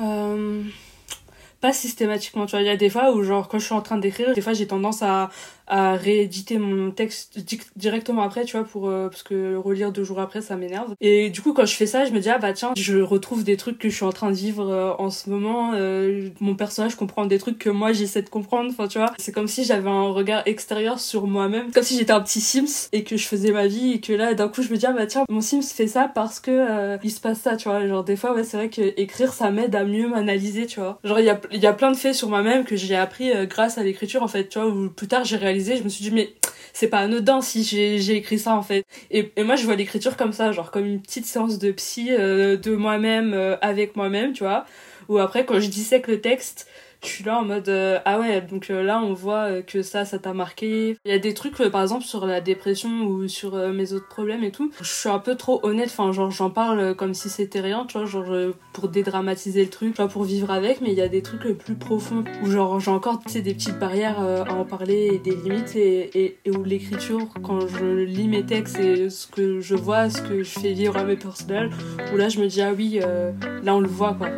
Pas 1.60 1.72
systématiquement, 1.72 2.46
tu 2.46 2.52
vois. 2.52 2.60
Il 2.60 2.66
y 2.66 2.70
a 2.70 2.76
des 2.76 2.88
fois 2.88 3.12
où, 3.12 3.24
genre, 3.24 3.48
quand 3.48 3.58
je 3.58 3.64
suis 3.64 3.74
en 3.74 3.82
train 3.82 3.98
d'écrire, 3.98 4.32
des 4.32 4.40
fois 4.40 4.52
j'ai 4.52 4.68
tendance 4.68 5.02
à, 5.02 5.30
à 5.68 5.94
rééditer 5.94 6.58
mon 6.58 6.90
texte 6.90 7.38
di- 7.38 7.60
directement 7.76 8.22
après, 8.22 8.44
tu 8.44 8.56
vois, 8.56 8.66
pour, 8.66 8.88
euh, 8.88 9.08
parce 9.08 9.22
que 9.22 9.56
relire 9.56 9.92
deux 9.92 10.04
jours 10.04 10.20
après, 10.20 10.40
ça 10.40 10.56
m'énerve. 10.56 10.94
Et 11.00 11.30
du 11.30 11.40
coup, 11.42 11.52
quand 11.52 11.66
je 11.66 11.74
fais 11.74 11.86
ça, 11.86 12.04
je 12.04 12.12
me 12.12 12.20
dis, 12.20 12.28
ah 12.30 12.38
bah 12.38 12.52
tiens, 12.52 12.72
je 12.76 12.98
retrouve 12.98 13.44
des 13.44 13.56
trucs 13.56 13.78
que 13.78 13.88
je 13.88 13.94
suis 13.94 14.04
en 14.04 14.12
train 14.12 14.30
de 14.30 14.36
vivre 14.36 14.68
euh, 14.70 14.92
en 14.98 15.10
ce 15.10 15.28
moment. 15.30 15.72
euh, 15.74 16.28
mon 16.40 16.54
personnage 16.54 16.94
comprend 16.96 17.26
des 17.26 17.38
trucs 17.38 17.58
que 17.58 17.70
moi 17.70 17.92
j'essaie 17.92 18.22
de 18.22 18.28
comprendre, 18.28 18.70
enfin, 18.70 18.88
tu 18.88 18.98
vois. 18.98 19.12
C'est 19.18 19.32
comme 19.32 19.48
si 19.48 19.64
j'avais 19.64 19.88
un 19.90 20.08
regard 20.10 20.42
extérieur 20.46 20.98
sur 21.00 21.26
moi-même, 21.26 21.70
comme 21.72 21.82
si 21.82 21.96
j'étais 21.98 22.12
un 22.12 22.20
petit 22.20 22.40
Sims 22.40 22.88
et 22.92 23.04
que 23.04 23.16
je 23.16 23.26
faisais 23.26 23.52
ma 23.52 23.66
vie 23.66 23.92
et 23.94 24.00
que 24.00 24.12
là, 24.12 24.34
d'un 24.34 24.48
coup, 24.48 24.62
je 24.62 24.70
me 24.70 24.76
dis, 24.76 24.86
ah 24.86 24.92
bah 24.92 25.06
tiens, 25.06 25.24
mon 25.28 25.40
Sims 25.40 25.62
fait 25.62 25.86
ça 25.86 26.10
parce 26.14 26.40
que 26.40 26.50
euh, 26.50 26.96
il 27.04 27.10
se 27.10 27.20
passe 27.20 27.40
ça, 27.40 27.56
tu 27.56 27.68
vois. 27.68 27.86
Genre, 27.86 28.04
des 28.04 28.16
fois, 28.16 28.34
ouais, 28.34 28.44
c'est 28.44 28.56
vrai 28.56 28.70
que 28.70 28.92
écrire, 29.00 29.32
ça 29.32 29.50
m'aide 29.50 29.74
à 29.74 29.84
mieux 29.84 30.08
m'analyser, 30.08 30.66
tu 30.66 30.80
vois. 30.80 30.98
Genre, 31.04 31.18
il 31.20 31.26
y 31.26 31.30
a, 31.30 31.40
il 31.52 31.60
y 31.60 31.66
a 31.66 31.72
plein 31.72 31.90
de 31.90 31.96
faits 31.96 32.14
sur 32.14 32.28
moi-même 32.28 32.64
que 32.64 32.76
j'ai 32.76 32.96
appris 32.96 33.30
euh, 33.32 33.46
grâce 33.46 33.78
à 33.78 33.82
l'écriture, 33.82 34.22
en 34.22 34.28
fait, 34.28 34.48
tu 34.48 34.58
vois, 34.58 34.68
où 34.68 34.88
plus 34.90 35.08
tard 35.08 35.24
j'ai 35.24 35.36
réalisé, 35.36 35.57
je 35.60 35.82
me 35.82 35.88
suis 35.88 36.04
dit, 36.04 36.10
mais 36.10 36.30
c'est 36.72 36.88
pas 36.88 36.98
anodin 36.98 37.40
si 37.40 37.64
j'ai 37.64 38.16
écrit 38.16 38.38
ça, 38.38 38.54
en 38.54 38.62
fait. 38.62 38.84
Et, 39.10 39.32
et 39.36 39.44
moi, 39.44 39.56
je 39.56 39.64
vois 39.64 39.76
l'écriture 39.76 40.16
comme 40.16 40.32
ça, 40.32 40.52
genre, 40.52 40.70
comme 40.70 40.86
une 40.86 41.00
petite 41.00 41.26
séance 41.26 41.58
de 41.58 41.72
psy 41.72 42.08
euh, 42.10 42.56
de 42.56 42.74
moi-même 42.76 43.34
euh, 43.34 43.56
avec 43.60 43.96
moi-même, 43.96 44.32
tu 44.32 44.44
vois. 44.44 44.64
Ou 45.08 45.18
après, 45.18 45.44
quand 45.44 45.58
je 45.60 45.68
dissèque 45.68 46.06
le 46.06 46.20
texte, 46.20 46.68
je 47.02 47.08
suis 47.08 47.24
là 47.24 47.38
en 47.38 47.44
mode 47.44 47.68
euh, 47.68 47.98
ah 48.04 48.18
ouais 48.18 48.40
donc 48.40 48.70
euh, 48.70 48.82
là 48.82 49.00
on 49.00 49.12
voit 49.12 49.44
euh, 49.44 49.62
que 49.62 49.82
ça 49.82 50.04
ça 50.04 50.18
t'a 50.18 50.34
marqué. 50.34 50.96
Il 51.04 51.10
y 51.10 51.14
a 51.14 51.18
des 51.18 51.34
trucs 51.34 51.56
par 51.56 51.82
exemple 51.82 52.04
sur 52.04 52.26
la 52.26 52.40
dépression 52.40 53.06
ou 53.06 53.28
sur 53.28 53.56
mes 53.72 53.92
autres 53.92 54.08
problèmes 54.08 54.42
et 54.42 54.50
tout. 54.50 54.72
Je 54.80 54.92
suis 54.92 55.08
un 55.08 55.18
peu 55.18 55.36
trop 55.36 55.60
honnête 55.62 55.90
enfin 55.90 56.10
genre 56.12 56.30
j'en 56.30 56.50
parle 56.50 56.94
comme 56.96 57.14
si 57.14 57.28
c'était 57.28 57.60
rien 57.60 57.86
tu 57.86 57.98
vois 57.98 58.06
genre 58.06 58.52
pour 58.72 58.88
dédramatiser 58.88 59.64
le 59.64 59.70
truc 59.70 59.94
tu 59.94 60.08
pour 60.08 60.24
vivre 60.24 60.50
avec 60.50 60.80
mais 60.80 60.90
il 60.90 60.98
y 60.98 61.02
a 61.02 61.08
des 61.08 61.22
trucs 61.22 61.56
plus 61.58 61.76
profonds. 61.76 62.24
Où 62.42 62.50
genre 62.50 62.80
j'ai 62.80 62.90
encore 62.90 63.20
tu 63.24 63.40
des 63.42 63.54
petites 63.54 63.78
barrières 63.78 64.20
à 64.20 64.52
en 64.52 64.64
parler 64.64 65.10
et 65.14 65.18
des 65.18 65.36
limites 65.36 65.76
et, 65.76 66.38
et, 66.44 66.50
où 66.50 66.64
l'écriture 66.64 67.28
quand 67.42 67.60
je 67.68 68.04
lis 68.04 68.28
mes 68.28 68.44
textes 68.44 68.78
et 68.80 69.10
ce 69.10 69.26
que 69.26 69.60
je 69.60 69.76
vois 69.76 70.10
ce 70.10 70.20
que 70.22 70.42
je 70.42 70.58
fais 70.58 70.72
vivre 70.72 70.96
à 70.96 71.04
mes 71.04 71.16
personnels 71.16 71.70
où 72.12 72.16
là 72.16 72.28
je 72.28 72.40
me 72.40 72.48
dis 72.48 72.62
ah 72.62 72.72
oui 72.76 73.00
là 73.62 73.74
on 73.74 73.80
le 73.80 73.88
voit 73.88 74.14
quoi 74.14 74.28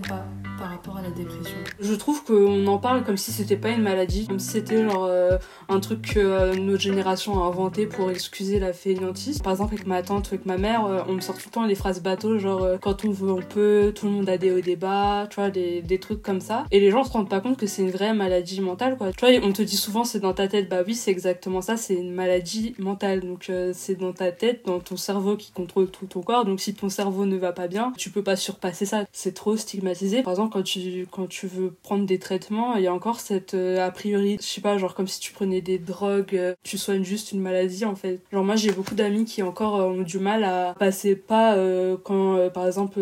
pas 0.00 0.24
par 0.58 0.70
rapport 0.70 0.96
à 0.96 1.02
la 1.02 1.10
dépression 1.10 1.58
Je 1.82 1.94
trouve 1.94 2.22
qu'on 2.22 2.64
en 2.68 2.78
parle 2.78 3.02
comme 3.02 3.16
si 3.16 3.32
c'était 3.32 3.56
pas 3.56 3.70
une 3.70 3.82
maladie, 3.82 4.28
comme 4.28 4.38
si 4.38 4.50
c'était 4.50 4.84
genre 4.88 5.04
euh, 5.04 5.36
un 5.68 5.80
truc 5.80 6.14
que 6.14 6.20
euh, 6.20 6.54
notre 6.54 6.80
génération 6.80 7.42
a 7.42 7.46
inventé 7.48 7.86
pour 7.86 8.08
excuser 8.08 8.60
la 8.60 8.72
fainéantise. 8.72 9.40
Par 9.40 9.52
exemple, 9.52 9.74
avec 9.74 9.86
ma 9.88 10.00
tante 10.00 10.28
avec 10.28 10.46
ma 10.46 10.58
mère, 10.58 10.86
euh, 10.86 11.02
on 11.08 11.14
me 11.14 11.20
sort 11.20 11.36
tout 11.36 11.48
le 11.48 11.50
temps 11.50 11.66
les 11.66 11.74
phrases 11.74 12.00
bateau, 12.00 12.38
genre 12.38 12.78
quand 12.80 13.04
on 13.04 13.10
veut, 13.10 13.32
on 13.32 13.42
peut, 13.42 13.92
tout 13.96 14.06
le 14.06 14.12
monde 14.12 14.28
a 14.28 14.38
des 14.38 14.52
hauts 14.52 14.60
débats, 14.60 15.26
tu 15.28 15.36
vois, 15.36 15.50
des, 15.50 15.82
des, 15.82 15.98
trucs 15.98 16.22
comme 16.22 16.40
ça. 16.40 16.66
Et 16.70 16.78
les 16.78 16.92
gens 16.92 17.02
se 17.02 17.10
rendent 17.10 17.28
pas 17.28 17.40
compte 17.40 17.56
que 17.56 17.66
c'est 17.66 17.82
une 17.82 17.90
vraie 17.90 18.14
maladie 18.14 18.60
mentale, 18.60 18.96
quoi. 18.96 19.12
Tu 19.12 19.26
vois, 19.26 19.34
on 19.44 19.52
te 19.52 19.62
dit 19.62 19.76
souvent 19.76 20.04
c'est 20.04 20.20
dans 20.20 20.34
ta 20.34 20.46
tête, 20.46 20.68
bah 20.68 20.82
oui, 20.86 20.94
c'est 20.94 21.10
exactement 21.10 21.62
ça, 21.62 21.76
c'est 21.76 21.94
une 21.94 22.12
maladie 22.12 22.76
mentale. 22.78 23.22
Donc 23.22 23.50
c'est 23.72 23.96
dans 23.96 24.12
ta 24.12 24.30
tête, 24.30 24.66
dans 24.66 24.78
ton 24.78 24.96
cerveau 24.96 25.36
qui 25.36 25.50
contrôle 25.50 25.90
tout 25.90 26.06
ton 26.06 26.22
corps. 26.22 26.44
Donc 26.44 26.60
si 26.60 26.74
ton 26.74 26.88
cerveau 26.88 27.26
ne 27.26 27.36
va 27.36 27.50
pas 27.50 27.66
bien, 27.66 27.92
tu 27.98 28.10
peux 28.10 28.22
pas 28.22 28.36
surpasser 28.36 28.86
ça. 28.86 29.04
C'est 29.10 29.34
trop 29.34 29.56
stigmatisé. 29.56 30.22
Par 30.22 30.32
exemple, 30.32 30.52
quand 30.52 30.62
tu, 30.62 31.08
quand 31.10 31.26
tu 31.26 31.48
veux 31.48 31.71
prendre 31.82 32.06
des 32.06 32.18
traitements, 32.18 32.76
il 32.76 32.82
y 32.82 32.86
a 32.86 32.94
encore 32.94 33.20
cette 33.20 33.54
euh, 33.54 33.86
a 33.86 33.90
priori, 33.90 34.38
je 34.40 34.46
sais 34.46 34.60
pas, 34.60 34.78
genre 34.78 34.94
comme 34.94 35.06
si 35.08 35.20
tu 35.20 35.32
prenais 35.32 35.60
des 35.60 35.78
drogues, 35.78 36.34
euh, 36.34 36.54
tu 36.62 36.78
soignes 36.78 37.04
juste 37.04 37.32
une 37.32 37.40
maladie 37.40 37.84
en 37.84 37.94
fait. 37.94 38.20
Genre 38.32 38.44
moi 38.44 38.56
j'ai 38.56 38.72
beaucoup 38.72 38.94
d'amis 38.94 39.24
qui 39.24 39.42
encore 39.42 39.80
euh, 39.80 39.90
ont 39.90 40.02
du 40.02 40.18
mal 40.18 40.44
à 40.44 40.74
passer 40.78 41.16
pas 41.16 41.56
quand 42.04 42.50
par 42.52 42.66
exemple 42.66 43.00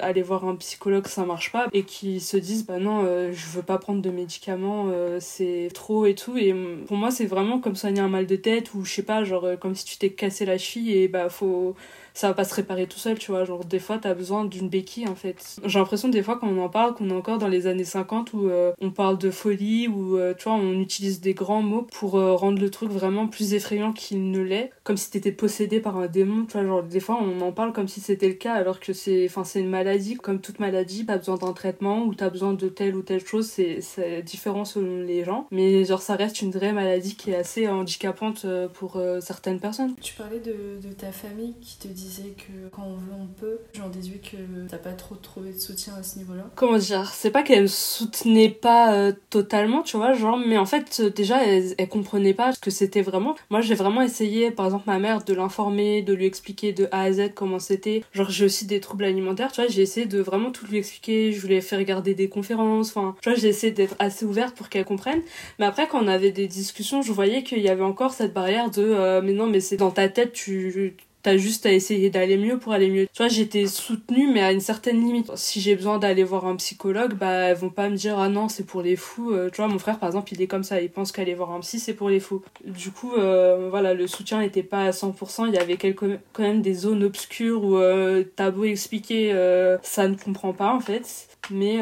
aller 0.00 0.22
voir 0.22 0.44
un 0.44 0.56
psychologue 0.56 1.06
ça 1.06 1.24
marche 1.24 1.52
pas 1.52 1.68
et 1.72 1.84
qui 1.84 2.20
se 2.20 2.36
disent 2.36 2.66
bah 2.66 2.78
non 2.78 3.04
je 3.32 3.46
veux 3.48 3.62
pas 3.62 3.78
prendre 3.78 4.02
de 4.02 4.10
médicaments 4.10 4.90
c'est 5.18 5.70
trop 5.74 6.06
et 6.06 6.14
tout 6.14 6.36
et 6.36 6.54
pour 6.86 6.96
moi 6.96 7.10
c'est 7.10 7.26
vraiment 7.26 7.58
comme 7.60 7.76
soigner 7.76 8.00
un 8.00 8.08
mal 8.08 8.26
de 8.26 8.36
tête 8.36 8.74
ou 8.74 8.84
je 8.84 8.92
sais 8.92 9.02
pas 9.02 9.24
genre 9.24 9.46
comme 9.60 9.74
si 9.74 9.84
tu 9.84 9.98
t'es 9.98 10.10
cassé 10.10 10.44
la 10.44 10.58
cheville 10.58 10.92
et 10.92 11.08
bah 11.08 11.28
faut 11.28 11.74
ça 12.14 12.28
va 12.28 12.34
pas 12.34 12.44
se 12.44 12.54
réparer 12.54 12.86
tout 12.86 12.98
seul, 12.98 13.18
tu 13.18 13.30
vois. 13.30 13.44
Genre, 13.44 13.64
des 13.64 13.78
fois, 13.78 13.98
t'as 13.98 14.14
besoin 14.14 14.44
d'une 14.44 14.68
béquille, 14.68 15.08
en 15.08 15.14
fait. 15.14 15.56
J'ai 15.64 15.78
l'impression, 15.78 16.08
des 16.08 16.22
fois, 16.22 16.38
quand 16.38 16.48
on 16.48 16.62
en 16.62 16.68
parle, 16.68 16.94
qu'on 16.94 17.10
est 17.10 17.14
encore 17.14 17.38
dans 17.38 17.48
les 17.48 17.66
années 17.66 17.84
50 17.84 18.32
où 18.32 18.48
euh, 18.48 18.72
on 18.80 18.90
parle 18.90 19.18
de 19.18 19.30
folie, 19.30 19.88
où, 19.88 20.16
euh, 20.16 20.34
tu 20.36 20.44
vois, 20.44 20.54
on 20.54 20.80
utilise 20.80 21.20
des 21.20 21.34
grands 21.34 21.62
mots 21.62 21.86
pour 21.92 22.16
euh, 22.16 22.34
rendre 22.34 22.60
le 22.60 22.70
truc 22.70 22.90
vraiment 22.90 23.26
plus 23.26 23.54
effrayant 23.54 23.92
qu'il 23.92 24.30
ne 24.30 24.40
l'est. 24.40 24.70
Comme 24.84 24.96
si 24.96 25.10
t'étais 25.10 25.32
possédé 25.32 25.80
par 25.80 25.96
un 25.96 26.06
démon, 26.06 26.44
tu 26.46 26.52
vois. 26.52 26.64
Genre, 26.64 26.82
des 26.82 27.00
fois, 27.00 27.20
on 27.22 27.40
en 27.40 27.52
parle 27.52 27.72
comme 27.72 27.88
si 27.88 28.00
c'était 28.00 28.28
le 28.28 28.34
cas, 28.34 28.54
alors 28.54 28.80
que 28.80 28.92
c'est, 28.92 29.26
enfin, 29.26 29.44
c'est 29.44 29.60
une 29.60 29.70
maladie. 29.70 30.16
Comme 30.16 30.40
toute 30.40 30.58
maladie, 30.58 31.06
t'as 31.06 31.18
besoin 31.18 31.36
d'un 31.36 31.52
traitement 31.52 32.04
ou 32.04 32.14
t'as 32.14 32.30
besoin 32.30 32.52
de 32.52 32.68
telle 32.68 32.96
ou 32.96 33.02
telle 33.02 33.24
chose. 33.24 33.46
C'est, 33.46 33.80
différent 34.22 34.64
selon 34.64 35.02
les 35.02 35.24
gens. 35.24 35.46
Mais, 35.50 35.84
genre, 35.84 36.02
ça 36.02 36.16
reste 36.16 36.42
une 36.42 36.50
vraie 36.50 36.72
maladie 36.72 37.16
qui 37.16 37.30
est 37.30 37.36
assez 37.36 37.68
handicapante 37.68 38.46
pour 38.74 39.00
certaines 39.20 39.60
personnes. 39.60 39.94
Tu 40.00 40.14
parlais 40.14 40.40
de, 40.40 40.86
de 40.86 40.92
ta 40.92 41.12
famille 41.12 41.54
qui 41.60 41.78
te 41.78 41.88
dit 41.88 41.99
disais 42.00 42.34
que 42.36 42.68
quand 42.70 42.84
on 42.84 42.94
veut, 42.94 43.12
on 43.18 43.26
peut. 43.26 43.58
J'en 43.74 43.88
déduis 43.88 44.20
que 44.20 44.36
t'as 44.68 44.78
pas 44.78 44.92
trop 44.92 45.14
trouvé 45.14 45.52
de 45.52 45.58
soutien 45.58 45.94
à 45.98 46.02
ce 46.02 46.18
niveau-là. 46.18 46.50
Comment 46.54 46.78
dire 46.78 47.10
C'est 47.12 47.30
pas 47.30 47.42
qu'elle 47.42 47.62
me 47.62 47.66
soutenait 47.68 48.48
pas 48.48 48.94
euh, 48.94 49.12
totalement, 49.30 49.82
tu 49.82 49.96
vois, 49.96 50.12
genre, 50.12 50.38
mais 50.38 50.58
en 50.58 50.66
fait, 50.66 51.02
déjà, 51.02 51.44
elle, 51.44 51.74
elle 51.78 51.88
comprenait 51.88 52.34
pas 52.34 52.52
ce 52.52 52.60
que 52.60 52.70
c'était 52.70 53.02
vraiment. 53.02 53.34
Moi, 53.50 53.60
j'ai 53.60 53.74
vraiment 53.74 54.02
essayé, 54.02 54.50
par 54.50 54.66
exemple, 54.66 54.84
ma 54.86 54.98
mère, 54.98 55.24
de 55.24 55.34
l'informer, 55.34 56.02
de 56.02 56.12
lui 56.14 56.26
expliquer 56.26 56.72
de 56.72 56.88
A 56.92 57.02
à 57.02 57.12
Z 57.12 57.32
comment 57.34 57.58
c'était. 57.58 58.04
Genre, 58.12 58.30
j'ai 58.30 58.44
aussi 58.44 58.66
des 58.66 58.80
troubles 58.80 59.04
alimentaires, 59.04 59.52
tu 59.52 59.60
vois, 59.60 59.70
j'ai 59.70 59.82
essayé 59.82 60.06
de 60.06 60.20
vraiment 60.20 60.50
tout 60.50 60.66
lui 60.66 60.78
expliquer. 60.78 61.32
Je 61.32 61.40
voulais 61.40 61.60
faire 61.60 61.78
regarder 61.78 62.14
des 62.14 62.28
conférences, 62.28 62.90
enfin, 62.90 63.16
tu 63.22 63.30
vois, 63.30 63.38
j'ai 63.38 63.48
essayé 63.48 63.72
d'être 63.72 63.96
assez 63.98 64.24
ouverte 64.24 64.56
pour 64.56 64.68
qu'elle 64.68 64.84
comprenne. 64.84 65.22
Mais 65.58 65.66
après, 65.66 65.88
quand 65.88 66.02
on 66.02 66.08
avait 66.08 66.32
des 66.32 66.46
discussions, 66.46 67.02
je 67.02 67.12
voyais 67.12 67.42
qu'il 67.42 67.60
y 67.60 67.68
avait 67.68 67.82
encore 67.82 68.12
cette 68.12 68.32
barrière 68.32 68.70
de, 68.70 68.82
euh, 68.82 69.20
mais 69.22 69.32
non, 69.32 69.46
mais 69.46 69.60
c'est 69.60 69.76
dans 69.76 69.90
ta 69.90 70.08
tête, 70.08 70.32
tu 70.32 70.96
T'as 71.22 71.36
juste 71.36 71.66
à 71.66 71.72
essayer 71.72 72.10
d'aller 72.10 72.36
mieux 72.36 72.58
pour 72.58 72.72
aller 72.72 72.90
mieux. 72.90 73.06
Tu 73.12 73.18
vois, 73.22 73.28
j'étais 73.28 73.66
soutenue, 73.66 74.30
mais 74.32 74.42
à 74.42 74.52
une 74.52 74.60
certaine 74.60 75.00
limite. 75.00 75.30
Si 75.36 75.60
j'ai 75.60 75.74
besoin 75.76 75.98
d'aller 75.98 76.24
voir 76.24 76.46
un 76.46 76.56
psychologue, 76.56 77.14
bah, 77.14 77.30
elles 77.30 77.56
vont 77.56 77.70
pas 77.70 77.88
me 77.88 77.96
dire, 77.96 78.18
ah 78.18 78.28
non, 78.28 78.48
c'est 78.48 78.64
pour 78.64 78.82
les 78.82 78.96
fous. 78.96 79.32
Euh, 79.32 79.50
tu 79.50 79.56
vois, 79.56 79.68
mon 79.68 79.78
frère, 79.78 79.98
par 79.98 80.08
exemple, 80.08 80.32
il 80.32 80.42
est 80.42 80.46
comme 80.46 80.64
ça. 80.64 80.80
Il 80.80 80.90
pense 80.90 81.12
qu'aller 81.12 81.34
voir 81.34 81.52
un 81.52 81.60
psy, 81.60 81.78
c'est 81.78 81.94
pour 81.94 82.08
les 82.08 82.20
fous. 82.20 82.42
Du 82.64 82.90
coup, 82.90 83.14
euh, 83.14 83.68
voilà, 83.70 83.94
le 83.94 84.06
soutien 84.06 84.40
n'était 84.40 84.62
pas 84.62 84.84
à 84.84 84.90
100%. 84.90 85.46
Il 85.48 85.54
y 85.54 85.58
avait 85.58 85.76
quand 85.76 86.42
même 86.42 86.62
des 86.62 86.74
zones 86.74 87.04
obscures 87.04 87.64
où 87.64 87.76
euh, 87.76 88.24
t'as 88.36 88.50
beau 88.50 88.64
expliquer, 88.64 89.32
euh, 89.32 89.78
ça 89.82 90.08
ne 90.08 90.14
comprend 90.14 90.52
pas, 90.52 90.74
en 90.74 90.80
fait 90.80 91.26
mais 91.52 91.78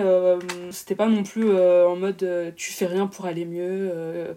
c'était 0.71 0.95
pas 0.95 1.09
non 1.09 1.25
plus 1.25 1.51
en 1.53 1.97
mode 1.97 2.27
tu 2.57 2.73
fais 2.73 2.87
rien 2.87 3.07
pour 3.07 3.27
aller 3.27 3.45
mieux, 3.45 3.93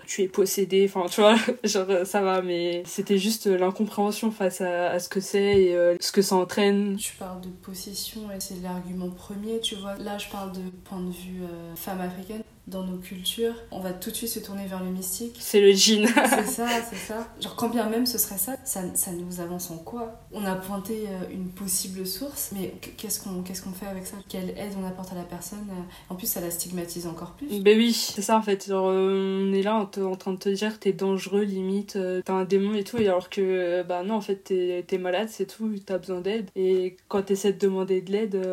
tu 0.06 0.24
es 0.24 0.28
possédé, 0.28 0.90
enfin 0.90 1.06
tu 1.10 1.22
vois, 1.22 1.36
genre 1.64 2.06
ça 2.06 2.22
va, 2.22 2.42
mais 2.42 2.84
c'était 2.86 3.18
juste 3.18 3.46
l'incompréhension 3.46 4.32
face 4.32 4.60
à, 4.60 4.91
à, 4.92 5.00
ce 5.00 5.10
que 5.10 5.20
c'est 5.20 5.62
et 5.62 5.98
ce 6.00 6.12
que 6.12 6.22
ça 6.22 6.36
entraîne. 6.36 6.96
Tu 6.98 7.14
parles 7.16 7.42
de 7.42 7.50
possession 7.50 8.32
et 8.32 8.40
c'est 8.40 8.62
l'argument 8.62 9.10
premier, 9.10 9.60
tu 9.60 9.76
vois. 9.76 9.96
Là, 9.98 10.18
je 10.18 10.30
parle 10.30 10.52
de 10.52 10.62
point 10.84 11.00
de 11.00 11.12
vue 11.12 11.42
femme 11.76 12.02
africaine 12.02 12.44
dans 12.68 12.84
nos 12.84 12.98
cultures, 12.98 13.56
on 13.72 13.80
va 13.80 13.92
tout 13.92 14.12
de 14.12 14.16
suite 14.16 14.30
se 14.30 14.40
tourner 14.40 14.66
vers 14.68 14.84
le 14.84 14.92
mystique. 14.92 15.38
C'est 15.40 15.62
le 15.62 15.72
djinn. 15.72 16.08
c'est 16.08 16.46
ça, 16.46 16.68
c'est 16.90 16.96
ça. 16.96 17.28
Genre 17.40 17.56
quand 17.56 17.70
bien 17.70 17.90
même 17.90 18.06
ce 18.06 18.18
serait 18.18 18.38
ça, 18.38 18.56
ça, 18.64 18.82
ça 18.94 19.12
nous 19.12 19.42
avance 19.42 19.72
en 19.72 19.78
quoi? 19.78 20.22
On 20.32 20.46
a 20.46 20.56
pointé 20.56 21.06
euh, 21.08 21.34
une 21.34 21.50
possible 21.50 22.06
source, 22.06 22.52
mais 22.54 22.74
qu'est-ce 22.98 23.22
qu'on 23.22 23.42
qu'est-ce 23.42 23.64
qu'on 23.64 23.72
fait 23.72 23.88
avec 23.88 24.06
ça? 24.06 24.18
Quelle 24.30 24.50
aide 24.52 24.74
on 24.80 24.86
apporte 24.86 25.12
à 25.12 25.16
la 25.16 25.24
personne? 25.24 25.68
En 26.10 26.16
plus, 26.16 26.28
ça 26.28 26.40
la 26.40 26.52
stigmatise 26.52 27.08
encore 27.08 27.32
plus. 27.32 27.62
Ben 27.62 27.78
oui, 27.78 27.94
c'est 27.94 28.22
ça 28.22 28.38
en 28.38 28.42
fait. 28.42 28.68
Genre, 28.68 28.90
euh, 28.90 29.50
on 29.50 29.54
est 29.54 29.64
là 29.64 29.76
en, 29.76 30.16
train 30.16 30.34
de 30.34 30.38
te 30.38 30.50
dire 30.50 30.80
t'es 30.80 30.94
dangereux, 30.94 31.42
limite, 31.42 31.96
euh, 31.96 32.22
t'as 32.24 32.34
un 32.34 32.46
démon 32.46 32.76
et 32.76 32.84
tout, 32.84 32.98
et 32.98 33.08
alors 33.08 33.30
que 33.30 33.84
bah 33.84 34.04
non, 34.04 34.16
en 34.16 34.22
fait, 34.22 34.36
t'es 34.36 34.86
es 34.90 34.98
malade, 34.98 35.30
c'est 35.32 35.46
tout, 35.46 35.74
t'as 35.86 35.98
besoin 35.98 36.22
d'aide. 36.22 36.50
Et 36.56 36.96
quand 37.08 37.24
t'essaies 37.24 37.54
de 37.54 37.60
demander 37.60 38.02
de 38.02 38.12
l'aide, 38.12 38.48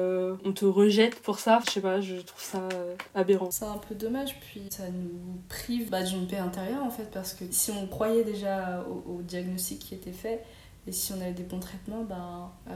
on 0.44 0.52
te 0.52 0.64
rejette 0.64 1.20
pour 1.20 1.38
ça. 1.38 1.60
Je 1.66 1.72
sais 1.72 1.80
pas, 1.80 2.00
je 2.00 2.16
trouve 2.16 2.42
ça 2.42 2.68
aberrant. 3.14 3.50
C'est 3.50 3.64
un 3.64 3.80
peu 3.88 3.94
dommage, 3.98 4.38
puis 4.40 4.62
ça 4.70 4.88
nous 4.88 5.40
prive 5.48 5.90
bah, 5.90 6.02
d'une 6.02 6.26
paix 6.26 6.38
intérieure 6.38 6.84
en 6.84 6.90
fait, 6.90 7.10
parce 7.10 7.34
que 7.34 7.44
si 7.50 7.70
on 7.70 7.86
croyait 7.86 8.24
déjà 8.24 8.84
au, 9.06 9.22
diagnostic 9.22 9.80
qui 9.80 9.94
était 9.94 10.12
fait, 10.12 10.42
et 10.86 10.92
si 10.92 11.12
on 11.12 11.20
avait 11.20 11.32
des 11.32 11.42
bons 11.42 11.60
traitements, 11.60 12.02
ben, 12.02 12.50
euh, 12.70 12.72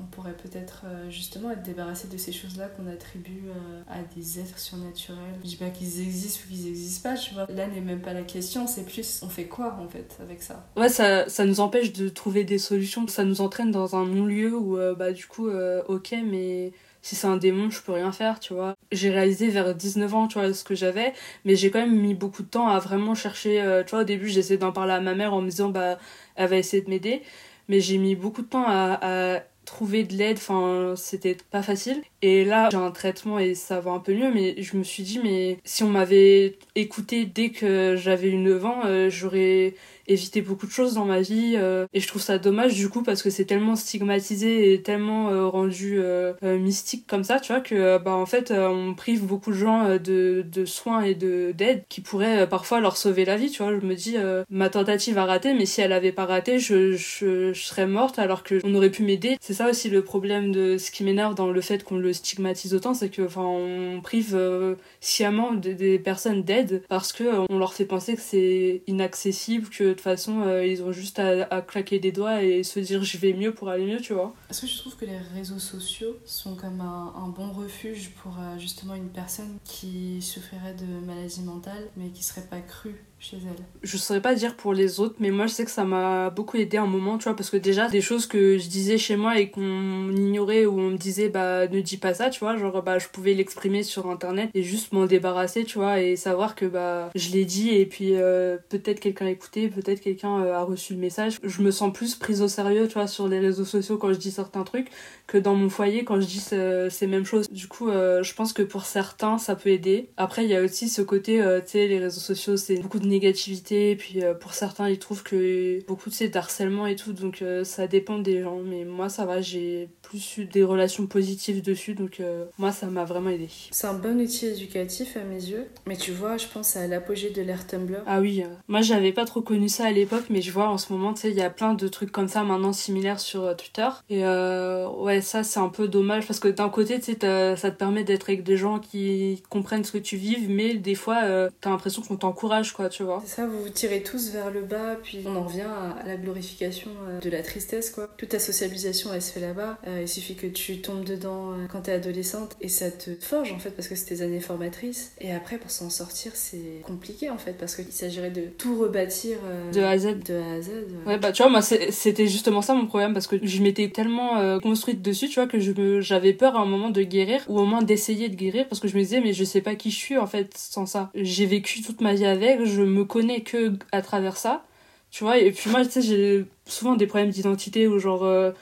on 0.00 0.04
pourrait 0.04 0.36
peut-être 0.36 0.84
euh, 0.84 1.10
justement 1.10 1.50
être 1.50 1.64
débarrassé 1.64 2.06
de 2.06 2.16
ces 2.16 2.30
choses-là 2.30 2.68
qu'on 2.68 2.86
attribue 2.86 3.48
euh, 3.48 3.82
à 3.88 4.02
des 4.14 4.38
êtres 4.38 4.56
surnaturels. 4.60 5.34
Je 5.42 5.48
dis 5.48 5.56
pas 5.56 5.70
qu'ils 5.70 6.00
existent 6.00 6.42
ou 6.44 6.52
qu'ils 6.52 6.66
n'existent 6.66 7.10
pas, 7.10 7.16
tu 7.16 7.34
vois. 7.34 7.46
Là 7.48 7.66
n'est 7.66 7.80
même 7.80 8.02
pas 8.02 8.12
la 8.12 8.22
question, 8.22 8.68
c'est 8.68 8.84
plus 8.84 9.20
on 9.24 9.28
fait 9.28 9.46
quoi 9.46 9.76
en 9.80 9.88
fait 9.88 10.16
avec 10.22 10.42
ça? 10.42 10.64
Ouais, 10.76 10.88
ça, 10.88 11.28
ça 11.28 11.44
nous 11.44 11.58
empêche 11.58 11.92
de 11.92 12.08
trouver 12.08 12.44
des 12.44 12.58
solutions, 12.58 13.04
ça 13.08 13.24
nous 13.24 13.40
entraîne 13.40 13.72
dans 13.72 13.96
un 13.96 14.06
non-lieu 14.06 14.54
où 14.54 14.78
bah 14.96 15.12
du 15.12 15.26
coup, 15.26 15.50
ok, 15.50 16.14
mais 16.24 16.72
si 17.02 17.16
c'est 17.16 17.26
un 17.26 17.36
démon, 17.36 17.70
je 17.70 17.82
peux 17.82 17.92
rien 17.92 18.12
faire, 18.12 18.38
tu 18.38 18.54
vois. 18.54 18.76
J'ai 18.92 19.10
réalisé 19.10 19.48
vers 19.48 19.74
19 19.74 20.14
ans, 20.14 20.26
tu 20.28 20.38
vois, 20.38 20.52
ce 20.52 20.64
que 20.64 20.74
j'avais, 20.74 21.12
mais 21.44 21.54
j'ai 21.56 21.70
quand 21.70 21.80
même 21.80 21.96
mis 21.96 22.14
beaucoup 22.14 22.42
de 22.42 22.48
temps 22.48 22.68
à 22.68 22.78
vraiment 22.80 23.14
chercher, 23.14 23.60
euh, 23.60 23.84
tu 23.84 23.90
vois, 23.90 24.00
au 24.00 24.04
début, 24.04 24.28
j'essayais 24.28 24.58
d'en 24.58 24.72
parler 24.72 24.92
à 24.94 25.00
ma 25.00 25.14
mère 25.14 25.32
en 25.32 25.42
me 25.42 25.48
disant, 25.50 25.68
bah, 25.68 25.98
elle 26.36 26.48
va 26.48 26.56
essayer 26.56 26.82
de 26.82 26.90
m'aider. 26.90 27.22
Mais 27.68 27.80
j'ai 27.80 27.98
mis 27.98 28.16
beaucoup 28.16 28.42
de 28.42 28.48
temps 28.48 28.64
à, 28.66 28.98
à 29.36 29.40
trouver 29.64 30.02
de 30.02 30.14
l'aide, 30.14 30.36
enfin 30.38 30.94
c'était 30.96 31.36
pas 31.50 31.62
facile. 31.62 32.02
Et 32.22 32.44
là 32.44 32.68
j'ai 32.72 32.76
un 32.76 32.90
traitement 32.90 33.38
et 33.38 33.54
ça 33.54 33.80
va 33.80 33.92
un 33.92 34.00
peu 34.00 34.12
mieux, 34.12 34.32
mais 34.32 34.60
je 34.60 34.76
me 34.76 34.82
suis 34.82 35.04
dit 35.04 35.20
mais 35.22 35.58
si 35.64 35.84
on 35.84 35.88
m'avait 35.88 36.58
écouté 36.74 37.24
dès 37.24 37.50
que 37.50 37.94
j'avais 37.96 38.30
eu 38.30 38.36
9 38.36 38.64
ans, 38.64 38.80
euh, 38.86 39.08
j'aurais 39.10 39.74
évité 40.12 40.42
beaucoup 40.42 40.66
de 40.66 40.72
choses 40.72 40.94
dans 40.94 41.04
ma 41.04 41.20
vie 41.20 41.54
euh, 41.56 41.86
et 41.92 42.00
je 42.00 42.08
trouve 42.08 42.22
ça 42.22 42.38
dommage 42.38 42.74
du 42.74 42.88
coup 42.88 43.02
parce 43.02 43.22
que 43.22 43.30
c'est 43.30 43.44
tellement 43.44 43.76
stigmatisé 43.76 44.72
et 44.72 44.82
tellement 44.82 45.30
euh, 45.30 45.46
rendu 45.46 46.00
mystique 46.42 47.06
comme 47.06 47.24
ça, 47.24 47.40
tu 47.40 47.52
vois 47.52 47.60
que 47.60 47.98
bah 47.98 48.14
en 48.14 48.26
fait 48.26 48.50
on 48.50 48.94
prive 48.94 49.24
beaucoup 49.24 49.50
de 49.50 49.56
gens 49.56 49.96
de, 49.96 50.44
de 50.50 50.64
soins 50.64 51.02
et 51.02 51.14
de 51.14 51.52
d'aide 51.52 51.84
qui 51.88 52.00
pourraient 52.00 52.48
parfois 52.48 52.80
leur 52.80 52.96
sauver 52.96 53.24
la 53.24 53.36
vie, 53.36 53.50
tu 53.50 53.62
vois. 53.62 53.72
Je 53.72 53.86
me 53.86 53.94
dis 53.94 54.16
ma 54.50 54.68
tentative 54.68 55.18
a 55.18 55.24
raté, 55.24 55.54
mais 55.54 55.66
si 55.66 55.80
elle 55.80 55.92
avait 55.92 56.12
pas 56.12 56.26
raté, 56.26 56.58
je, 56.58 56.92
je, 56.92 57.52
serais 57.52 57.86
morte 57.86 58.18
alors 58.18 58.42
que 58.42 58.60
on 58.64 58.74
aurait 58.74 58.90
pu 58.90 59.02
m'aider. 59.02 59.36
C'est 59.40 59.54
ça 59.54 59.68
aussi 59.68 59.90
le 59.90 60.02
problème 60.02 60.52
de 60.52 60.78
ce 60.78 60.90
qui 60.90 61.04
m'énerve 61.04 61.34
dans 61.34 61.50
le 61.50 61.60
fait 61.60 61.84
qu'on 61.84 61.96
le 61.96 62.12
stigmatise 62.12 62.74
autant, 62.74 62.94
c'est 62.94 63.10
que 63.10 63.22
enfin 63.22 63.42
on 63.42 64.00
prive 64.00 64.34
euh, 64.34 64.74
sciemment 65.00 65.52
des 65.52 65.98
personnes 65.98 66.42
d'aide 66.42 66.82
parce 66.88 67.12
que 67.12 67.24
euh, 67.24 67.46
on 67.48 67.58
leur 67.58 67.74
fait 67.74 67.84
penser 67.84 68.14
que 68.14 68.20
c'est 68.20 68.82
inaccessible, 68.86 69.68
que 69.68 69.92
toute 70.00 70.10
façon 70.10 70.42
euh, 70.42 70.64
ils 70.66 70.82
ont 70.82 70.92
juste 70.92 71.18
à, 71.18 71.62
claquer 71.62 71.98
des 71.98 72.12
doigts 72.12 72.42
et 72.42 72.62
se 72.62 72.80
dire 72.80 73.02
je 73.02 73.18
vais 73.18 73.32
mieux 73.32 73.52
pour 73.52 73.68
aller 73.68 73.86
mieux, 73.86 74.00
tu 74.00 74.12
vois. 74.12 74.34
Est-ce 74.50 74.62
que 74.62 74.66
je 74.66 74.78
trouve 74.78 74.96
que 74.96 75.04
les 75.04 75.18
réseaux 75.34 75.58
sociaux 75.58 76.16
sont 76.24 76.56
comme 76.56 76.80
un, 76.80 77.12
un 77.16 77.28
bon 77.28 77.52
refuge 77.52 78.10
pour 78.22 78.36
justement 78.58 78.94
une 78.94 79.10
personne 79.10 79.58
qui 79.64 80.22
souffrirait 80.22 80.74
de 80.74 81.06
maladie 81.06 81.42
mentale 81.42 81.88
mais 81.96 82.08
qui 82.10 82.22
serait 82.22 82.46
pas 82.46 82.60
crue 82.60 82.96
chez 83.20 83.36
elle 83.36 83.64
Je 83.82 83.96
saurais 83.98 84.22
pas 84.22 84.34
dire 84.34 84.56
pour 84.56 84.72
les 84.72 84.98
autres, 84.98 85.16
mais 85.20 85.30
moi 85.30 85.46
je 85.46 85.52
sais 85.52 85.64
que 85.64 85.70
ça 85.70 85.84
m'a 85.84 86.30
beaucoup 86.30 86.56
aidé 86.56 86.78
un 86.78 86.86
moment, 86.86 87.18
tu 87.18 87.24
vois, 87.24 87.36
parce 87.36 87.50
que 87.50 87.58
déjà 87.58 87.88
des 87.88 88.00
choses 88.00 88.26
que 88.26 88.56
je 88.56 88.66
disais 88.66 88.96
chez 88.96 89.16
moi 89.16 89.38
et 89.38 89.50
qu'on 89.50 90.10
ignorait 90.10 90.64
ou 90.64 90.80
on 90.80 90.90
me 90.90 90.96
disait 90.96 91.28
bah 91.28 91.68
ne 91.68 91.80
dis 91.80 91.98
pas 91.98 92.14
ça, 92.14 92.30
tu 92.30 92.40
vois, 92.40 92.56
genre 92.56 92.82
bah 92.82 92.98
je 92.98 93.08
pouvais 93.08 93.34
l'exprimer 93.34 93.82
sur 93.82 94.08
internet 94.10 94.50
et 94.54 94.62
juste 94.62 94.92
m'en 94.92 95.04
débarrasser, 95.04 95.64
tu 95.64 95.78
vois, 95.78 96.00
et 96.00 96.16
savoir 96.16 96.54
que 96.54 96.64
bah 96.64 97.10
je 97.14 97.30
l'ai 97.32 97.44
dit 97.44 97.70
et 97.70 97.84
puis 97.84 98.14
euh, 98.14 98.56
peut-être 98.70 99.00
quelqu'un 99.00 99.26
a 99.26 99.30
écouté, 99.30 99.68
peut-être 99.68 100.00
quelqu'un 100.00 100.40
euh, 100.42 100.54
a 100.54 100.62
reçu 100.62 100.94
le 100.94 101.00
message. 101.00 101.38
Je 101.42 101.62
me 101.62 101.70
sens 101.70 101.92
plus 101.92 102.14
prise 102.14 102.40
au 102.40 102.48
sérieux, 102.48 102.88
tu 102.88 102.94
vois, 102.94 103.06
sur 103.06 103.28
les 103.28 103.38
réseaux 103.38 103.66
sociaux 103.66 103.98
quand 103.98 104.14
je 104.14 104.18
dis 104.18 104.30
certains 104.30 104.64
trucs 104.64 104.88
que 105.26 105.36
dans 105.36 105.54
mon 105.54 105.68
foyer 105.68 106.04
quand 106.04 106.20
je 106.20 106.26
dis 106.26 106.40
ces 106.40 107.06
mêmes 107.06 107.26
choses. 107.26 107.50
Du 107.50 107.68
coup, 107.68 107.90
euh, 107.90 108.22
je 108.22 108.34
pense 108.34 108.54
que 108.54 108.62
pour 108.62 108.86
certains 108.86 109.36
ça 109.36 109.56
peut 109.56 109.70
aider. 109.70 110.08
Après, 110.16 110.44
il 110.44 110.50
y 110.50 110.56
a 110.56 110.62
aussi 110.62 110.88
ce 110.88 111.02
côté, 111.02 111.38
tu 111.66 111.70
sais, 111.70 111.86
les 111.86 111.98
réseaux 111.98 112.20
sociaux 112.20 112.56
c'est 112.56 112.76
beaucoup 112.76 112.98
de 112.98 113.09
négativité, 113.10 113.96
puis 113.96 114.22
euh, 114.22 114.34
pour 114.34 114.54
certains 114.54 114.88
ils 114.88 114.98
trouvent 114.98 115.22
que 115.22 115.84
beaucoup 115.86 116.08
de 116.08 116.14
c'est 116.14 116.34
harcèlement 116.36 116.86
et 116.86 116.96
tout, 116.96 117.12
donc 117.12 117.42
euh, 117.42 117.64
ça 117.64 117.86
dépend 117.86 118.18
des 118.18 118.42
gens, 118.42 118.60
mais 118.64 118.84
moi 118.84 119.08
ça 119.08 119.26
va, 119.26 119.40
j'ai 119.40 119.88
plus 120.02 120.38
eu 120.38 120.44
des 120.46 120.62
relations 120.62 121.06
positives 121.06 121.62
dessus, 121.62 121.94
donc 121.94 122.20
euh, 122.20 122.46
moi 122.58 122.72
ça 122.72 122.86
m'a 122.86 123.04
vraiment 123.04 123.30
aidé. 123.30 123.48
C'est 123.70 123.86
un 123.86 123.94
bon 123.94 124.20
outil 124.20 124.46
éducatif 124.46 125.16
à 125.16 125.24
mes 125.24 125.42
yeux, 125.44 125.66
mais 125.86 125.96
tu 125.96 126.12
vois, 126.12 126.36
je 126.36 126.46
pense 126.46 126.76
à 126.76 126.86
l'apogée 126.86 127.30
de 127.30 127.42
l'ère 127.42 127.66
Tumblr. 127.66 128.02
Ah 128.06 128.20
oui, 128.20 128.42
moi 128.68 128.80
j'avais 128.80 129.12
pas 129.12 129.24
trop 129.24 129.42
connu 129.42 129.68
ça 129.68 129.86
à 129.86 129.92
l'époque, 129.92 130.24
mais 130.30 130.42
je 130.42 130.50
vois 130.50 130.68
en 130.68 130.78
ce 130.78 130.92
moment, 130.92 131.12
tu 131.12 131.22
sais, 131.22 131.30
il 131.30 131.36
y 131.36 131.42
a 131.42 131.50
plein 131.50 131.74
de 131.74 131.88
trucs 131.88 132.12
comme 132.12 132.28
ça 132.28 132.42
maintenant 132.42 132.72
similaires 132.72 133.20
sur 133.20 133.54
Twitter, 133.56 133.88
et 134.08 134.24
ouais, 134.24 135.20
ça 135.20 135.42
c'est 135.42 135.60
un 135.60 135.68
peu 135.68 135.88
dommage 135.88 136.26
parce 136.26 136.40
que 136.40 136.48
d'un 136.48 136.68
côté, 136.68 136.98
tu 137.00 137.12
sais, 137.12 137.56
ça 137.56 137.70
te 137.70 137.76
permet 137.76 138.04
d'être 138.04 138.30
avec 138.30 138.42
des 138.44 138.56
gens 138.56 138.78
qui 138.78 139.42
comprennent 139.48 139.84
ce 139.84 139.92
que 139.92 139.98
tu 139.98 140.16
vives, 140.16 140.48
mais 140.48 140.74
des 140.74 140.94
fois, 140.94 141.48
t'as 141.60 141.70
l'impression 141.70 142.02
qu'on 142.02 142.16
t'encourage, 142.16 142.72
quoi, 142.72 142.88
tu 142.88 142.99
vois. 143.04 143.22
C'est 143.24 143.36
ça, 143.36 143.46
vous 143.46 143.62
vous 143.62 143.68
tirez 143.68 144.02
tous 144.02 144.30
vers 144.30 144.50
le 144.50 144.62
bas, 144.62 144.96
puis 145.02 145.20
on 145.26 145.36
en 145.36 145.44
revient 145.44 145.62
à, 145.62 146.06
la 146.06 146.16
glorification 146.16 146.90
euh, 147.08 147.20
de 147.20 147.30
la 147.30 147.42
tristesse, 147.42 147.90
quoi. 147.90 148.08
Toute 148.16 148.30
ta 148.30 148.38
socialisation, 148.38 149.10
elle 149.12 149.22
se 149.22 149.32
fait 149.32 149.40
là-bas. 149.40 149.78
Euh, 149.86 150.00
il 150.02 150.08
suffit 150.08 150.34
que 150.34 150.46
tu 150.46 150.80
tombes 150.80 151.04
dedans 151.04 151.52
euh, 151.52 151.66
quand 151.70 151.82
t'es 151.82 151.92
adolescente 151.92 152.56
et 152.60 152.68
ça 152.68 152.90
te 152.90 153.10
forge, 153.20 153.52
en 153.52 153.58
fait, 153.58 153.70
parce 153.70 153.88
que 153.88 153.94
c'est 153.94 154.06
tes 154.06 154.22
années 154.22 154.40
formatrices. 154.40 155.12
Et 155.20 155.32
après, 155.32 155.58
pour 155.58 155.70
s'en 155.70 155.90
sortir, 155.90 156.32
c'est 156.34 156.82
compliqué, 156.82 157.30
en 157.30 157.38
fait, 157.38 157.52
parce 157.52 157.76
qu'il 157.76 157.92
s'agirait 157.92 158.30
de 158.30 158.42
tout 158.58 158.78
rebâtir 158.78 159.38
de 159.72 159.80
A 159.80 159.90
à 159.90 159.98
Z. 159.98 160.18
De 160.26 160.34
A 160.34 160.54
à 160.54 160.60
Z. 160.60 160.70
Ouais, 161.06 161.18
bah 161.18 161.32
tu 161.32 161.42
vois, 161.42 161.50
moi, 161.50 161.62
c'était 161.62 162.26
justement 162.26 162.62
ça 162.62 162.74
mon 162.74 162.86
problème, 162.86 163.12
parce 163.12 163.26
que 163.26 163.36
je 163.42 163.62
m'étais 163.62 163.88
tellement 163.88 164.58
construite 164.60 165.02
dessus, 165.02 165.28
tu 165.28 165.34
vois, 165.34 165.46
que 165.46 165.58
j'avais 166.00 166.32
peur 166.32 166.56
à 166.56 166.60
un 166.60 166.66
moment 166.66 166.90
de 166.90 167.02
guérir, 167.02 167.44
ou 167.48 167.58
au 167.58 167.64
moins 167.64 167.82
d'essayer 167.82 168.28
de 168.28 168.36
guérir, 168.36 168.68
parce 168.68 168.80
que 168.80 168.88
je 168.88 168.96
me 168.96 169.02
disais, 169.02 169.20
mais 169.20 169.32
je 169.32 169.44
sais 169.44 169.60
pas 169.60 169.74
qui 169.74 169.90
je 169.90 169.96
suis, 169.96 170.18
en 170.18 170.26
fait, 170.26 170.52
sans 170.56 170.86
ça. 170.86 171.10
J'ai 171.14 171.46
vécu 171.46 171.82
toute 171.82 172.00
ma 172.00 172.14
vie 172.14 172.26
avec, 172.26 172.64
je 172.64 172.82
me 172.90 173.04
connais 173.04 173.42
que 173.42 173.72
à 173.92 174.02
travers 174.02 174.36
ça 174.36 174.64
tu 175.10 175.24
vois 175.24 175.38
et 175.38 175.50
puis 175.52 175.70
moi 175.70 175.84
tu 175.84 175.90
sais 175.90 176.02
j'ai 176.02 176.46
souvent 176.66 176.94
des 176.96 177.06
problèmes 177.06 177.30
d'identité 177.30 177.88
où 177.88 177.98
genre 177.98 178.24
euh, 178.24 178.52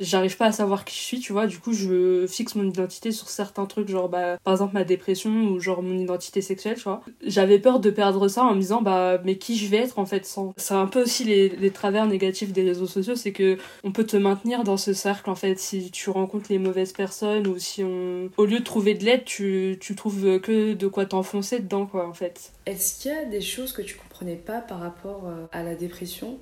j'arrive 0.00 0.36
pas 0.36 0.46
à 0.46 0.52
savoir 0.52 0.84
qui 0.84 0.96
je 0.96 1.00
suis, 1.00 1.20
tu 1.20 1.32
vois. 1.32 1.46
Du 1.46 1.58
coup, 1.58 1.72
je 1.72 2.26
fixe 2.26 2.54
mon 2.54 2.64
identité 2.64 3.12
sur 3.12 3.28
certains 3.28 3.66
trucs, 3.66 3.88
genre, 3.88 4.08
bah, 4.08 4.38
par 4.42 4.54
exemple, 4.54 4.74
ma 4.74 4.84
dépression 4.84 5.30
ou 5.30 5.60
genre 5.60 5.82
mon 5.82 5.98
identité 5.98 6.40
sexuelle, 6.40 6.76
tu 6.76 6.84
vois. 6.84 7.02
J'avais 7.24 7.58
peur 7.58 7.80
de 7.80 7.90
perdre 7.90 8.26
ça 8.28 8.44
en 8.44 8.54
me 8.54 8.60
disant, 8.60 8.82
bah, 8.82 9.20
mais 9.24 9.36
qui 9.36 9.56
je 9.56 9.68
vais 9.68 9.78
être 9.78 9.98
en 9.98 10.06
fait 10.06 10.26
sans. 10.26 10.54
C'est 10.56 10.74
un 10.74 10.86
peu 10.86 11.02
aussi 11.02 11.24
les, 11.24 11.50
les 11.50 11.70
travers 11.70 12.06
négatifs 12.06 12.52
des 12.52 12.62
réseaux 12.62 12.86
sociaux, 12.86 13.14
c'est 13.14 13.32
que 13.32 13.58
on 13.84 13.92
peut 13.92 14.04
te 14.04 14.16
maintenir 14.16 14.64
dans 14.64 14.76
ce 14.76 14.92
cercle 14.92 15.30
en 15.30 15.34
fait 15.34 15.58
si 15.58 15.90
tu 15.90 16.10
rencontres 16.10 16.46
les 16.50 16.58
mauvaises 16.58 16.92
personnes 16.92 17.46
ou 17.46 17.58
si 17.58 17.84
on. 17.84 18.30
Au 18.36 18.46
lieu 18.46 18.60
de 18.60 18.64
trouver 18.64 18.94
de 18.94 19.04
l'aide, 19.04 19.24
tu, 19.24 19.78
tu 19.80 19.94
trouves 19.94 20.40
que 20.40 20.72
de 20.74 20.86
quoi 20.86 21.06
t'enfoncer 21.06 21.60
dedans, 21.60 21.86
quoi, 21.86 22.08
en 22.08 22.14
fait. 22.14 22.52
Est-ce 22.66 23.02
qu'il 23.02 23.10
y 23.10 23.14
a 23.14 23.24
des 23.24 23.40
choses 23.40 23.72
que 23.72 23.82
tu 23.82 23.96
comprenais 23.96 24.36
pas 24.36 24.60
par 24.60 24.80
rapport 24.80 25.26
euh, 25.26 25.46
à 25.52 25.62
la 25.62 25.74
dépression? 25.74 26.38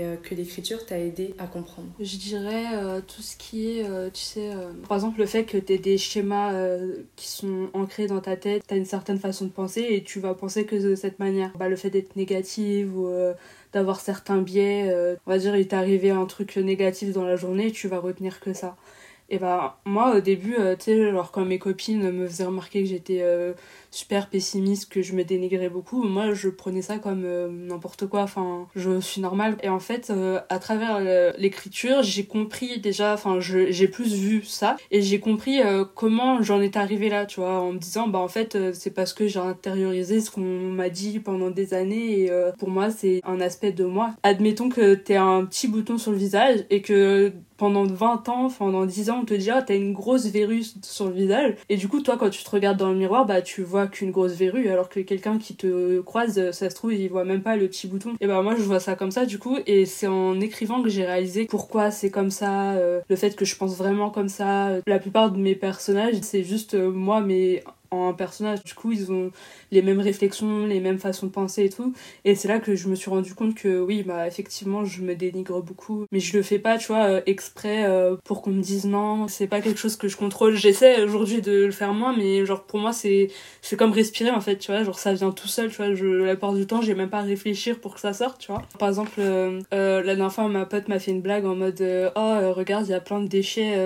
Euh, 0.00 0.16
que 0.16 0.34
l'écriture 0.34 0.84
t'a 0.86 0.98
aidé 0.98 1.34
à 1.38 1.46
comprendre 1.46 1.88
Je 2.00 2.16
dirais 2.16 2.64
euh, 2.74 3.00
tout 3.00 3.22
ce 3.22 3.36
qui 3.36 3.78
est, 3.78 3.84
euh, 3.88 4.10
tu 4.12 4.22
sais, 4.22 4.50
par 4.88 4.96
exemple 4.96 5.18
le 5.18 5.26
fait 5.26 5.44
que 5.44 5.58
tu 5.58 5.78
des 5.78 5.98
schémas 5.98 6.52
qui 7.16 7.28
sont 7.28 7.68
ancrés 7.72 8.06
dans 8.06 8.20
ta 8.20 8.36
tête, 8.36 8.64
tu 8.66 8.74
as 8.74 8.76
une 8.76 8.84
certaine 8.84 9.18
façon 9.18 9.46
de 9.46 9.50
penser 9.50 9.86
et 9.90 10.02
tu 10.02 10.20
vas 10.20 10.34
penser 10.34 10.64
que 10.64 10.76
de 10.76 10.94
cette 10.94 11.18
manière. 11.18 11.52
Bah, 11.58 11.68
le 11.68 11.76
fait 11.76 11.90
d'être 11.90 12.16
négative 12.16 12.96
ou 12.96 13.08
d'avoir 13.72 14.00
certains 14.00 14.38
biais, 14.38 14.94
on 15.26 15.30
va 15.30 15.38
dire 15.38 15.56
il 15.56 15.66
t'est 15.68 15.76
arrivé 15.76 16.10
un 16.10 16.26
truc 16.26 16.56
négatif 16.56 17.12
dans 17.12 17.24
la 17.24 17.36
journée, 17.36 17.72
tu 17.72 17.88
vas 17.88 17.98
retenir 17.98 18.40
que 18.40 18.52
ça. 18.52 18.76
Et 19.30 19.38
bah 19.38 19.80
moi 19.86 20.16
au 20.16 20.20
début, 20.20 20.56
tu 20.78 20.84
sais, 20.84 21.10
genre 21.10 21.32
quand 21.32 21.44
mes 21.44 21.58
copines 21.58 22.10
me 22.10 22.26
faisaient 22.26 22.44
remarquer 22.44 22.82
que 22.82 22.88
j'étais 22.88 23.22
super 23.94 24.28
pessimiste, 24.28 24.92
que 24.92 25.02
je 25.02 25.14
me 25.14 25.22
dénigrais 25.22 25.68
beaucoup, 25.68 26.02
moi 26.02 26.34
je 26.34 26.48
prenais 26.48 26.82
ça 26.82 26.98
comme 26.98 27.22
euh, 27.24 27.48
n'importe 27.48 28.06
quoi, 28.06 28.22
enfin 28.22 28.66
je 28.74 29.00
suis 29.00 29.20
normale. 29.20 29.56
Et 29.62 29.68
en 29.68 29.78
fait, 29.78 30.10
euh, 30.10 30.40
à 30.48 30.58
travers 30.58 30.96
euh, 30.96 31.32
l'écriture, 31.38 32.02
j'ai 32.02 32.24
compris 32.24 32.80
déjà, 32.80 33.14
enfin 33.14 33.38
j'ai 33.38 33.88
plus 33.88 34.14
vu 34.14 34.42
ça, 34.42 34.76
et 34.90 35.00
j'ai 35.00 35.20
compris 35.20 35.60
comment 35.94 36.42
j'en 36.42 36.60
étais 36.60 36.78
arrivée 36.78 37.08
là, 37.08 37.24
tu 37.24 37.38
vois, 37.38 37.60
en 37.60 37.72
me 37.72 37.78
disant, 37.78 38.08
bah 38.08 38.18
en 38.18 38.28
fait 38.28 38.58
c'est 38.72 38.90
parce 38.90 39.12
que 39.12 39.28
j'ai 39.28 39.38
intériorisé 39.38 40.20
ce 40.20 40.30
qu'on 40.30 40.40
m'a 40.40 40.88
dit 40.88 41.20
pendant 41.20 41.50
des 41.50 41.72
années, 41.72 42.22
et 42.22 42.30
pour 42.58 42.70
moi 42.70 42.90
c'est 42.90 43.20
un 43.24 43.40
aspect 43.40 43.70
de 43.70 43.84
moi. 43.84 44.10
Admettons 44.24 44.68
que 44.68 44.94
t'es 44.94 45.16
un 45.16 45.44
petit 45.44 45.68
bouton 45.68 45.98
sur 45.98 46.10
le 46.10 46.18
visage, 46.18 46.64
et 46.70 46.82
que 46.82 47.32
pendant 47.56 47.84
20 47.84 48.28
ans, 48.28 48.48
pendant 48.50 48.84
10 48.84 49.10
ans, 49.10 49.20
on 49.22 49.24
te 49.24 49.34
dit, 49.34 49.50
ah, 49.50 49.62
t'as 49.62 49.76
une 49.76 49.92
grosse 49.92 50.26
verrue 50.26 50.64
sur 50.82 51.06
le 51.06 51.12
visage. 51.12 51.54
Et 51.68 51.76
du 51.76 51.88
coup, 51.88 52.00
toi, 52.00 52.16
quand 52.16 52.30
tu 52.30 52.42
te 52.42 52.50
regardes 52.50 52.78
dans 52.78 52.90
le 52.90 52.96
miroir, 52.96 53.26
bah, 53.26 53.42
tu 53.42 53.62
vois 53.62 53.83
qu'une 53.86 54.10
grosse 54.10 54.32
verrue, 54.32 54.68
alors 54.68 54.88
que 54.88 55.00
quelqu'un 55.00 55.38
qui 55.38 55.54
te 55.54 56.00
croise, 56.00 56.50
ça 56.50 56.70
se 56.70 56.74
trouve, 56.74 56.94
il 56.94 57.08
voit 57.08 57.24
même 57.24 57.42
pas 57.42 57.56
le 57.56 57.68
petit 57.68 57.86
bouton. 57.86 58.14
Et 58.20 58.26
bah, 58.26 58.42
moi, 58.42 58.54
je 58.56 58.62
vois 58.62 58.80
ça 58.80 58.94
comme 58.94 59.10
ça, 59.10 59.26
du 59.26 59.38
coup, 59.38 59.58
et 59.66 59.86
c'est 59.86 60.06
en 60.06 60.40
écrivant 60.40 60.82
que 60.82 60.88
j'ai 60.88 61.04
réalisé 61.04 61.46
pourquoi 61.46 61.90
c'est 61.90 62.10
comme 62.10 62.30
ça, 62.30 62.72
euh, 62.72 63.00
le 63.08 63.16
fait 63.16 63.36
que 63.36 63.44
je 63.44 63.56
pense 63.56 63.76
vraiment 63.76 64.10
comme 64.10 64.28
ça. 64.28 64.70
La 64.86 64.98
plupart 64.98 65.30
de 65.30 65.38
mes 65.38 65.54
personnages, 65.54 66.16
c'est 66.22 66.44
juste 66.44 66.74
euh, 66.74 66.90
moi, 66.90 67.20
mais 67.20 67.62
un 67.94 68.12
personnage. 68.12 68.62
Du 68.64 68.74
coup, 68.74 68.92
ils 68.92 69.10
ont 69.12 69.30
les 69.70 69.82
mêmes 69.82 70.00
réflexions, 70.00 70.66
les 70.66 70.80
mêmes 70.80 70.98
façons 70.98 71.26
de 71.26 71.32
penser 71.32 71.64
et 71.64 71.68
tout. 71.70 71.92
Et 72.24 72.34
c'est 72.34 72.48
là 72.48 72.58
que 72.58 72.74
je 72.74 72.88
me 72.88 72.94
suis 72.94 73.10
rendu 73.10 73.34
compte 73.34 73.54
que 73.54 73.80
oui, 73.80 74.02
bah 74.02 74.26
effectivement, 74.26 74.84
je 74.84 75.02
me 75.02 75.14
dénigre 75.14 75.62
beaucoup, 75.62 76.06
mais 76.12 76.20
je 76.20 76.36
le 76.36 76.42
fais 76.42 76.58
pas, 76.58 76.78
tu 76.78 76.88
vois, 76.88 77.04
euh, 77.04 77.20
exprès 77.26 77.84
euh, 77.84 78.16
pour 78.24 78.42
qu'on 78.42 78.50
me 78.50 78.62
dise 78.62 78.86
non. 78.86 79.28
C'est 79.28 79.46
pas 79.46 79.60
quelque 79.60 79.78
chose 79.78 79.96
que 79.96 80.08
je 80.08 80.16
contrôle. 80.16 80.54
J'essaie 80.54 81.02
aujourd'hui 81.02 81.40
de 81.42 81.64
le 81.66 81.70
faire 81.70 81.92
moins, 81.92 82.16
mais 82.16 82.44
genre 82.46 82.64
pour 82.64 82.78
moi 82.78 82.92
c'est 82.92 83.28
c'est 83.62 83.76
comme 83.76 83.92
respirer 83.92 84.30
en 84.30 84.40
fait, 84.40 84.58
tu 84.58 84.70
vois, 84.70 84.84
genre 84.84 84.98
ça 84.98 85.12
vient 85.14 85.30
tout 85.32 85.48
seul, 85.48 85.70
tu 85.70 85.76
vois. 85.76 85.94
Je 85.94 86.06
la 86.06 86.32
plupart 86.32 86.54
du 86.54 86.66
temps, 86.66 86.82
j'ai 86.82 86.94
même 86.94 87.10
pas 87.10 87.18
à 87.18 87.22
réfléchir 87.22 87.80
pour 87.80 87.94
que 87.94 88.00
ça 88.00 88.12
sorte, 88.12 88.40
tu 88.40 88.52
vois. 88.52 88.62
Par 88.78 88.88
exemple, 88.88 89.12
euh, 89.18 89.60
la 89.70 90.02
dernière 90.02 90.32
fois, 90.32 90.48
ma 90.48 90.66
pote 90.66 90.88
m'a 90.88 90.98
fait 90.98 91.10
une 91.10 91.22
blague 91.22 91.44
en 91.44 91.54
mode 91.54 91.82
oh 92.16 92.52
regarde, 92.52 92.86
il 92.86 92.90
y 92.90 92.94
a 92.94 93.00
plein 93.00 93.20
de 93.20 93.28
déchets 93.28 93.76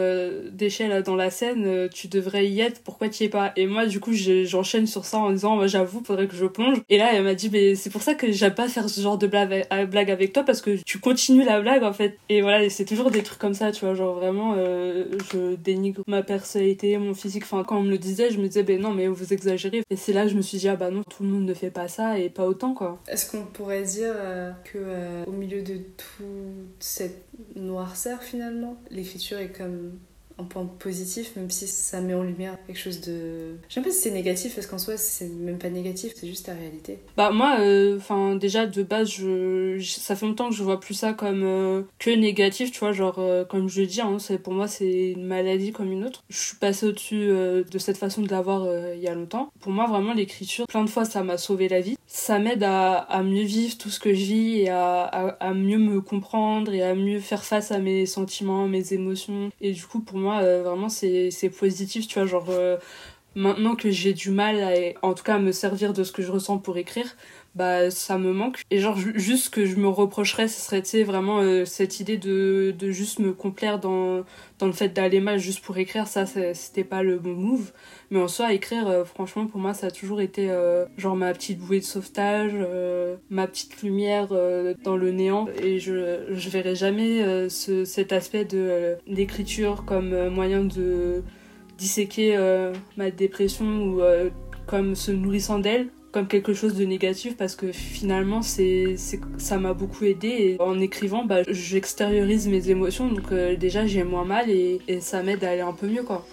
déchets 0.52 0.88
là 0.88 1.02
dans 1.02 1.16
la 1.16 1.30
scène, 1.30 1.88
tu 1.90 2.08
devrais 2.08 2.46
y 2.46 2.60
être, 2.60 2.82
pourquoi 2.82 3.08
tu 3.08 3.24
y 3.24 3.26
es 3.26 3.28
pas? 3.28 3.52
Et 3.56 3.66
moi 3.66 3.86
du 3.86 3.97
du 3.98 4.04
coup, 4.04 4.12
j'enchaîne 4.12 4.86
sur 4.86 5.04
ça 5.04 5.18
en 5.18 5.32
disant, 5.32 5.66
j'avoue, 5.66 6.02
faudrait 6.04 6.28
que 6.28 6.36
je 6.36 6.46
plonge. 6.46 6.78
Et 6.88 6.98
là, 6.98 7.10
elle 7.12 7.24
m'a 7.24 7.34
dit, 7.34 7.50
mais 7.50 7.74
c'est 7.74 7.90
pour 7.90 8.00
ça 8.00 8.14
que 8.14 8.30
j'aime 8.30 8.54
pas 8.54 8.68
faire 8.68 8.88
ce 8.88 9.00
genre 9.00 9.18
de 9.18 9.26
blague, 9.26 9.66
blague 9.90 10.10
avec 10.12 10.32
toi 10.32 10.44
parce 10.44 10.60
que 10.60 10.80
tu 10.86 11.00
continues 11.00 11.44
la 11.44 11.60
blague 11.60 11.82
en 11.82 11.92
fait. 11.92 12.16
Et 12.28 12.40
voilà, 12.40 12.70
c'est 12.70 12.84
toujours 12.84 13.10
des 13.10 13.24
trucs 13.24 13.40
comme 13.40 13.54
ça, 13.54 13.72
tu 13.72 13.84
vois, 13.84 13.94
genre 13.94 14.14
vraiment, 14.14 14.54
euh, 14.56 15.06
je 15.32 15.56
dénigre 15.56 16.02
ma 16.06 16.22
personnalité, 16.22 16.96
mon 16.96 17.12
physique. 17.12 17.42
Enfin, 17.42 17.64
quand 17.64 17.78
on 17.78 17.82
me 17.82 17.90
le 17.90 17.98
disait, 17.98 18.30
je 18.30 18.38
me 18.38 18.46
disais, 18.46 18.62
ben 18.62 18.80
non, 18.80 18.92
mais 18.92 19.08
vous 19.08 19.32
exagérez. 19.32 19.82
Et 19.90 19.96
c'est 19.96 20.12
là 20.12 20.28
je 20.28 20.36
me 20.36 20.42
suis 20.42 20.58
dit, 20.58 20.68
ah 20.68 20.76
bah 20.76 20.92
non, 20.92 21.02
tout 21.02 21.24
le 21.24 21.30
monde 21.30 21.44
ne 21.44 21.54
fait 21.54 21.72
pas 21.72 21.88
ça 21.88 22.20
et 22.20 22.28
pas 22.28 22.46
autant 22.46 22.72
quoi. 22.72 23.00
Est-ce 23.08 23.28
qu'on 23.28 23.46
pourrait 23.46 23.82
dire 23.82 24.14
euh, 24.14 24.52
que 24.62 24.78
euh, 24.78 25.24
au 25.26 25.32
milieu 25.32 25.62
de 25.62 25.78
toute 25.96 26.26
cette 26.78 27.24
noirceur 27.56 28.22
finalement, 28.22 28.80
l'écriture 28.92 29.38
est 29.38 29.50
comme 29.50 29.98
un 30.38 30.44
point 30.44 30.64
positif, 30.78 31.34
même 31.36 31.50
si 31.50 31.66
ça 31.66 32.00
met 32.00 32.14
en 32.14 32.22
lumière 32.22 32.56
quelque 32.66 32.78
chose 32.78 33.00
de. 33.00 33.56
Je 33.68 33.74
sais 33.74 33.82
pas 33.82 33.90
si 33.90 34.00
c'est 34.00 34.10
négatif, 34.10 34.54
parce 34.54 34.66
qu'en 34.66 34.78
soi, 34.78 34.96
c'est 34.96 35.28
même 35.28 35.58
pas 35.58 35.68
négatif, 35.68 36.12
c'est 36.16 36.28
juste 36.28 36.46
la 36.46 36.54
réalité. 36.54 36.98
Bah, 37.16 37.30
moi, 37.30 37.56
euh, 37.60 37.96
enfin, 37.96 38.36
déjà, 38.36 38.66
de 38.66 38.82
base, 38.82 39.10
je... 39.10 39.78
ça 39.80 40.14
fait 40.14 40.26
longtemps 40.26 40.48
que 40.48 40.54
je 40.54 40.62
vois 40.62 40.80
plus 40.80 40.94
ça 40.94 41.12
comme 41.12 41.42
euh, 41.42 41.82
que 41.98 42.10
négatif, 42.10 42.70
tu 42.70 42.78
vois, 42.78 42.92
genre, 42.92 43.18
euh, 43.18 43.44
comme 43.44 43.68
je 43.68 43.80
le 43.80 43.86
dis, 43.86 44.00
hein, 44.00 44.16
pour 44.42 44.52
moi, 44.52 44.68
c'est 44.68 45.10
une 45.10 45.26
maladie 45.26 45.72
comme 45.72 45.90
une 45.90 46.04
autre. 46.04 46.22
Je 46.28 46.38
suis 46.38 46.56
passée 46.56 46.86
au-dessus 46.86 47.26
de 47.28 47.78
cette 47.78 47.96
façon 47.96 48.22
de 48.22 48.28
l'avoir 48.28 48.66
il 48.94 49.00
y 49.00 49.08
a 49.08 49.14
longtemps. 49.14 49.50
Pour 49.60 49.72
moi, 49.72 49.86
vraiment, 49.86 50.14
l'écriture, 50.14 50.66
plein 50.66 50.84
de 50.84 50.90
fois, 50.90 51.04
ça 51.04 51.22
m'a 51.22 51.38
sauvé 51.38 51.68
la 51.68 51.80
vie. 51.80 51.96
Ça 52.06 52.38
m'aide 52.38 52.62
à, 52.62 52.96
à, 52.98 53.22
mieux 53.22 53.42
vivre 53.42 53.76
tout 53.76 53.90
ce 53.90 53.98
que 53.98 54.14
je 54.14 54.24
vis 54.24 54.60
et 54.60 54.68
à, 54.68 55.02
à, 55.02 55.28
à 55.40 55.54
mieux 55.54 55.78
me 55.78 56.00
comprendre 56.00 56.72
et 56.72 56.82
à 56.82 56.94
mieux 56.94 57.20
faire 57.20 57.44
face 57.44 57.70
à 57.72 57.78
mes 57.78 58.06
sentiments, 58.06 58.68
mes 58.68 58.92
émotions. 58.92 59.50
Et 59.60 59.72
du 59.72 59.84
coup, 59.84 60.00
pour 60.00 60.18
moi, 60.18 60.27
euh, 60.32 60.62
vraiment, 60.62 60.88
c'est 60.88 61.30
positif, 61.58 62.06
tu 62.06 62.18
vois, 62.18 62.26
genre 62.26 62.46
euh, 62.50 62.76
maintenant 63.34 63.74
que 63.74 63.90
j'ai 63.90 64.12
du 64.12 64.30
mal 64.30 64.60
à, 64.62 65.06
en 65.06 65.14
tout 65.14 65.24
cas 65.24 65.36
à 65.36 65.38
me 65.38 65.52
servir 65.52 65.92
de 65.92 66.04
ce 66.04 66.12
que 66.12 66.22
je 66.22 66.32
ressens 66.32 66.58
pour 66.58 66.76
écrire 66.76 67.16
bah 67.58 67.90
ça 67.90 68.18
me 68.18 68.32
manque. 68.32 68.62
Et 68.70 68.78
genre 68.78 68.96
juste 68.96 69.46
ce 69.46 69.50
que 69.50 69.66
je 69.66 69.76
me 69.76 69.88
reprocherais 69.88 70.48
ce 70.48 70.60
serait 70.60 71.02
vraiment 71.02 71.40
euh, 71.40 71.64
cette 71.64 72.00
idée 72.00 72.16
de, 72.16 72.74
de 72.78 72.90
juste 72.90 73.18
me 73.18 73.32
complaire 73.32 73.78
dans, 73.78 74.24
dans 74.58 74.66
le 74.66 74.72
fait 74.72 74.88
d'aller 74.88 75.20
mal 75.20 75.38
juste 75.38 75.60
pour 75.60 75.76
écrire 75.76 76.06
ça 76.06 76.24
c'était 76.26 76.84
pas 76.84 77.02
le 77.02 77.18
bon 77.18 77.34
move. 77.34 77.72
Mais 78.10 78.20
en 78.20 78.28
soi 78.28 78.52
écrire 78.52 79.04
franchement 79.06 79.46
pour 79.46 79.60
moi 79.60 79.74
ça 79.74 79.88
a 79.88 79.90
toujours 79.90 80.20
été 80.20 80.50
genre 80.96 81.16
ma 81.16 81.32
petite 81.34 81.58
bouée 81.58 81.80
de 81.80 81.84
sauvetage 81.84 82.54
ma 83.28 83.46
petite 83.46 83.82
lumière 83.82 84.28
dans 84.84 84.96
le 84.96 85.10
néant. 85.10 85.46
Et 85.62 85.78
je 85.78 86.26
je 86.30 86.48
verrai 86.50 86.74
jamais 86.74 87.48
ce, 87.50 87.84
cet 87.84 88.12
aspect 88.12 88.44
de 88.44 88.96
l'écriture 89.06 89.84
comme 89.84 90.28
moyen 90.28 90.64
de 90.64 91.22
disséquer 91.78 92.36
euh, 92.36 92.72
ma 92.96 93.10
dépression 93.10 93.64
ou 93.84 94.02
euh, 94.02 94.28
comme 94.66 94.94
se 94.94 95.12
nourrissant 95.12 95.60
d'elle 95.60 95.88
comme 96.12 96.26
quelque 96.26 96.54
chose 96.54 96.74
de 96.74 96.84
négatif 96.84 97.36
parce 97.36 97.54
que 97.54 97.72
finalement 97.72 98.42
c'est 98.42 98.96
ça 99.36 99.58
m'a 99.58 99.74
beaucoup 99.74 100.04
aidé 100.04 100.56
en 100.58 100.80
écrivant 100.80 101.24
bah 101.24 101.42
j'extériorise 101.48 102.48
mes 102.48 102.70
émotions 102.70 103.08
donc 103.08 103.30
euh, 103.32 103.56
déjà 103.56 103.86
j'ai 103.86 104.04
moins 104.04 104.24
mal 104.24 104.50
et, 104.50 104.80
et 104.88 105.00
ça 105.00 105.22
m'aide 105.22 105.44
à 105.44 105.50
aller 105.50 105.60
un 105.60 105.72
peu 105.72 105.86
mieux 105.86 106.02
quoi. 106.02 106.26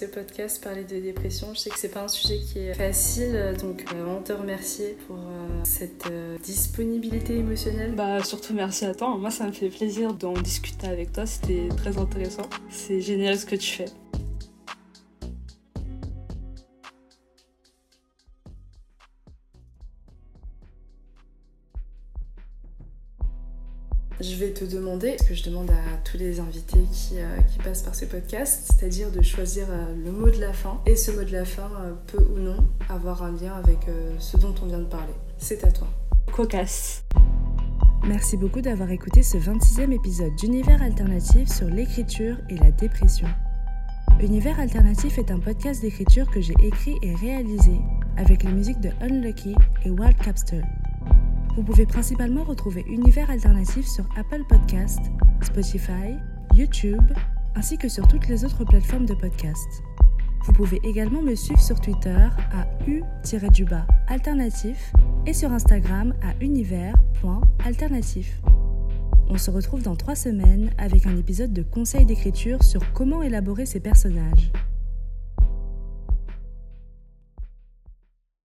Ce 0.00 0.06
podcast 0.06 0.64
parler 0.64 0.84
de 0.84 0.98
dépression. 0.98 1.48
Je 1.52 1.58
sais 1.58 1.70
que 1.70 1.78
c'est 1.78 1.90
pas 1.90 2.04
un 2.04 2.08
sujet 2.08 2.38
qui 2.38 2.60
est 2.60 2.72
facile, 2.72 3.54
donc 3.60 3.84
euh, 3.92 4.16
on 4.16 4.22
te 4.22 4.32
remercier 4.32 4.96
pour 5.06 5.16
euh, 5.16 5.60
cette 5.64 6.10
disponibilité 6.42 7.36
émotionnelle. 7.36 7.92
Bah 7.94 8.24
surtout 8.24 8.54
merci 8.54 8.86
à 8.86 8.94
toi. 8.94 9.14
Moi 9.18 9.30
ça 9.30 9.46
me 9.46 9.52
fait 9.52 9.68
plaisir 9.68 10.14
d'en 10.14 10.32
discuter 10.32 10.86
avec 10.86 11.12
toi. 11.12 11.26
C'était 11.26 11.68
très 11.76 11.98
intéressant. 11.98 12.48
C'est 12.70 13.02
génial 13.02 13.38
ce 13.38 13.44
que 13.44 13.56
tu 13.56 13.70
fais. 13.72 14.09
Vais 24.40 24.52
te 24.52 24.64
demander, 24.64 25.16
ce 25.18 25.24
que 25.24 25.34
je 25.34 25.44
demande 25.44 25.70
à 25.70 25.98
tous 26.04 26.16
les 26.16 26.40
invités 26.40 26.84
qui, 26.92 27.18
euh, 27.18 27.38
qui 27.52 27.58
passent 27.58 27.82
par 27.82 27.94
ce 27.94 28.06
podcast, 28.06 28.64
c'est-à-dire 28.66 29.10
de 29.10 29.22
choisir 29.22 29.66
euh, 29.68 29.94
le 30.04 30.10
mot 30.10 30.30
de 30.30 30.40
la 30.40 30.52
fin. 30.52 30.80
Et 30.86 30.96
ce 30.96 31.10
mot 31.10 31.24
de 31.24 31.32
la 31.32 31.44
fin 31.44 31.70
euh, 31.82 31.92
peut 32.06 32.24
ou 32.34 32.38
non 32.38 32.56
avoir 32.88 33.22
un 33.22 33.32
lien 33.32 33.54
avec 33.54 33.78
ce 34.18 34.36
dont 34.36 34.54
on 34.62 34.66
vient 34.66 34.78
de 34.78 34.84
parler. 34.84 35.12
C'est 35.38 35.62
à 35.64 35.70
toi. 35.70 35.88
Cocasse. 36.32 37.04
Merci 38.06 38.36
beaucoup 38.36 38.62
d'avoir 38.62 38.90
écouté 38.90 39.22
ce 39.22 39.36
26e 39.36 39.92
épisode 39.92 40.34
d'Univers 40.36 40.82
Alternatif 40.82 41.48
sur 41.48 41.68
l'écriture 41.68 42.36
et 42.48 42.56
la 42.56 42.70
dépression. 42.70 43.28
Univers 44.20 44.58
Alternatif 44.58 45.18
est 45.18 45.30
un 45.30 45.38
podcast 45.38 45.82
d'écriture 45.82 46.30
que 46.30 46.40
j'ai 46.40 46.56
écrit 46.62 46.96
et 47.02 47.14
réalisé 47.14 47.72
avec 48.16 48.42
les 48.42 48.52
musiques 48.52 48.80
de 48.80 48.90
Unlucky 49.02 49.54
et 49.84 49.90
Wild 49.90 50.16
Capster. 50.18 50.62
Vous 51.56 51.64
pouvez 51.64 51.84
principalement 51.84 52.44
retrouver 52.44 52.84
Univers 52.88 53.28
Alternatif 53.28 53.84
sur 53.86 54.08
Apple 54.16 54.44
Podcasts, 54.48 55.10
Spotify, 55.42 56.14
YouTube, 56.54 57.12
ainsi 57.56 57.76
que 57.76 57.88
sur 57.88 58.06
toutes 58.06 58.28
les 58.28 58.44
autres 58.44 58.64
plateformes 58.64 59.06
de 59.06 59.14
podcast. 59.14 59.82
Vous 60.44 60.52
pouvez 60.52 60.80
également 60.84 61.22
me 61.22 61.34
suivre 61.34 61.60
sur 61.60 61.80
Twitter 61.80 62.28
à 62.52 62.68
u-alternatif 62.86 64.92
et 65.26 65.32
sur 65.32 65.52
Instagram 65.52 66.14
à 66.22 66.34
univers.alternatif. 66.42 68.40
On 69.28 69.36
se 69.36 69.50
retrouve 69.50 69.82
dans 69.82 69.96
trois 69.96 70.16
semaines 70.16 70.70
avec 70.78 71.06
un 71.06 71.16
épisode 71.16 71.52
de 71.52 71.62
conseils 71.62 72.06
d'écriture 72.06 72.62
sur 72.62 72.92
comment 72.92 73.22
élaborer 73.22 73.66
ses 73.66 73.80
personnages. 73.80 74.52